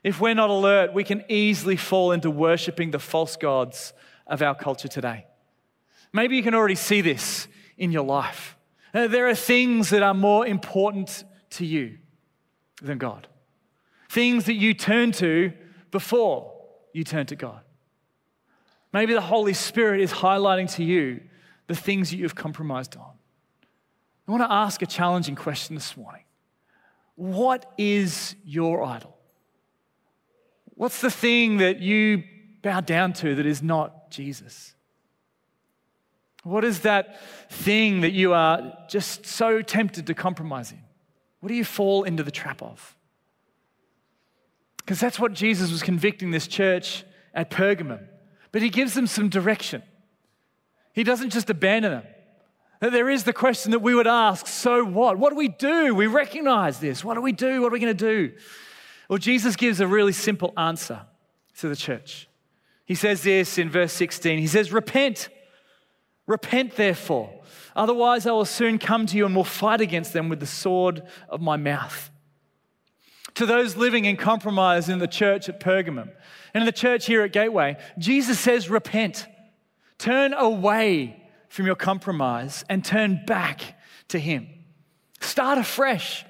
If 0.03 0.21
we're 0.21 0.35
not 0.35 0.51
alert, 0.51 0.93
we 0.93 1.03
can 1.03 1.23
easily 1.27 1.75
fall 1.75 2.11
into 2.11 2.29
worshiping 2.29 2.91
the 2.91 2.99
false 2.99 3.35
gods 3.35 3.93
of 4.27 4.43
our 4.43 4.53
culture 4.53 4.87
today. 4.87 5.25
Maybe 6.11 6.35
you 6.35 6.43
can 6.43 6.55
already 6.55 6.75
see 6.75 7.01
this 7.01 7.47
in 7.77 7.91
your 7.91 8.03
life. 8.03 8.57
Uh, 8.93 9.07
there 9.07 9.27
are 9.27 9.35
things 9.35 9.91
that 9.91 10.03
are 10.03 10.13
more 10.13 10.45
important 10.45 11.23
to 11.51 11.65
you 11.65 11.97
than 12.81 12.97
God, 12.97 13.27
things 14.09 14.45
that 14.45 14.55
you 14.55 14.73
turn 14.73 15.11
to 15.13 15.53
before 15.91 16.53
you 16.93 17.03
turn 17.03 17.25
to 17.27 17.35
God. 17.35 17.61
Maybe 18.91 19.13
the 19.13 19.21
Holy 19.21 19.53
Spirit 19.53 20.01
is 20.01 20.11
highlighting 20.11 20.73
to 20.75 20.83
you 20.83 21.21
the 21.67 21.75
things 21.75 22.09
that 22.09 22.17
you've 22.17 22.35
compromised 22.35 22.95
on. 22.95 23.11
I 24.27 24.31
want 24.31 24.43
to 24.43 24.51
ask 24.51 24.81
a 24.81 24.85
challenging 24.85 25.35
question 25.35 25.75
this 25.75 25.95
morning 25.95 26.23
What 27.15 27.71
is 27.77 28.35
your 28.43 28.83
idol? 28.83 29.17
What's 30.75 31.01
the 31.01 31.11
thing 31.11 31.57
that 31.57 31.79
you 31.79 32.23
bow 32.61 32.81
down 32.81 33.13
to 33.13 33.35
that 33.35 33.45
is 33.45 33.61
not 33.61 34.11
Jesus? 34.11 34.73
What 36.43 36.63
is 36.63 36.81
that 36.81 37.19
thing 37.49 38.01
that 38.01 38.11
you 38.11 38.33
are 38.33 38.77
just 38.89 39.25
so 39.25 39.61
tempted 39.61 40.07
to 40.07 40.13
compromise 40.13 40.71
in? 40.71 40.79
What 41.39 41.49
do 41.49 41.55
you 41.55 41.65
fall 41.65 42.03
into 42.03 42.23
the 42.23 42.31
trap 42.31 42.61
of? 42.61 42.95
Because 44.77 44.99
that's 44.99 45.19
what 45.19 45.33
Jesus 45.33 45.71
was 45.71 45.83
convicting 45.83 46.31
this 46.31 46.47
church 46.47 47.03
at 47.33 47.49
Pergamum. 47.49 48.07
But 48.51 48.61
he 48.61 48.69
gives 48.69 48.93
them 48.93 49.05
some 49.05 49.29
direction. 49.29 49.83
He 50.93 51.03
doesn't 51.03 51.29
just 51.29 51.49
abandon 51.49 51.91
them. 51.91 52.03
There 52.91 53.09
is 53.09 53.25
the 53.25 53.33
question 53.33 53.71
that 53.71 53.79
we 53.79 53.93
would 53.93 54.07
ask 54.07 54.47
so 54.47 54.85
what? 54.85 55.17
What 55.17 55.31
do 55.31 55.35
we 55.35 55.49
do? 55.49 55.93
We 55.93 56.07
recognize 56.07 56.79
this. 56.79 57.03
What 57.03 57.15
do 57.15 57.21
we 57.21 57.33
do? 57.33 57.61
What 57.61 57.67
are 57.67 57.73
we 57.73 57.79
going 57.79 57.95
to 57.95 58.05
do? 58.05 58.33
Well, 59.09 59.19
Jesus 59.19 59.55
gives 59.55 59.81
a 59.81 59.87
really 59.87 60.13
simple 60.13 60.53
answer 60.57 61.01
to 61.57 61.67
the 61.67 61.75
church. 61.75 62.29
He 62.85 62.95
says 62.95 63.21
this 63.21 63.57
in 63.57 63.69
verse 63.69 63.91
16. 63.93 64.39
He 64.39 64.47
says, 64.47 64.71
Repent, 64.71 65.29
repent 66.29 66.75
therefore. 66.75 67.33
Otherwise, 67.75 68.27
I 68.27 68.31
will 68.31 68.45
soon 68.45 68.77
come 68.77 69.07
to 69.07 69.17
you 69.17 69.25
and 69.25 69.35
will 69.35 69.43
fight 69.43 69.81
against 69.81 70.13
them 70.13 70.29
with 70.29 70.39
the 70.39 70.45
sword 70.45 71.01
of 71.27 71.41
my 71.41 71.57
mouth. 71.57 72.11
To 73.33 73.47
those 73.47 73.75
living 73.75 74.05
in 74.05 74.15
compromise 74.15 74.89
in 74.89 74.99
the 74.99 75.07
church 75.07 75.49
at 75.49 75.59
Pergamum 75.59 76.11
and 76.53 76.61
in 76.61 76.65
the 76.65 76.71
church 76.71 77.07
here 77.07 77.23
at 77.23 77.33
Gateway, 77.33 77.77
Jesus 77.97 78.39
says, 78.39 78.69
Repent, 78.69 79.27
turn 79.97 80.33
away 80.33 81.23
from 81.47 81.65
your 81.65 81.75
compromise 81.75 82.63
and 82.69 82.85
turn 82.85 83.23
back 83.25 83.79
to 84.09 84.19
Him. 84.19 84.47
Start 85.21 85.57
afresh. 85.57 86.25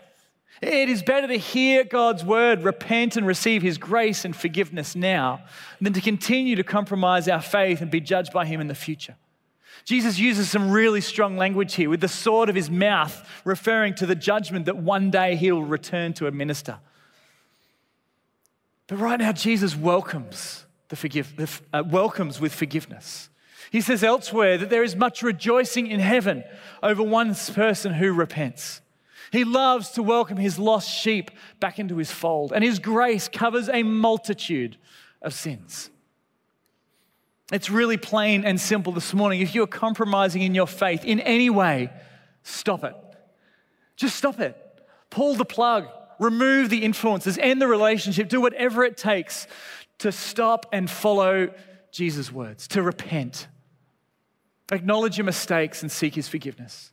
It 0.61 0.87
is 0.87 1.03
better 1.03 1.27
to 1.27 1.37
hear 1.37 1.83
God's 1.83 2.23
word, 2.23 2.63
repent, 2.63 3.17
and 3.17 3.27
receive 3.27 3.61
His 3.61 3.77
grace 3.77 4.23
and 4.23 4.35
forgiveness 4.35 4.95
now 4.95 5.43
than 5.81 5.91
to 5.91 6.01
continue 6.01 6.55
to 6.55 6.63
compromise 6.63 7.27
our 7.27 7.41
faith 7.41 7.81
and 7.81 7.91
be 7.91 7.99
judged 7.99 8.31
by 8.31 8.45
Him 8.45 8.61
in 8.61 8.67
the 8.67 8.75
future. 8.75 9.15
Jesus 9.85 10.19
uses 10.19 10.49
some 10.49 10.71
really 10.71 11.01
strong 11.01 11.37
language 11.37 11.75
here 11.75 11.89
with 11.89 12.01
the 12.01 12.07
sword 12.07 12.49
of 12.49 12.55
His 12.55 12.69
mouth, 12.69 13.27
referring 13.43 13.95
to 13.95 14.05
the 14.05 14.15
judgment 14.15 14.65
that 14.65 14.77
one 14.77 15.09
day 15.09 15.35
He'll 15.35 15.63
return 15.63 16.13
to 16.13 16.27
administer. 16.27 16.79
But 18.87 18.97
right 18.97 19.19
now, 19.19 19.31
Jesus 19.31 19.75
welcomes, 19.75 20.65
the 20.89 20.95
forgive, 20.95 21.61
uh, 21.71 21.83
welcomes 21.85 22.39
with 22.39 22.53
forgiveness. 22.53 23.29
He 23.71 23.81
says 23.81 24.03
elsewhere 24.03 24.57
that 24.57 24.69
there 24.69 24.83
is 24.83 24.95
much 24.95 25.21
rejoicing 25.21 25.87
in 25.87 25.99
heaven 25.99 26.43
over 26.81 27.03
one 27.03 27.35
person 27.35 27.93
who 27.93 28.11
repents. 28.11 28.81
He 29.31 29.43
loves 29.43 29.91
to 29.91 30.01
welcome 30.01 30.37
his 30.37 30.57
lost 30.57 30.89
sheep 30.89 31.29
back 31.59 31.77
into 31.77 31.97
his 31.97 32.11
fold, 32.11 32.51
and 32.51 32.63
his 32.63 32.79
grace 32.79 33.27
covers 33.27 33.69
a 33.69 33.83
multitude 33.83 34.77
of 35.21 35.33
sins. 35.33 35.91
It's 37.51 37.69
really 37.69 37.97
plain 37.97 38.45
and 38.45 38.61
simple 38.61 38.93
this 38.93 39.13
morning. 39.13 39.41
If 39.41 39.55
you're 39.55 39.67
compromising 39.67 40.43
in 40.43 40.53
your 40.53 40.67
faith 40.67 41.03
in 41.03 41.19
any 41.19 41.49
way, 41.49 41.89
stop 42.43 42.83
it. 42.83 42.95
Just 43.95 44.15
stop 44.15 44.39
it. 44.39 44.55
Pull 45.09 45.33
the 45.35 45.45
plug, 45.45 45.87
remove 46.19 46.69
the 46.69 46.83
influences, 46.83 47.37
end 47.39 47.61
the 47.61 47.67
relationship, 47.67 48.29
do 48.29 48.39
whatever 48.39 48.83
it 48.83 48.97
takes 48.97 49.47
to 49.97 50.11
stop 50.11 50.67
and 50.71 50.89
follow 50.89 51.51
Jesus' 51.91 52.31
words, 52.31 52.67
to 52.69 52.83
repent. 52.83 53.47
Acknowledge 54.71 55.17
your 55.17 55.25
mistakes 55.25 55.81
and 55.81 55.91
seek 55.91 56.13
his 56.13 56.27
forgiveness. 56.27 56.91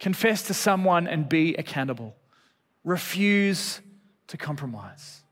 Confess 0.00 0.44
to 0.44 0.54
someone 0.54 1.06
and 1.06 1.28
be 1.28 1.54
accountable. 1.56 2.16
Refuse 2.82 3.80
to 4.28 4.38
compromise. 4.38 5.22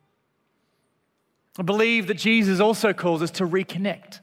I 1.59 1.63
believe 1.63 2.09
that 2.09 2.19
Jesus 2.19 2.61
also 2.61 2.93
calls 2.93 3.23
us 3.23 3.31
to 3.33 3.47
reconnect. 3.47 4.21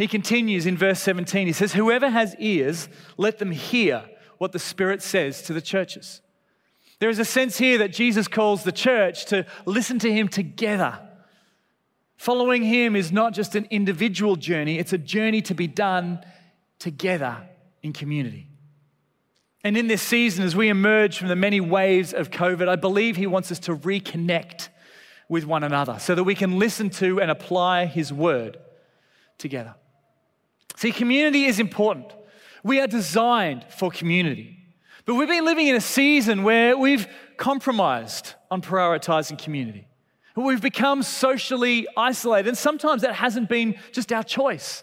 He 0.00 0.08
continues 0.08 0.64
in 0.64 0.78
verse 0.78 0.98
17. 1.02 1.46
He 1.46 1.52
says, 1.52 1.74
Whoever 1.74 2.08
has 2.08 2.34
ears, 2.38 2.88
let 3.18 3.38
them 3.38 3.50
hear 3.50 4.08
what 4.38 4.52
the 4.52 4.58
Spirit 4.58 5.02
says 5.02 5.42
to 5.42 5.52
the 5.52 5.60
churches. 5.60 6.22
There 7.00 7.10
is 7.10 7.18
a 7.18 7.24
sense 7.26 7.58
here 7.58 7.76
that 7.76 7.92
Jesus 7.92 8.26
calls 8.26 8.64
the 8.64 8.72
church 8.72 9.26
to 9.26 9.44
listen 9.66 9.98
to 9.98 10.10
him 10.10 10.28
together. 10.28 10.98
Following 12.16 12.62
him 12.62 12.96
is 12.96 13.12
not 13.12 13.34
just 13.34 13.54
an 13.54 13.66
individual 13.70 14.36
journey, 14.36 14.78
it's 14.78 14.94
a 14.94 14.98
journey 14.98 15.42
to 15.42 15.54
be 15.54 15.66
done 15.66 16.24
together 16.78 17.36
in 17.82 17.92
community. 17.92 18.46
And 19.62 19.76
in 19.76 19.86
this 19.86 20.00
season, 20.00 20.46
as 20.46 20.56
we 20.56 20.70
emerge 20.70 21.18
from 21.18 21.28
the 21.28 21.36
many 21.36 21.60
waves 21.60 22.14
of 22.14 22.30
COVID, 22.30 22.70
I 22.70 22.76
believe 22.76 23.16
he 23.16 23.26
wants 23.26 23.52
us 23.52 23.58
to 23.58 23.76
reconnect 23.76 24.70
with 25.28 25.44
one 25.44 25.62
another 25.62 25.98
so 25.98 26.14
that 26.14 26.24
we 26.24 26.34
can 26.34 26.58
listen 26.58 26.88
to 26.88 27.20
and 27.20 27.30
apply 27.30 27.84
his 27.84 28.10
word 28.10 28.56
together. 29.36 29.74
See, 30.80 30.92
community 30.92 31.44
is 31.44 31.60
important. 31.60 32.10
We 32.64 32.80
are 32.80 32.86
designed 32.86 33.66
for 33.68 33.90
community. 33.90 34.56
But 35.04 35.16
we've 35.16 35.28
been 35.28 35.44
living 35.44 35.66
in 35.66 35.76
a 35.76 35.80
season 35.80 36.42
where 36.42 36.74
we've 36.74 37.06
compromised 37.36 38.32
on 38.50 38.62
prioritizing 38.62 39.36
community. 39.36 39.86
We've 40.34 40.62
become 40.62 41.02
socially 41.02 41.86
isolated, 41.98 42.48
and 42.48 42.56
sometimes 42.56 43.02
that 43.02 43.14
hasn't 43.14 43.50
been 43.50 43.78
just 43.92 44.10
our 44.10 44.22
choice. 44.22 44.82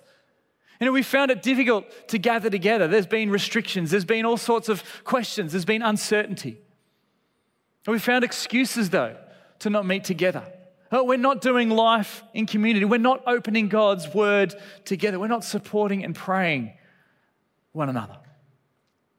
You 0.79 0.85
know, 0.85 0.91
we 0.91 1.01
found 1.01 1.31
it 1.31 1.41
difficult 1.41 1.85
to 2.09 2.19
gather 2.19 2.51
together. 2.51 2.87
There's 2.87 3.07
been 3.07 3.31
restrictions, 3.31 3.89
there's 3.89 4.05
been 4.05 4.23
all 4.23 4.37
sorts 4.37 4.69
of 4.69 4.83
questions, 5.03 5.53
there's 5.53 5.65
been 5.65 5.81
uncertainty. 5.81 6.59
And 7.87 7.93
we 7.93 7.97
found 7.97 8.23
excuses, 8.23 8.91
though, 8.91 9.17
to 9.57 9.71
not 9.71 9.83
meet 9.87 10.03
together. 10.03 10.43
Oh, 10.91 11.03
we're 11.03 11.17
not 11.17 11.41
doing 11.41 11.69
life 11.69 12.23
in 12.33 12.45
community. 12.45 12.85
We're 12.85 12.97
not 12.97 13.23
opening 13.27 13.67
God's 13.67 14.13
word 14.13 14.55
together. 14.85 15.19
We're 15.19 15.27
not 15.27 15.43
supporting 15.43 16.03
and 16.03 16.15
praying 16.15 16.73
one 17.73 17.89
another. 17.89 18.17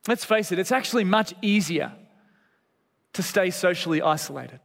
Let's 0.07 0.25
face 0.25 0.53
it, 0.53 0.59
it's 0.59 0.73
actually 0.73 1.05
much 1.05 1.35
easier 1.43 1.93
to 3.13 3.23
stay 3.23 3.51
socially 3.51 4.01
isolated. 4.01 4.61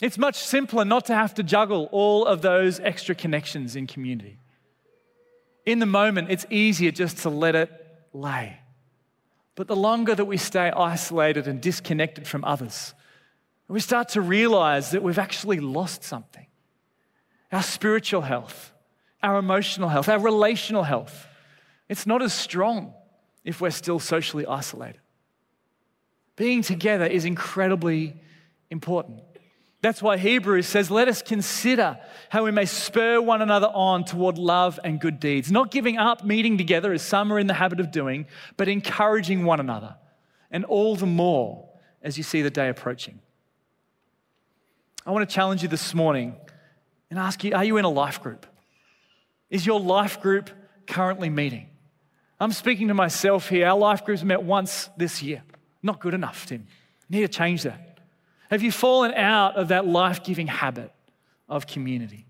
It's 0.00 0.18
much 0.18 0.36
simpler 0.36 0.84
not 0.84 1.04
to 1.06 1.14
have 1.14 1.34
to 1.34 1.42
juggle 1.42 1.88
all 1.92 2.24
of 2.26 2.42
those 2.42 2.80
extra 2.80 3.14
connections 3.14 3.76
in 3.76 3.86
community. 3.86 4.38
In 5.66 5.78
the 5.78 5.86
moment, 5.86 6.30
it's 6.30 6.46
easier 6.50 6.90
just 6.90 7.18
to 7.18 7.30
let 7.30 7.54
it 7.54 7.70
lay. 8.12 8.58
But 9.54 9.68
the 9.68 9.76
longer 9.76 10.14
that 10.14 10.24
we 10.24 10.38
stay 10.38 10.70
isolated 10.70 11.46
and 11.46 11.60
disconnected 11.60 12.26
from 12.26 12.44
others, 12.44 12.94
we 13.72 13.80
start 13.80 14.10
to 14.10 14.20
realize 14.20 14.90
that 14.90 15.02
we've 15.02 15.18
actually 15.18 15.58
lost 15.58 16.04
something 16.04 16.46
our 17.50 17.62
spiritual 17.62 18.20
health, 18.20 18.72
our 19.22 19.38
emotional 19.38 19.88
health, 19.88 20.08
our 20.08 20.18
relational 20.18 20.82
health. 20.82 21.26
It's 21.88 22.06
not 22.06 22.22
as 22.22 22.32
strong 22.32 22.94
if 23.44 23.60
we're 23.60 23.70
still 23.70 23.98
socially 23.98 24.46
isolated. 24.46 25.00
Being 26.36 26.62
together 26.62 27.06
is 27.06 27.24
incredibly 27.24 28.14
important. 28.70 29.20
That's 29.80 30.00
why 30.02 30.16
Hebrews 30.16 30.66
says, 30.66 30.90
Let 30.90 31.08
us 31.08 31.22
consider 31.22 31.98
how 32.28 32.44
we 32.44 32.50
may 32.50 32.66
spur 32.66 33.20
one 33.20 33.42
another 33.42 33.68
on 33.68 34.04
toward 34.04 34.38
love 34.38 34.78
and 34.84 35.00
good 35.00 35.18
deeds, 35.18 35.50
not 35.50 35.70
giving 35.70 35.96
up 35.96 36.24
meeting 36.24 36.58
together 36.58 36.92
as 36.92 37.02
some 37.02 37.32
are 37.32 37.38
in 37.38 37.46
the 37.46 37.54
habit 37.54 37.80
of 37.80 37.90
doing, 37.90 38.26
but 38.56 38.68
encouraging 38.68 39.44
one 39.44 39.60
another, 39.60 39.96
and 40.50 40.64
all 40.66 40.94
the 40.94 41.06
more 41.06 41.68
as 42.02 42.18
you 42.18 42.22
see 42.22 42.42
the 42.42 42.50
day 42.50 42.68
approaching. 42.68 43.21
I 45.04 45.10
want 45.10 45.28
to 45.28 45.34
challenge 45.34 45.62
you 45.62 45.68
this 45.68 45.94
morning 45.94 46.36
and 47.10 47.18
ask 47.18 47.42
you 47.42 47.54
Are 47.54 47.64
you 47.64 47.76
in 47.76 47.84
a 47.84 47.90
life 47.90 48.22
group? 48.22 48.46
Is 49.50 49.66
your 49.66 49.80
life 49.80 50.20
group 50.20 50.50
currently 50.86 51.28
meeting? 51.28 51.68
I'm 52.38 52.52
speaking 52.52 52.88
to 52.88 52.94
myself 52.94 53.48
here. 53.48 53.66
Our 53.68 53.78
life 53.78 54.04
groups 54.04 54.22
met 54.22 54.42
once 54.42 54.90
this 54.96 55.22
year. 55.22 55.42
Not 55.82 56.00
good 56.00 56.14
enough, 56.14 56.46
Tim. 56.46 56.66
You 57.08 57.20
need 57.20 57.26
to 57.26 57.38
change 57.38 57.62
that. 57.64 58.00
Have 58.50 58.62
you 58.62 58.72
fallen 58.72 59.12
out 59.14 59.56
of 59.56 59.68
that 59.68 59.86
life 59.86 60.24
giving 60.24 60.46
habit 60.46 60.92
of 61.48 61.66
community? 61.66 62.26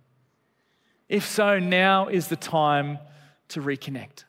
If 1.08 1.26
so, 1.26 1.58
now 1.58 2.08
is 2.08 2.28
the 2.28 2.36
time 2.36 2.98
to 3.48 3.60
reconnect. 3.60 4.24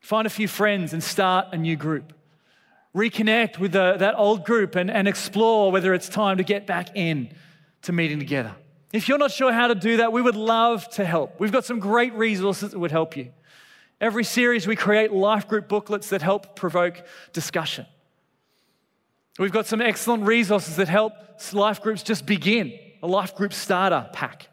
Find 0.00 0.26
a 0.26 0.30
few 0.30 0.48
friends 0.48 0.92
and 0.92 1.02
start 1.02 1.48
a 1.52 1.56
new 1.56 1.76
group. 1.76 2.12
Reconnect 2.94 3.58
with 3.58 3.72
the, 3.72 3.96
that 3.98 4.14
old 4.16 4.44
group 4.44 4.74
and, 4.74 4.90
and 4.90 5.06
explore 5.06 5.70
whether 5.70 5.94
it's 5.94 6.08
time 6.08 6.38
to 6.38 6.44
get 6.44 6.66
back 6.66 6.96
in 6.96 7.30
to 7.82 7.92
meeting 7.92 8.18
together. 8.18 8.54
If 8.92 9.08
you're 9.08 9.18
not 9.18 9.30
sure 9.30 9.52
how 9.52 9.68
to 9.68 9.74
do 9.74 9.98
that, 9.98 10.12
we 10.12 10.20
would 10.20 10.36
love 10.36 10.88
to 10.90 11.04
help. 11.04 11.38
We've 11.38 11.52
got 11.52 11.64
some 11.64 11.78
great 11.78 12.12
resources 12.14 12.72
that 12.72 12.78
would 12.78 12.90
help 12.90 13.16
you. 13.16 13.32
Every 14.00 14.24
series, 14.24 14.66
we 14.66 14.76
create 14.76 15.12
life 15.12 15.46
group 15.46 15.68
booklets 15.68 16.08
that 16.10 16.22
help 16.22 16.56
provoke 16.56 17.04
discussion. 17.32 17.86
We've 19.38 19.52
got 19.52 19.66
some 19.66 19.80
excellent 19.80 20.24
resources 20.24 20.76
that 20.76 20.88
help 20.88 21.12
life 21.52 21.80
groups 21.80 22.02
just 22.02 22.26
begin, 22.26 22.78
a 23.02 23.06
life 23.06 23.36
group 23.36 23.52
starter 23.52 24.08
pack. 24.12 24.48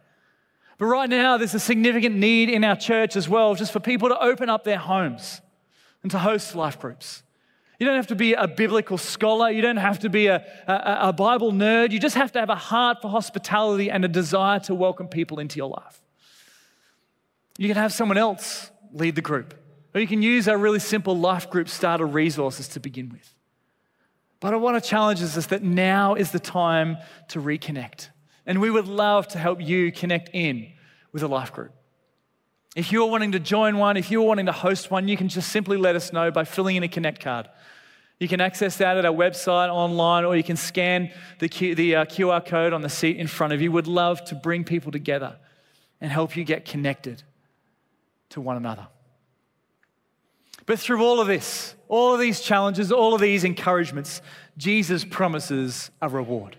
But 0.77 0.85
right 0.85 1.09
now, 1.09 1.37
there's 1.37 1.55
a 1.55 1.59
significant 1.59 2.15
need 2.15 2.49
in 2.49 2.63
our 2.63 2.75
church 2.75 3.15
as 3.15 3.27
well, 3.27 3.55
just 3.55 3.73
for 3.73 3.79
people 3.79 4.09
to 4.09 4.19
open 4.19 4.49
up 4.49 4.63
their 4.63 4.77
homes 4.77 5.41
and 6.03 6.11
to 6.11 6.19
host 6.19 6.55
life 6.55 6.79
groups. 6.79 7.23
You 7.79 7.85
don't 7.85 7.95
have 7.95 8.07
to 8.07 8.15
be 8.15 8.33
a 8.33 8.47
biblical 8.47 8.97
scholar. 8.97 9.51
You 9.51 9.61
don't 9.61 9.77
have 9.77 9.99
to 9.99 10.09
be 10.09 10.27
a, 10.27 10.43
a, 10.67 11.09
a, 11.09 11.13
Bible 11.13 11.51
nerd. 11.51 11.91
You 11.91 11.99
just 11.99 12.15
have 12.15 12.31
to 12.31 12.39
have 12.39 12.49
a 12.49 12.55
heart 12.55 13.01
for 13.01 13.09
hospitality 13.09 13.91
and 13.91 14.03
a 14.03 14.07
desire 14.07 14.59
to 14.61 14.73
welcome 14.73 15.07
people 15.07 15.39
into 15.39 15.57
your 15.57 15.69
life. 15.69 16.01
You 17.59 17.67
can 17.67 17.77
have 17.77 17.93
someone 17.93 18.17
else 18.17 18.71
lead 18.91 19.15
the 19.15 19.21
group, 19.21 19.53
or 19.93 20.01
you 20.01 20.07
can 20.07 20.23
use 20.23 20.47
our 20.47 20.57
really 20.57 20.79
simple 20.79 21.17
life 21.17 21.49
group 21.51 21.69
starter 21.69 22.05
resources 22.05 22.67
to 22.69 22.79
begin 22.79 23.09
with. 23.09 23.33
But 24.39 24.53
I 24.53 24.57
want 24.57 24.81
to 24.81 24.89
challenge 24.89 25.21
us 25.21 25.45
that 25.47 25.63
now 25.63 26.15
is 26.15 26.31
the 26.31 26.39
time 26.39 26.97
to 27.29 27.39
reconnect. 27.39 28.09
And 28.45 28.59
we 28.61 28.71
would 28.71 28.87
love 28.87 29.27
to 29.29 29.39
help 29.39 29.61
you 29.61 29.91
connect 29.91 30.29
in 30.33 30.71
with 31.11 31.21
a 31.21 31.27
life 31.27 31.51
group. 31.51 31.73
If 32.75 32.91
you're 32.91 33.07
wanting 33.07 33.31
to 33.31 33.39
join 33.39 33.77
one, 33.77 33.97
if 33.97 34.11
you're 34.11 34.21
wanting 34.21 34.45
to 34.45 34.51
host 34.51 34.91
one, 34.91 35.07
you 35.07 35.17
can 35.17 35.29
just 35.29 35.49
simply 35.49 35.77
let 35.77 35.95
us 35.95 36.13
know 36.13 36.29
by 36.29 36.43
filling 36.43 36.75
in 36.75 36.83
a 36.83 36.87
Connect 36.87 37.19
card. 37.19 37.49
You 38.19 38.27
can 38.27 38.41
access 38.41 38.77
that 38.77 38.97
at 38.97 39.05
our 39.05 39.13
website 39.13 39.69
online, 39.69 40.25
or 40.25 40.35
you 40.35 40.43
can 40.43 40.57
scan 40.57 41.11
the, 41.39 41.47
Q, 41.47 41.75
the 41.75 41.97
uh, 41.97 42.05
QR 42.05 42.43
code 42.43 42.73
on 42.73 42.81
the 42.81 42.89
seat 42.89 43.17
in 43.17 43.27
front 43.27 43.53
of 43.53 43.61
you. 43.61 43.71
Would 43.71 43.87
love 43.87 44.23
to 44.25 44.35
bring 44.35 44.63
people 44.63 44.91
together 44.91 45.37
and 46.01 46.11
help 46.11 46.35
you 46.35 46.43
get 46.43 46.65
connected 46.65 47.23
to 48.29 48.41
one 48.41 48.57
another. 48.57 48.87
But 50.65 50.79
through 50.79 51.03
all 51.03 51.21
of 51.21 51.27
this, 51.27 51.75
all 51.87 52.13
of 52.13 52.19
these 52.19 52.41
challenges, 52.41 52.91
all 52.91 53.13
of 53.13 53.21
these 53.21 53.43
encouragements, 53.43 54.21
Jesus 54.57 55.05
promises 55.05 55.91
a 56.01 56.09
reward. 56.09 56.57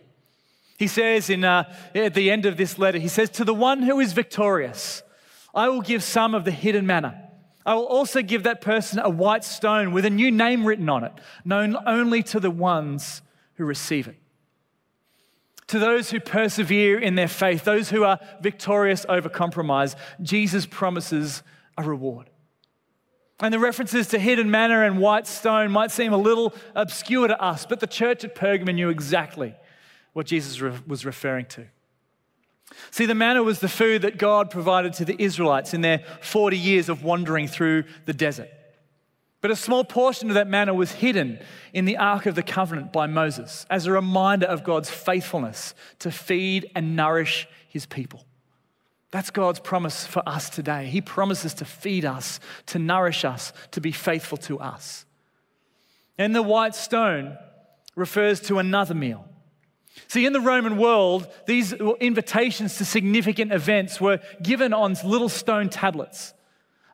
He 0.78 0.86
says 0.86 1.28
in, 1.28 1.44
uh, 1.44 1.70
at 1.94 2.14
the 2.14 2.30
end 2.30 2.46
of 2.46 2.56
this 2.56 2.78
letter, 2.78 2.98
he 2.98 3.08
says, 3.08 3.30
To 3.30 3.44
the 3.44 3.52
one 3.52 3.82
who 3.82 3.98
is 3.98 4.12
victorious, 4.12 5.02
I 5.54 5.68
will 5.68 5.82
give 5.82 6.04
some 6.04 6.34
of 6.34 6.44
the 6.44 6.52
hidden 6.52 6.86
manna. 6.86 7.27
I 7.68 7.74
will 7.74 7.84
also 7.84 8.22
give 8.22 8.44
that 8.44 8.62
person 8.62 8.98
a 8.98 9.10
white 9.10 9.44
stone 9.44 9.92
with 9.92 10.06
a 10.06 10.10
new 10.10 10.30
name 10.30 10.64
written 10.64 10.88
on 10.88 11.04
it, 11.04 11.12
known 11.44 11.76
only 11.86 12.22
to 12.22 12.40
the 12.40 12.50
ones 12.50 13.20
who 13.56 13.66
receive 13.66 14.08
it. 14.08 14.16
To 15.66 15.78
those 15.78 16.10
who 16.10 16.18
persevere 16.18 16.98
in 16.98 17.14
their 17.14 17.28
faith, 17.28 17.64
those 17.64 17.90
who 17.90 18.04
are 18.04 18.20
victorious 18.40 19.04
over 19.06 19.28
compromise, 19.28 19.96
Jesus 20.22 20.64
promises 20.64 21.42
a 21.76 21.82
reward. 21.82 22.30
And 23.38 23.52
the 23.52 23.58
references 23.58 24.08
to 24.08 24.18
hidden 24.18 24.50
manna 24.50 24.86
and 24.86 24.98
white 24.98 25.26
stone 25.26 25.70
might 25.70 25.90
seem 25.90 26.14
a 26.14 26.16
little 26.16 26.54
obscure 26.74 27.28
to 27.28 27.38
us, 27.38 27.66
but 27.66 27.80
the 27.80 27.86
church 27.86 28.24
at 28.24 28.34
Pergamon 28.34 28.76
knew 28.76 28.88
exactly 28.88 29.54
what 30.14 30.24
Jesus 30.24 30.58
was 30.86 31.04
referring 31.04 31.44
to. 31.50 31.66
See, 32.90 33.06
the 33.06 33.14
manna 33.14 33.42
was 33.42 33.60
the 33.60 33.68
food 33.68 34.02
that 34.02 34.18
God 34.18 34.50
provided 34.50 34.92
to 34.94 35.04
the 35.04 35.20
Israelites 35.22 35.74
in 35.74 35.80
their 35.80 36.04
40 36.20 36.56
years 36.56 36.88
of 36.88 37.02
wandering 37.02 37.48
through 37.48 37.84
the 38.06 38.12
desert. 38.12 38.50
But 39.40 39.50
a 39.50 39.56
small 39.56 39.84
portion 39.84 40.28
of 40.30 40.34
that 40.34 40.48
manna 40.48 40.74
was 40.74 40.92
hidden 40.92 41.38
in 41.72 41.84
the 41.84 41.96
Ark 41.96 42.26
of 42.26 42.34
the 42.34 42.42
Covenant 42.42 42.92
by 42.92 43.06
Moses 43.06 43.66
as 43.70 43.86
a 43.86 43.92
reminder 43.92 44.46
of 44.46 44.64
God's 44.64 44.90
faithfulness 44.90 45.74
to 46.00 46.10
feed 46.10 46.70
and 46.74 46.96
nourish 46.96 47.46
his 47.68 47.86
people. 47.86 48.24
That's 49.10 49.30
God's 49.30 49.60
promise 49.60 50.04
for 50.04 50.28
us 50.28 50.50
today. 50.50 50.86
He 50.86 51.00
promises 51.00 51.54
to 51.54 51.64
feed 51.64 52.04
us, 52.04 52.40
to 52.66 52.78
nourish 52.78 53.24
us, 53.24 53.52
to 53.70 53.80
be 53.80 53.92
faithful 53.92 54.38
to 54.38 54.58
us. 54.58 55.06
And 56.18 56.34
the 56.34 56.42
white 56.42 56.74
stone 56.74 57.38
refers 57.94 58.40
to 58.40 58.58
another 58.58 58.94
meal. 58.94 59.24
See, 60.08 60.24
in 60.24 60.32
the 60.32 60.40
Roman 60.40 60.78
world, 60.78 61.28
these 61.46 61.72
invitations 61.72 62.78
to 62.78 62.84
significant 62.84 63.52
events 63.52 64.00
were 64.00 64.20
given 64.42 64.72
on 64.72 64.96
little 65.04 65.28
stone 65.28 65.68
tablets. 65.68 66.32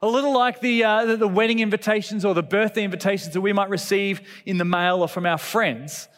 A 0.03 0.09
little 0.09 0.35
like 0.35 0.61
the, 0.61 0.85
uh, 0.85 1.17
the 1.17 1.29
wedding 1.29 1.61
invitations 1.61 2.25
or 2.25 2.35
the 2.35 2.43
birthday 2.43 2.85
invitations 2.85 3.33
that 3.33 3.41
we 3.41 3.53
might 3.53 3.71
receive 3.71 4.21
in 4.45 4.59
the 4.59 4.65
mail 4.65 5.01
or 5.01 5.09
from 5.09 5.27
our 5.27 5.39
friends. 5.39 6.09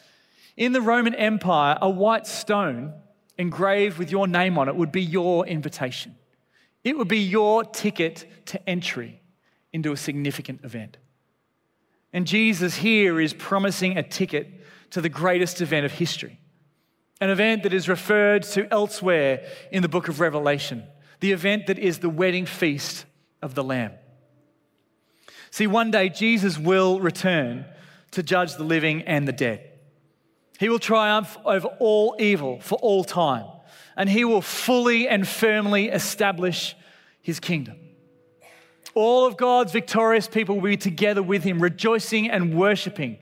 In 0.56 0.72
the 0.72 0.80
Roman 0.80 1.14
Empire, 1.14 1.78
a 1.80 1.88
white 1.88 2.26
stone 2.26 2.94
engraved 3.38 3.98
with 3.98 4.10
your 4.10 4.26
name 4.26 4.58
on 4.58 4.68
it 4.68 4.74
would 4.74 4.90
be 4.90 5.02
your 5.02 5.46
invitation. 5.46 6.16
It 6.82 6.96
would 6.96 7.08
be 7.08 7.18
your 7.18 7.62
ticket 7.62 8.46
to 8.46 8.68
entry 8.68 9.20
into 9.72 9.92
a 9.92 9.96
significant 9.96 10.64
event. 10.64 10.96
And 12.12 12.26
Jesus 12.26 12.76
here 12.76 13.20
is 13.20 13.34
promising 13.34 13.98
a 13.98 14.02
ticket 14.02 14.48
to 14.90 15.02
the 15.02 15.08
greatest 15.10 15.60
event 15.60 15.84
of 15.84 15.92
history, 15.92 16.40
an 17.20 17.30
event 17.30 17.62
that 17.62 17.72
is 17.72 17.88
referred 17.88 18.42
to 18.42 18.70
elsewhere 18.72 19.46
in 19.72 19.82
the 19.82 19.88
book 19.88 20.08
of 20.08 20.20
Revelation, 20.20 20.84
the 21.20 21.32
event 21.32 21.66
that 21.66 21.78
is 21.78 21.98
the 21.98 22.10
wedding 22.10 22.46
feast 22.46 23.06
of 23.40 23.54
the 23.54 23.64
Lamb. 23.64 23.92
See, 25.50 25.66
one 25.66 25.90
day 25.90 26.08
Jesus 26.08 26.58
will 26.58 27.00
return 27.00 27.64
to 28.10 28.22
judge 28.22 28.56
the 28.56 28.64
living 28.64 29.02
and 29.02 29.26
the 29.26 29.32
dead. 29.32 29.70
He 30.58 30.68
will 30.68 30.78
triumph 30.78 31.36
over 31.44 31.68
all 31.78 32.16
evil 32.18 32.60
for 32.60 32.78
all 32.78 33.04
time, 33.04 33.46
and 33.96 34.08
he 34.08 34.24
will 34.24 34.42
fully 34.42 35.08
and 35.08 35.26
firmly 35.26 35.88
establish 35.88 36.76
his 37.22 37.40
kingdom. 37.40 37.78
All 38.94 39.26
of 39.26 39.36
God's 39.36 39.72
victorious 39.72 40.28
people 40.28 40.56
will 40.56 40.70
be 40.70 40.76
together 40.76 41.22
with 41.22 41.42
him, 41.42 41.60
rejoicing 41.60 42.30
and 42.30 42.54
worshiping 42.54 43.18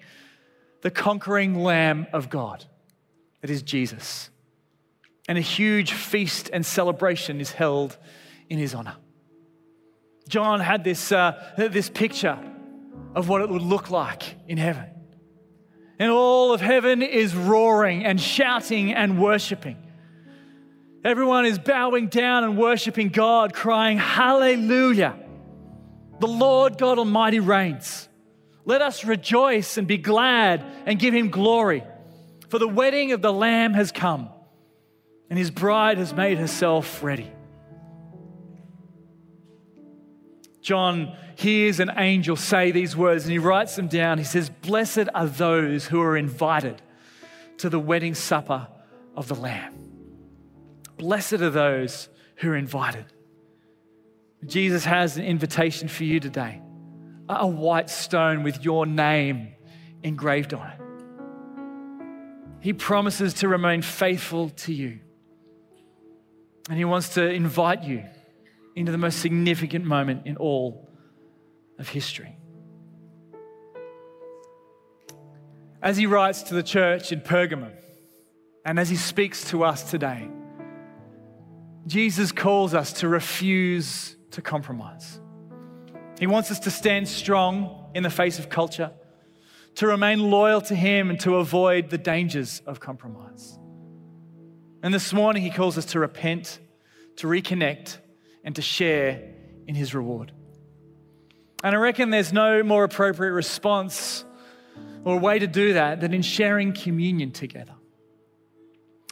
the 0.82 0.90
conquering 0.90 1.54
Lamb 1.54 2.06
of 2.12 2.30
God. 2.30 2.64
That 3.44 3.50
is 3.50 3.60
Jesus. 3.62 4.30
And 5.28 5.36
a 5.36 5.42
huge 5.42 5.92
feast 5.92 6.48
and 6.50 6.64
celebration 6.64 7.42
is 7.42 7.52
held 7.52 7.98
in 8.48 8.56
his 8.58 8.74
honor. 8.74 8.96
John 10.30 10.60
had 10.60 10.82
this, 10.82 11.12
uh, 11.12 11.52
this 11.58 11.90
picture 11.90 12.38
of 13.14 13.28
what 13.28 13.42
it 13.42 13.50
would 13.50 13.60
look 13.60 13.90
like 13.90 14.36
in 14.48 14.56
heaven 14.56 14.86
and 15.98 16.10
all 16.10 16.54
of 16.54 16.62
heaven 16.62 17.02
is 17.02 17.36
roaring 17.36 18.06
and 18.06 18.18
shouting 18.18 18.94
and 18.94 19.20
worshiping. 19.20 19.76
Everyone 21.04 21.44
is 21.44 21.58
bowing 21.58 22.06
down 22.06 22.44
and 22.44 22.56
worshiping 22.56 23.10
God, 23.10 23.52
crying, 23.52 23.98
Hallelujah! 23.98 25.18
The 26.18 26.28
Lord 26.28 26.78
God 26.78 26.98
Almighty 26.98 27.40
reigns. 27.40 28.08
Let 28.64 28.80
us 28.80 29.04
rejoice 29.04 29.76
and 29.76 29.86
be 29.86 29.98
glad 29.98 30.64
and 30.86 30.98
give 30.98 31.12
him 31.12 31.28
glory. 31.28 31.84
For 32.54 32.60
the 32.60 32.68
wedding 32.68 33.10
of 33.10 33.20
the 33.20 33.32
Lamb 33.32 33.74
has 33.74 33.90
come, 33.90 34.28
and 35.28 35.36
his 35.36 35.50
bride 35.50 35.98
has 35.98 36.14
made 36.14 36.38
herself 36.38 37.02
ready. 37.02 37.28
John 40.60 41.16
hears 41.34 41.80
an 41.80 41.90
angel 41.96 42.36
say 42.36 42.70
these 42.70 42.96
words 42.96 43.24
and 43.24 43.32
he 43.32 43.40
writes 43.40 43.74
them 43.74 43.88
down. 43.88 44.18
He 44.18 44.24
says, 44.24 44.50
Blessed 44.50 45.08
are 45.16 45.26
those 45.26 45.86
who 45.86 46.00
are 46.00 46.16
invited 46.16 46.80
to 47.58 47.68
the 47.68 47.80
wedding 47.80 48.14
supper 48.14 48.68
of 49.16 49.26
the 49.26 49.34
Lamb. 49.34 49.74
Blessed 50.96 51.32
are 51.32 51.50
those 51.50 52.08
who 52.36 52.50
are 52.50 52.56
invited. 52.56 53.06
Jesus 54.46 54.84
has 54.84 55.16
an 55.16 55.24
invitation 55.24 55.88
for 55.88 56.04
you 56.04 56.20
today 56.20 56.62
a 57.28 57.48
white 57.48 57.90
stone 57.90 58.44
with 58.44 58.64
your 58.64 58.86
name 58.86 59.56
engraved 60.04 60.54
on 60.54 60.70
it. 60.70 60.73
He 62.64 62.72
promises 62.72 63.34
to 63.34 63.48
remain 63.48 63.82
faithful 63.82 64.48
to 64.48 64.72
you. 64.72 65.00
And 66.70 66.78
he 66.78 66.86
wants 66.86 67.10
to 67.10 67.30
invite 67.30 67.82
you 67.82 68.02
into 68.74 68.90
the 68.90 68.96
most 68.96 69.18
significant 69.18 69.84
moment 69.84 70.26
in 70.26 70.38
all 70.38 70.88
of 71.78 71.90
history. 71.90 72.38
As 75.82 75.98
he 75.98 76.06
writes 76.06 76.44
to 76.44 76.54
the 76.54 76.62
church 76.62 77.12
in 77.12 77.20
Pergamum, 77.20 77.72
and 78.64 78.80
as 78.80 78.88
he 78.88 78.96
speaks 78.96 79.44
to 79.50 79.62
us 79.62 79.90
today, 79.90 80.26
Jesus 81.86 82.32
calls 82.32 82.72
us 82.72 82.94
to 82.94 83.08
refuse 83.08 84.16
to 84.30 84.40
compromise. 84.40 85.20
He 86.18 86.26
wants 86.26 86.50
us 86.50 86.60
to 86.60 86.70
stand 86.70 87.08
strong 87.08 87.90
in 87.94 88.02
the 88.02 88.08
face 88.08 88.38
of 88.38 88.48
culture, 88.48 88.90
to 89.76 89.86
remain 89.86 90.30
loyal 90.30 90.60
to 90.62 90.74
him, 90.74 91.10
and 91.10 91.18
to 91.20 91.36
avoid 91.36 91.90
the 91.90 91.98
dangers 91.98 92.62
of 92.66 92.80
compromise. 92.80 93.58
And 94.82 94.92
this 94.92 95.12
morning, 95.12 95.42
he 95.42 95.50
calls 95.50 95.78
us 95.78 95.86
to 95.86 95.98
repent, 95.98 96.60
to 97.16 97.26
reconnect, 97.26 97.98
and 98.44 98.54
to 98.56 98.62
share 98.62 99.34
in 99.66 99.74
his 99.74 99.94
reward. 99.94 100.32
And 101.62 101.74
I 101.74 101.78
reckon 101.78 102.10
there's 102.10 102.32
no 102.32 102.62
more 102.62 102.84
appropriate 102.84 103.32
response 103.32 104.24
or 105.04 105.18
way 105.18 105.38
to 105.38 105.46
do 105.46 105.72
that 105.72 106.00
than 106.00 106.12
in 106.12 106.22
sharing 106.22 106.72
communion 106.72 107.30
together. 107.30 107.74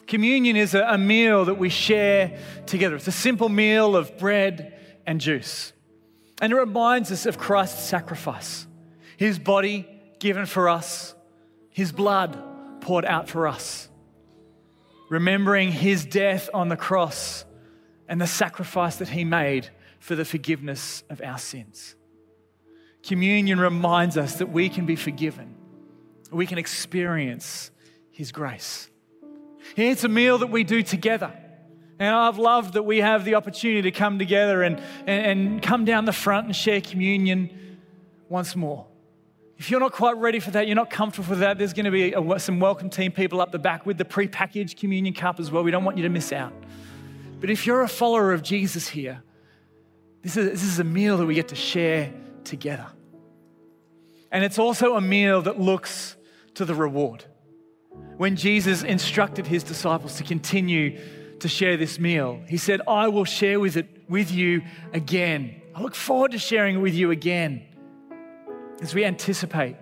Communion 0.05 0.55
is 0.55 0.75
a, 0.75 0.97
meal 0.97 1.45
that 1.45 1.55
we 1.55 1.69
share 1.69 2.37
together. 2.67 2.95
It's 2.95 3.07
a 3.07 3.11
simple 3.11 3.49
meal 3.49 3.95
of 3.95 4.17
bread 4.17 4.79
and 5.07 5.19
juice. 5.19 5.73
And 6.41 6.53
it 6.53 6.55
reminds 6.55 7.11
us 7.11 7.25
of 7.25 7.37
Christ's 7.37 7.87
sacrifice, 7.87 8.67
his 9.17 9.39
body 9.39 9.87
given 10.23 10.45
for 10.45 10.69
us, 10.69 11.13
his 11.69 11.91
blood 11.91 12.41
poured 12.79 13.03
out 13.03 13.27
for 13.27 13.45
us. 13.45 13.89
Remembering 15.09 15.69
his 15.69 16.05
death 16.05 16.49
on 16.53 16.69
the 16.69 16.77
cross 16.77 17.43
and 18.07 18.21
the 18.21 18.25
sacrifice 18.25 18.95
that 18.95 19.09
he 19.09 19.25
made 19.25 19.69
for 19.99 20.15
the 20.15 20.23
forgiveness 20.23 21.03
of 21.09 21.21
our 21.21 21.37
sins. 21.37 21.95
Communion 23.03 23.59
reminds 23.59 24.17
us 24.17 24.35
that 24.35 24.47
we 24.47 24.69
can 24.69 24.85
be 24.85 24.95
forgiven, 24.95 25.55
we 26.31 26.47
can 26.47 26.57
experience 26.57 27.69
his 28.09 28.31
grace. 28.31 28.89
It's 29.75 30.05
a 30.05 30.09
meal 30.09 30.37
that 30.37 30.49
we 30.49 30.63
do 30.63 30.83
together. 30.83 31.33
And 31.99 32.15
I've 32.15 32.37
loved 32.37 32.73
that 32.73 32.83
we 32.83 32.99
have 32.99 33.25
the 33.25 33.35
opportunity 33.35 33.81
to 33.83 33.91
come 33.91 34.19
together 34.19 34.63
and, 34.63 34.81
and, 35.05 35.25
and 35.25 35.61
come 35.61 35.83
down 35.83 36.05
the 36.05 36.13
front 36.13 36.47
and 36.47 36.55
share 36.55 36.79
communion 36.81 37.79
once 38.29 38.55
more. 38.55 38.87
If 39.57 39.69
you're 39.69 39.79
not 39.79 39.91
quite 39.91 40.17
ready 40.17 40.39
for 40.39 40.51
that, 40.51 40.67
you're 40.67 40.75
not 40.75 40.89
comfortable 40.89 41.29
with 41.29 41.39
that, 41.39 41.57
there's 41.57 41.73
going 41.73 41.85
to 41.85 41.91
be 41.91 42.13
a, 42.13 42.39
some 42.39 42.59
welcome 42.59 42.89
team 42.89 43.11
people 43.11 43.39
up 43.39 43.51
the 43.51 43.59
back 43.59 43.85
with 43.85 43.97
the 43.97 44.05
pre-packaged 44.05 44.77
communion 44.77 45.13
cup 45.13 45.39
as 45.39 45.51
well. 45.51 45.63
We 45.63 45.71
don't 45.71 45.85
want 45.85 45.97
you 45.97 46.03
to 46.03 46.09
miss 46.09 46.33
out. 46.33 46.53
But 47.39 47.49
if 47.49 47.67
you're 47.67 47.81
a 47.81 47.87
follower 47.87 48.33
of 48.33 48.41
Jesus 48.41 48.87
here, 48.87 49.21
this 50.21 50.37
is, 50.37 50.49
this 50.49 50.63
is 50.63 50.79
a 50.79 50.83
meal 50.83 51.17
that 51.17 51.25
we 51.25 51.35
get 51.35 51.49
to 51.49 51.55
share 51.55 52.11
together. 52.43 52.87
And 54.31 54.43
it's 54.43 54.57
also 54.57 54.95
a 54.95 55.01
meal 55.01 55.41
that 55.43 55.59
looks 55.59 56.15
to 56.55 56.65
the 56.65 56.73
reward. 56.73 57.25
When 58.17 58.35
Jesus 58.35 58.83
instructed 58.83 59.45
his 59.45 59.63
disciples 59.63 60.15
to 60.15 60.23
continue 60.23 60.99
to 61.39 61.47
share 61.49 61.75
this 61.75 61.99
meal. 61.99 62.41
He 62.47 62.57
said, 62.57 62.81
I 62.87 63.09
will 63.09 63.25
share 63.25 63.59
with 63.59 63.75
it 63.75 64.03
with 64.07 64.31
you 64.31 64.61
again. 64.93 65.61
I 65.75 65.81
look 65.81 65.93
forward 65.93 66.31
to 66.31 66.39
sharing 66.39 66.77
it 66.77 66.79
with 66.79 66.93
you 66.93 67.11
again 67.11 67.67
as 68.83 68.93
we 68.93 69.05
anticipate 69.05 69.77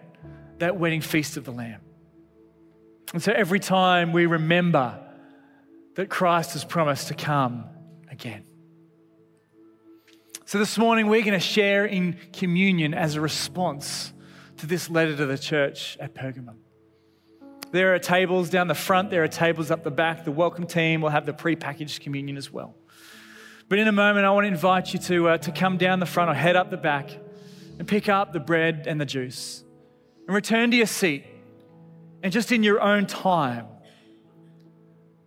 that 0.60 0.78
wedding 0.78 1.02
feast 1.02 1.36
of 1.36 1.44
the 1.44 1.52
Lamb. 1.52 1.82
And 3.14 3.22
so 3.22 3.32
every 3.32 3.60
time 3.60 4.14
we 4.14 4.28
remember 4.28 5.00
that 5.96 6.08
Christ 6.08 6.54
has 6.54 6.64
promised 6.64 7.08
to 7.08 7.16
come 7.16 7.66
again. 8.12 8.46
So 10.46 10.60
this 10.60 10.78
morning 10.78 11.08
we're 11.08 11.24
going 11.24 11.34
to 11.34 11.40
share 11.40 11.86
in 11.86 12.16
communion 12.32 12.94
as 12.94 13.16
a 13.16 13.22
response 13.22 14.14
to 14.58 14.68
this 14.68 14.88
letter 14.88 15.18
to 15.18 15.26
the 15.26 15.38
church 15.38 15.98
at 16.00 16.14
Pergamum. 16.14 16.58
There 17.72 17.96
are 17.96 18.00
tables 18.00 18.52
down 18.52 18.68
the 18.68 18.76
front, 18.76 19.10
there 19.10 19.24
are 19.24 19.28
tables 19.28 19.72
up 19.72 19.84
the 19.84 19.92
back. 19.92 20.26
The 20.26 20.32
welcome 20.32 20.68
team 20.68 21.02
will 21.02 21.10
have 21.10 21.26
the 21.26 21.34
pre-packaged 21.34 22.02
communion 22.02 22.38
as 22.38 22.52
well. 22.52 22.76
But 23.68 23.80
in 23.80 23.88
a 23.88 23.94
moment, 23.94 24.26
I 24.28 24.30
want 24.30 24.44
to 24.44 24.50
invite 24.50 24.94
you 24.94 25.00
to, 25.00 25.30
uh, 25.30 25.38
to 25.40 25.52
come 25.52 25.78
down 25.78 26.00
the 26.00 26.06
front 26.06 26.30
or 26.30 26.36
head 26.36 26.56
up 26.56 26.70
the 26.70 26.78
back 26.78 27.10
and 27.82 27.88
pick 27.88 28.08
up 28.08 28.32
the 28.32 28.40
bread 28.40 28.86
and 28.86 29.02
the 29.02 29.06
juice 29.08 29.64
and 30.28 30.36
return 30.36 30.70
to 30.70 30.78
your 30.78 30.86
seat. 30.86 31.26
And 32.22 32.32
just 32.32 32.52
in 32.52 32.62
your 32.62 32.80
own 32.80 33.08
time, 33.08 33.66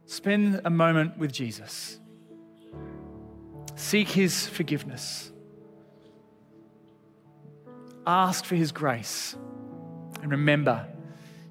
spend 0.07 0.61
a 0.64 0.70
moment 0.70 1.18
with 1.18 1.32
Jesus. 1.32 1.98
Seek 3.74 4.07
his 4.07 4.46
forgiveness. 4.46 5.32
Ask 8.07 8.44
for 8.44 8.55
his 8.55 8.70
grace. 8.70 9.34
And 10.22 10.30
remember 10.30 10.86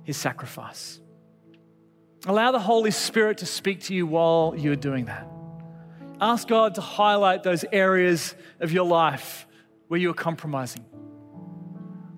his 0.05 0.15
sacrifice. 0.15 1.01
Allow 2.27 2.53
the 2.53 2.59
Holy 2.59 2.91
Spirit 2.91 3.39
to 3.39 3.45
speak 3.45 3.81
to 3.81 3.93
you 3.93 4.07
while 4.07 4.55
you're 4.57 4.77
doing 4.77 5.03
that. 5.07 5.27
Ask 6.21 6.47
God 6.47 6.75
to 6.75 6.81
highlight 6.81 7.43
those 7.43 7.65
areas 7.73 8.35
of 8.61 8.71
your 8.71 8.85
life 8.85 9.47
where 9.93 9.99
you 9.99 10.09
are 10.09 10.15
compromising. 10.15 10.83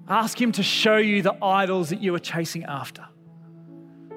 Ask 0.07 0.41
Him 0.41 0.53
to 0.53 0.63
show 0.63 0.95
you 0.95 1.21
the 1.21 1.35
idols 1.43 1.89
that 1.89 2.01
you 2.01 2.15
are 2.15 2.19
chasing 2.19 2.63
after. 2.63 3.05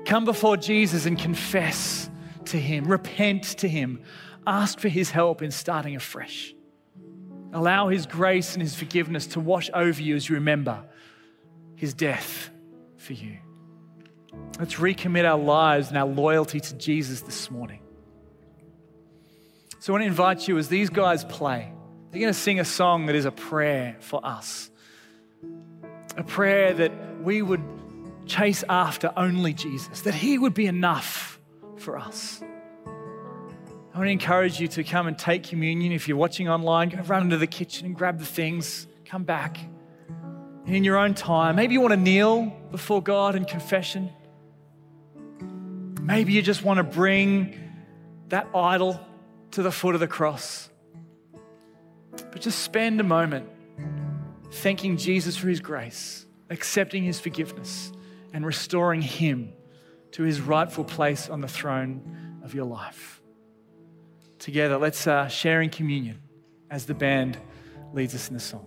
Come 0.05 0.25
before 0.25 0.57
Jesus 0.57 1.07
and 1.07 1.19
confess 1.19 2.09
to 2.45 2.57
Him, 2.57 2.87
repent 2.87 3.43
to 3.59 3.69
Him, 3.69 4.01
ask 4.47 4.79
for 4.79 4.89
His 4.89 5.11
help 5.11 5.43
in 5.43 5.51
starting 5.51 5.97
afresh. 5.97 6.55
Allow 7.53 7.89
His 7.89 8.07
grace 8.07 8.53
and 8.53 8.63
His 8.63 8.77
forgiveness 8.77 9.27
to 9.27 9.41
wash 9.41 9.71
over 9.75 10.01
you 10.01 10.15
as 10.15 10.29
you 10.29 10.37
remember 10.37 10.85
His 11.75 11.95
death 11.95 12.51
for 12.97 13.15
you. 13.15 13.39
Let's 14.61 14.75
recommit 14.75 15.29
our 15.29 15.37
lives 15.37 15.89
and 15.89 15.99
our 15.99 16.07
loyalty 16.07 16.61
to 16.61 16.75
Jesus 16.77 17.23
this 17.23 17.51
morning. 17.51 17.81
So 19.81 19.93
I 19.93 19.95
want 19.95 20.03
to 20.03 20.07
invite 20.07 20.47
you 20.47 20.59
as 20.59 20.69
these 20.69 20.91
guys 20.91 21.25
play, 21.25 21.73
they're 22.11 22.21
going 22.21 22.33
to 22.33 22.39
sing 22.39 22.59
a 22.59 22.65
song 22.65 23.07
that 23.07 23.17
is 23.17 23.25
a 23.25 23.31
prayer 23.31 23.97
for 24.01 24.25
us. 24.25 24.71
A 26.17 26.23
prayer 26.23 26.73
that 26.75 27.23
we 27.23 27.43
would 27.43 27.63
chase 28.27 28.65
after 28.69 29.13
only 29.17 29.53
Jesus, 29.53 30.03
that 30.03 30.15
He 30.15 30.39
would 30.39 30.55
be 30.55 30.67
enough 30.67 31.39
for 31.77 31.99
us. 31.99 32.43
I 33.99 33.99
want 33.99 34.09
to 34.09 34.13
encourage 34.13 34.61
you 34.61 34.69
to 34.69 34.85
come 34.85 35.07
and 35.07 35.19
take 35.19 35.43
communion. 35.43 35.93
If 35.93 36.07
you're 36.07 36.17
watching 36.17 36.49
online, 36.49 36.91
go 36.91 36.99
run 37.03 37.25
into 37.25 37.37
the 37.37 37.47
kitchen 37.47 37.87
and 37.87 37.97
grab 37.97 38.19
the 38.19 38.25
things, 38.25 38.87
come 39.05 39.25
back. 39.25 39.59
And 40.67 40.77
in 40.77 40.85
your 40.85 40.99
own 40.99 41.15
time, 41.15 41.57
maybe 41.57 41.73
you 41.73 41.81
want 41.81 41.93
to 41.93 42.01
kneel 42.01 42.47
before 42.71 43.03
God 43.03 43.35
in 43.35 43.45
confession. 43.45 44.11
Maybe 46.01 46.33
you 46.33 46.43
just 46.43 46.63
want 46.63 46.79
to 46.79 46.85
bring 46.85 47.59
that 48.29 48.47
idol 48.55 49.01
to 49.53 49.63
the 49.63 49.73
foot 49.73 49.95
of 49.95 50.01
the 50.01 50.07
cross. 50.07 50.68
But 52.31 52.41
just 52.41 52.61
spend 52.61 53.01
a 53.01 53.05
moment 53.05 53.49
thanking 54.51 54.97
Jesus 54.97 55.37
for 55.37 55.49
his 55.49 55.61
grace, 55.61 56.27
accepting 56.51 57.05
his 57.05 57.21
forgiveness, 57.21 57.93
and 58.33 58.45
restoring 58.45 59.03
him 59.03 59.53
to 60.13 60.23
his 60.23 60.41
rightful 60.41 60.85
place 60.85 61.29
on 61.29 61.41
the 61.41 61.49
throne 61.49 62.41
of 62.43 62.55
your 62.55 62.65
life. 62.65 63.21
Together, 64.39 64.79
let's 64.79 65.07
uh, 65.07 65.29
share 65.29 65.61
in 65.61 65.71
communion 65.71 66.21
as 66.71 66.87
the 66.87 66.95
band 66.95 67.39
leads 67.93 68.15
us 68.15 68.29
in 68.29 68.35
the 68.35 68.41
song. 68.41 68.67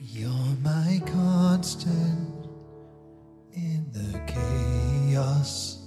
You're 0.00 0.30
my 0.62 1.02
constant 1.06 2.33
the 4.14 4.32
chaos. 4.32 5.78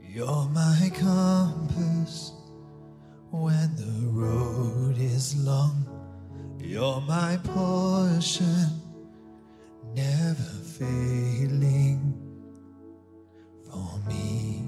You're 0.00 0.48
my 0.48 0.90
compass 0.98 2.32
when 3.30 3.74
the 3.76 4.08
road 4.08 4.96
is 4.98 5.36
long. 5.44 5.86
You're 6.58 7.00
my 7.02 7.38
portion, 7.44 8.80
never 9.94 10.50
failing. 10.78 12.14
For 13.70 14.00
me, 14.08 14.65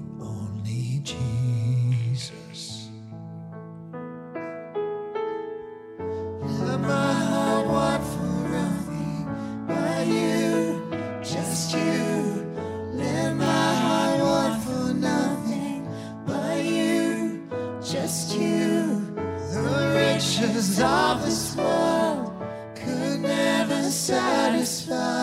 riches 20.59 20.79
of 20.81 21.25
this 21.25 21.55
world 21.55 22.33
could 22.75 23.21
never 23.21 23.83
satisfy. 23.83 25.18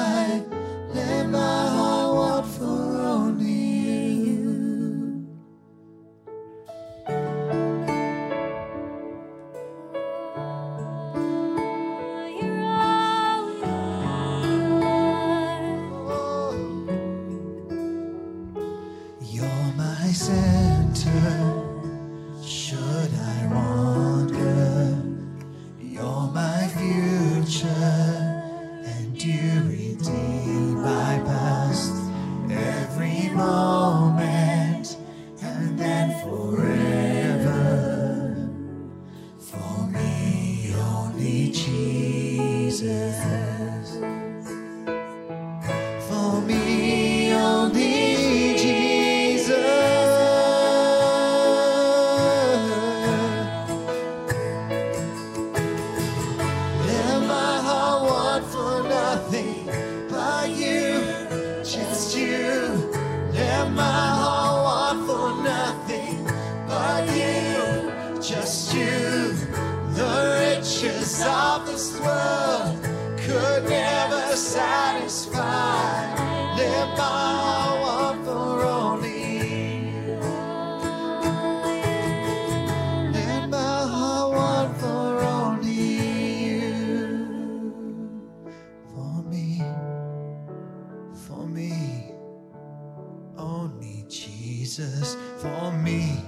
Jesus. 94.76 95.16
For 95.38 95.72
me, 95.72 96.22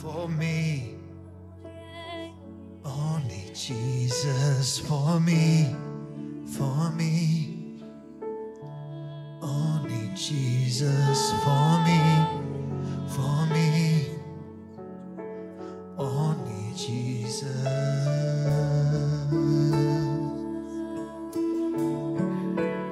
for 0.00 0.26
me, 0.26 0.94
only 2.82 3.44
Jesus 3.52 4.78
for 4.78 5.20
me, 5.20 5.76
for 6.56 6.90
me. 6.92 7.82
Only 9.42 10.10
Jesus 10.14 11.32
for 11.44 11.84
me, 11.84 12.00
for 13.08 13.46
me. 13.52 14.06
Only 15.98 16.72
Jesus. 16.74 17.66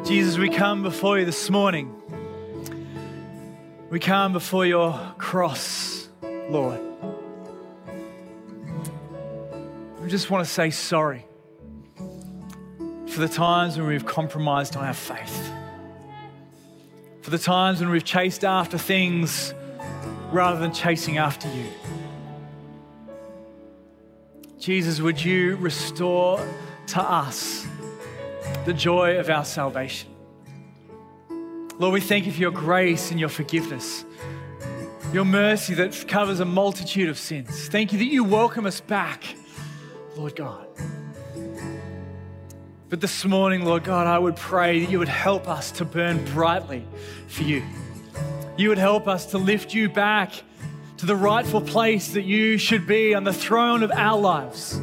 Jesus, 0.07 0.37
we 0.37 0.51
come 0.51 0.83
before 0.83 1.19
you 1.19 1.25
this 1.25 1.49
morning. 1.49 1.95
We 3.97 4.01
come 4.01 4.35
before 4.35 4.67
your 4.67 4.93
cross, 5.17 6.11
Lord. 6.51 6.79
We 10.03 10.11
just 10.11 10.31
want 10.31 10.47
to 10.47 10.53
say 10.53 10.69
sorry 10.69 11.25
for 13.07 13.21
the 13.21 13.27
times 13.27 13.79
when 13.79 13.87
we've 13.87 14.05
compromised 14.05 14.77
on 14.77 14.85
our 14.85 14.93
faith, 14.93 15.51
for 17.23 17.31
the 17.31 17.39
times 17.39 17.81
when 17.81 17.89
we've 17.89 18.05
chased 18.05 18.45
after 18.45 18.77
things 18.77 19.55
rather 20.31 20.59
than 20.59 20.75
chasing 20.75 21.17
after 21.17 21.49
you. 21.49 21.65
Jesus, 24.59 25.01
would 25.01 25.25
you 25.25 25.57
restore 25.57 26.47
to 26.89 27.01
us 27.01 27.67
the 28.67 28.75
joy 28.75 29.17
of 29.17 29.31
our 29.31 29.47
salvation? 29.47 30.16
Lord, 31.79 31.93
we 31.93 32.01
thank 32.01 32.25
you 32.25 32.33
for 32.33 32.41
your 32.41 32.53
grace 32.53 33.11
and 33.11 33.21
your 33.21 33.29
forgiveness, 33.29 34.07
your 35.13 35.27
mercy 35.27 35.75
that 35.75 36.09
covers 36.09 36.41
a 36.41 36.47
multitude 36.47 37.11
of 37.11 37.19
sins. 37.19 37.69
Thank 37.69 37.93
you 37.93 37.99
that 37.99 38.07
you 38.07 38.25
welcome 38.25 38.65
us 38.65 38.81
back, 38.81 39.25
Lord 40.17 40.35
God. 40.35 40.67
But 42.89 43.03
this 43.03 43.27
morning, 43.27 43.67
Lord 43.67 43.85
God, 43.85 44.07
I 44.07 44.19
would 44.19 44.37
pray 44.37 44.81
that 44.81 44.91
you 44.91 44.99
would 44.99 45.09
help 45.09 45.49
us 45.49 45.71
to 45.73 45.85
burn 45.85 46.25
brightly 46.33 46.83
for 47.27 47.43
you. 47.43 47.63
You 48.57 48.71
would 48.71 48.79
help 48.79 49.07
us 49.07 49.27
to 49.33 49.39
lift 49.39 49.75
you 49.75 49.91
back 49.91 50.33
to 50.97 51.05
the 51.05 51.17
rightful 51.17 51.61
place 51.61 52.13
that 52.13 52.23
you 52.23 52.57
should 52.57 52.87
be 52.87 53.15
on 53.15 53.25
the 53.25 53.35
throne 53.35 53.83
of 53.83 53.91
our 53.91 54.19
lives. 54.19 54.81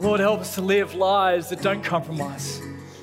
Lord, 0.00 0.18
help 0.18 0.40
us 0.40 0.56
to 0.56 0.62
live 0.62 0.96
lives 0.96 1.50
that 1.50 1.62
don't 1.62 1.84
compromise. 1.84 2.60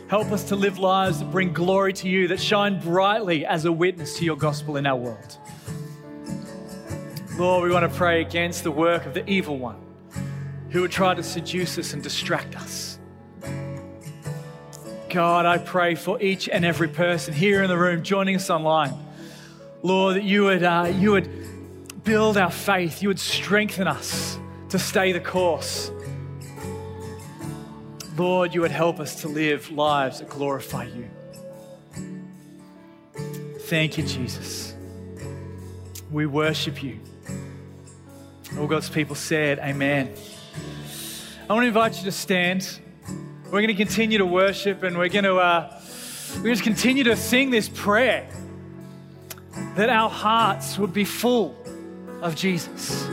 Help 0.07 0.31
us 0.31 0.43
to 0.45 0.55
live 0.55 0.77
lives 0.77 1.17
that 1.17 1.31
bring 1.31 1.51
glory 1.51 1.91
to 1.91 2.07
you, 2.07 2.27
that 2.27 2.39
shine 2.39 2.79
brightly 2.79 3.43
as 3.43 3.65
a 3.65 3.71
witness 3.71 4.19
to 4.19 4.25
your 4.25 4.35
gospel 4.35 4.77
in 4.77 4.85
our 4.85 4.95
world. 4.95 5.37
Lord, 7.39 7.63
we 7.63 7.73
want 7.73 7.91
to 7.91 7.97
pray 7.97 8.21
against 8.21 8.63
the 8.63 8.69
work 8.69 9.07
of 9.07 9.15
the 9.15 9.27
evil 9.27 9.57
one 9.57 9.81
who 10.69 10.81
would 10.81 10.91
try 10.91 11.15
to 11.15 11.23
seduce 11.23 11.79
us 11.79 11.93
and 11.93 12.03
distract 12.03 12.55
us. 12.55 12.99
God, 15.09 15.47
I 15.47 15.57
pray 15.57 15.95
for 15.95 16.21
each 16.21 16.49
and 16.49 16.63
every 16.63 16.87
person 16.87 17.33
here 17.33 17.63
in 17.63 17.69
the 17.69 17.77
room 17.77 18.03
joining 18.03 18.35
us 18.35 18.49
online. 18.51 18.93
Lord, 19.81 20.17
that 20.17 20.23
you 20.23 20.43
would, 20.43 20.61
uh, 20.61 20.93
you 20.93 21.11
would 21.13 22.03
build 22.03 22.37
our 22.37 22.51
faith, 22.51 23.01
you 23.01 23.07
would 23.07 23.19
strengthen 23.19 23.87
us 23.87 24.37
to 24.69 24.77
stay 24.77 25.13
the 25.13 25.19
course. 25.19 25.89
Lord, 28.17 28.53
you 28.53 28.61
would 28.61 28.71
help 28.71 29.01
us 29.01 29.21
to 29.21 29.27
live 29.27 29.69
lives 29.71 30.19
that 30.19 30.29
glorify 30.29 30.85
you. 30.85 31.09
Thank 33.61 33.97
you, 33.97 34.05
Jesus. 34.05 34.73
We 36.09 36.25
worship 36.25 36.81
you. 36.81 36.99
All 38.57 38.67
God's 38.67 38.89
people 38.89 39.15
said, 39.15 39.59
Amen. 39.59 40.13
I 41.49 41.53
want 41.53 41.63
to 41.63 41.67
invite 41.67 41.97
you 41.97 42.05
to 42.05 42.11
stand. 42.11 42.79
We're 43.45 43.61
going 43.61 43.67
to 43.67 43.73
continue 43.73 44.17
to 44.19 44.25
worship 44.25 44.83
and 44.83 44.97
we're 44.97 45.09
going 45.09 45.25
to, 45.25 45.35
uh, 45.35 45.81
we're 46.37 46.43
going 46.43 46.55
to 46.55 46.63
continue 46.63 47.03
to 47.05 47.17
sing 47.17 47.49
this 47.49 47.67
prayer 47.67 48.29
that 49.75 49.89
our 49.89 50.09
hearts 50.09 50.77
would 50.77 50.93
be 50.93 51.03
full 51.03 51.53
of 52.21 52.35
Jesus. 52.35 53.05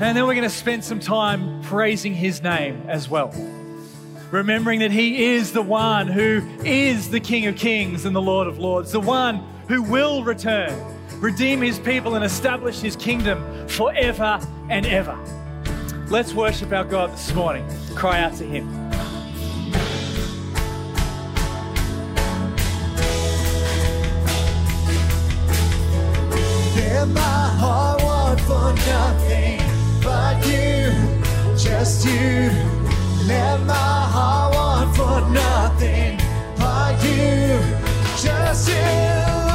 And 0.00 0.16
then 0.16 0.26
we're 0.26 0.34
going 0.34 0.42
to 0.42 0.48
spend 0.48 0.84
some 0.84 1.00
time 1.00 1.62
praising 1.64 2.14
his 2.14 2.42
name 2.42 2.82
as 2.88 3.10
well 3.10 3.34
remembering 4.30 4.80
that 4.80 4.90
He 4.90 5.24
is 5.24 5.52
the 5.52 5.62
one 5.62 6.06
who 6.06 6.42
is 6.64 7.10
the 7.10 7.20
King 7.20 7.46
of 7.46 7.56
Kings 7.56 8.04
and 8.04 8.14
the 8.14 8.22
Lord 8.22 8.46
of 8.46 8.58
Lords, 8.58 8.92
the 8.92 9.00
one 9.00 9.36
who 9.68 9.82
will 9.82 10.22
return, 10.24 10.74
redeem 11.20 11.62
His 11.62 11.78
people, 11.78 12.14
and 12.14 12.24
establish 12.24 12.80
His 12.80 12.96
kingdom 12.96 13.68
forever 13.68 14.40
and 14.68 14.86
ever. 14.86 15.16
Let's 16.08 16.34
worship 16.34 16.72
our 16.72 16.84
God 16.84 17.12
this 17.12 17.34
morning, 17.34 17.66
cry 17.94 18.20
out 18.20 18.34
to 18.34 18.44
Him. 18.44 18.88
My 27.14 27.20
heart 27.20 28.02
want 28.02 28.40
for 28.40 28.74
nothing 28.90 29.60
but 30.02 30.46
you, 30.46 30.92
just 31.56 32.04
you. 32.04 32.77
Let 33.28 33.60
my 33.66 33.74
heart 33.74 34.54
want 34.54 34.96
for 34.96 35.20
nothing 35.30 36.16
but 36.56 37.04
you, 37.04 37.60
just 38.16 38.70
you. 38.70 39.47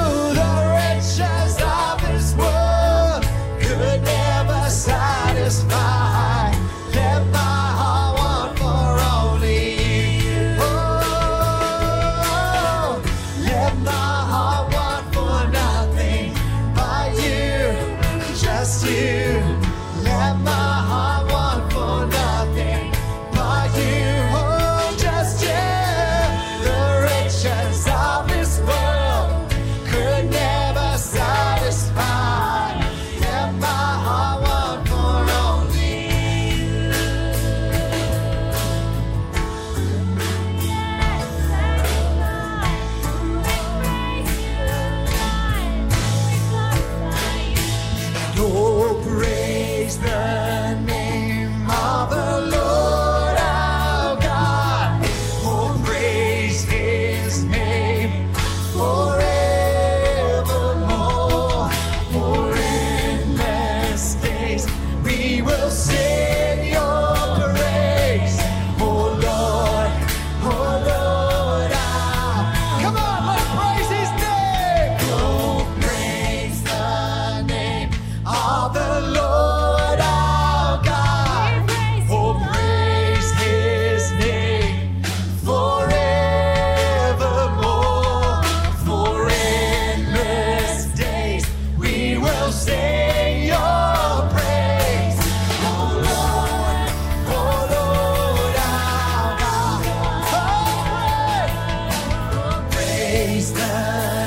taste 103.24 103.56
the 103.56 104.23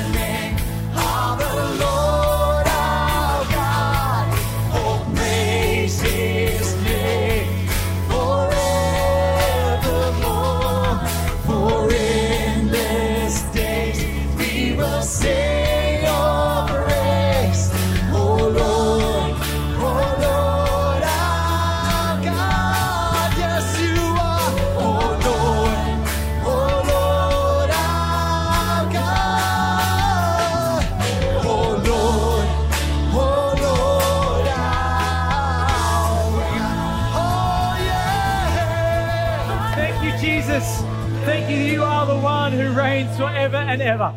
and 43.67 43.81
ever. 43.81 44.13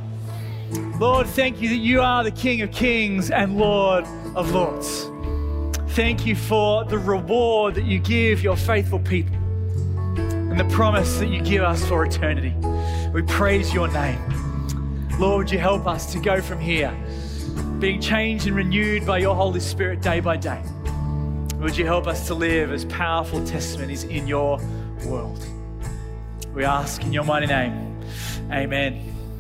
Lord, 0.98 1.26
thank 1.26 1.60
you 1.60 1.68
that 1.68 1.76
you 1.76 2.00
are 2.00 2.22
the 2.22 2.30
King 2.30 2.62
of 2.62 2.70
kings 2.70 3.30
and 3.30 3.58
Lord 3.58 4.04
of 4.34 4.52
lords. 4.52 5.06
Thank 5.94 6.24
you 6.24 6.36
for 6.36 6.84
the 6.84 6.98
reward 6.98 7.74
that 7.74 7.84
you 7.84 7.98
give 7.98 8.42
your 8.42 8.56
faithful 8.56 9.00
people 9.00 9.34
and 10.16 10.58
the 10.58 10.68
promise 10.74 11.18
that 11.18 11.28
you 11.28 11.42
give 11.42 11.62
us 11.62 11.84
for 11.84 12.04
eternity. 12.04 12.54
We 13.12 13.22
praise 13.22 13.74
your 13.74 13.88
name. 13.88 14.20
Lord, 15.18 15.50
you 15.50 15.58
help 15.58 15.86
us 15.86 16.12
to 16.12 16.20
go 16.20 16.40
from 16.40 16.60
here, 16.60 16.96
being 17.80 18.00
changed 18.00 18.46
and 18.46 18.54
renewed 18.54 19.04
by 19.04 19.18
your 19.18 19.34
Holy 19.34 19.60
Spirit 19.60 20.00
day 20.00 20.20
by 20.20 20.36
day? 20.36 20.62
Would 21.60 21.76
you 21.76 21.84
help 21.84 22.06
us 22.06 22.26
to 22.28 22.34
live 22.34 22.72
as 22.72 22.84
powerful 22.86 23.44
testimonies 23.44 24.04
in 24.04 24.26
your 24.26 24.58
world? 25.06 25.44
We 26.54 26.64
ask 26.64 27.02
in 27.02 27.12
your 27.12 27.24
mighty 27.24 27.46
name. 27.46 28.00
Amen. 28.50 29.09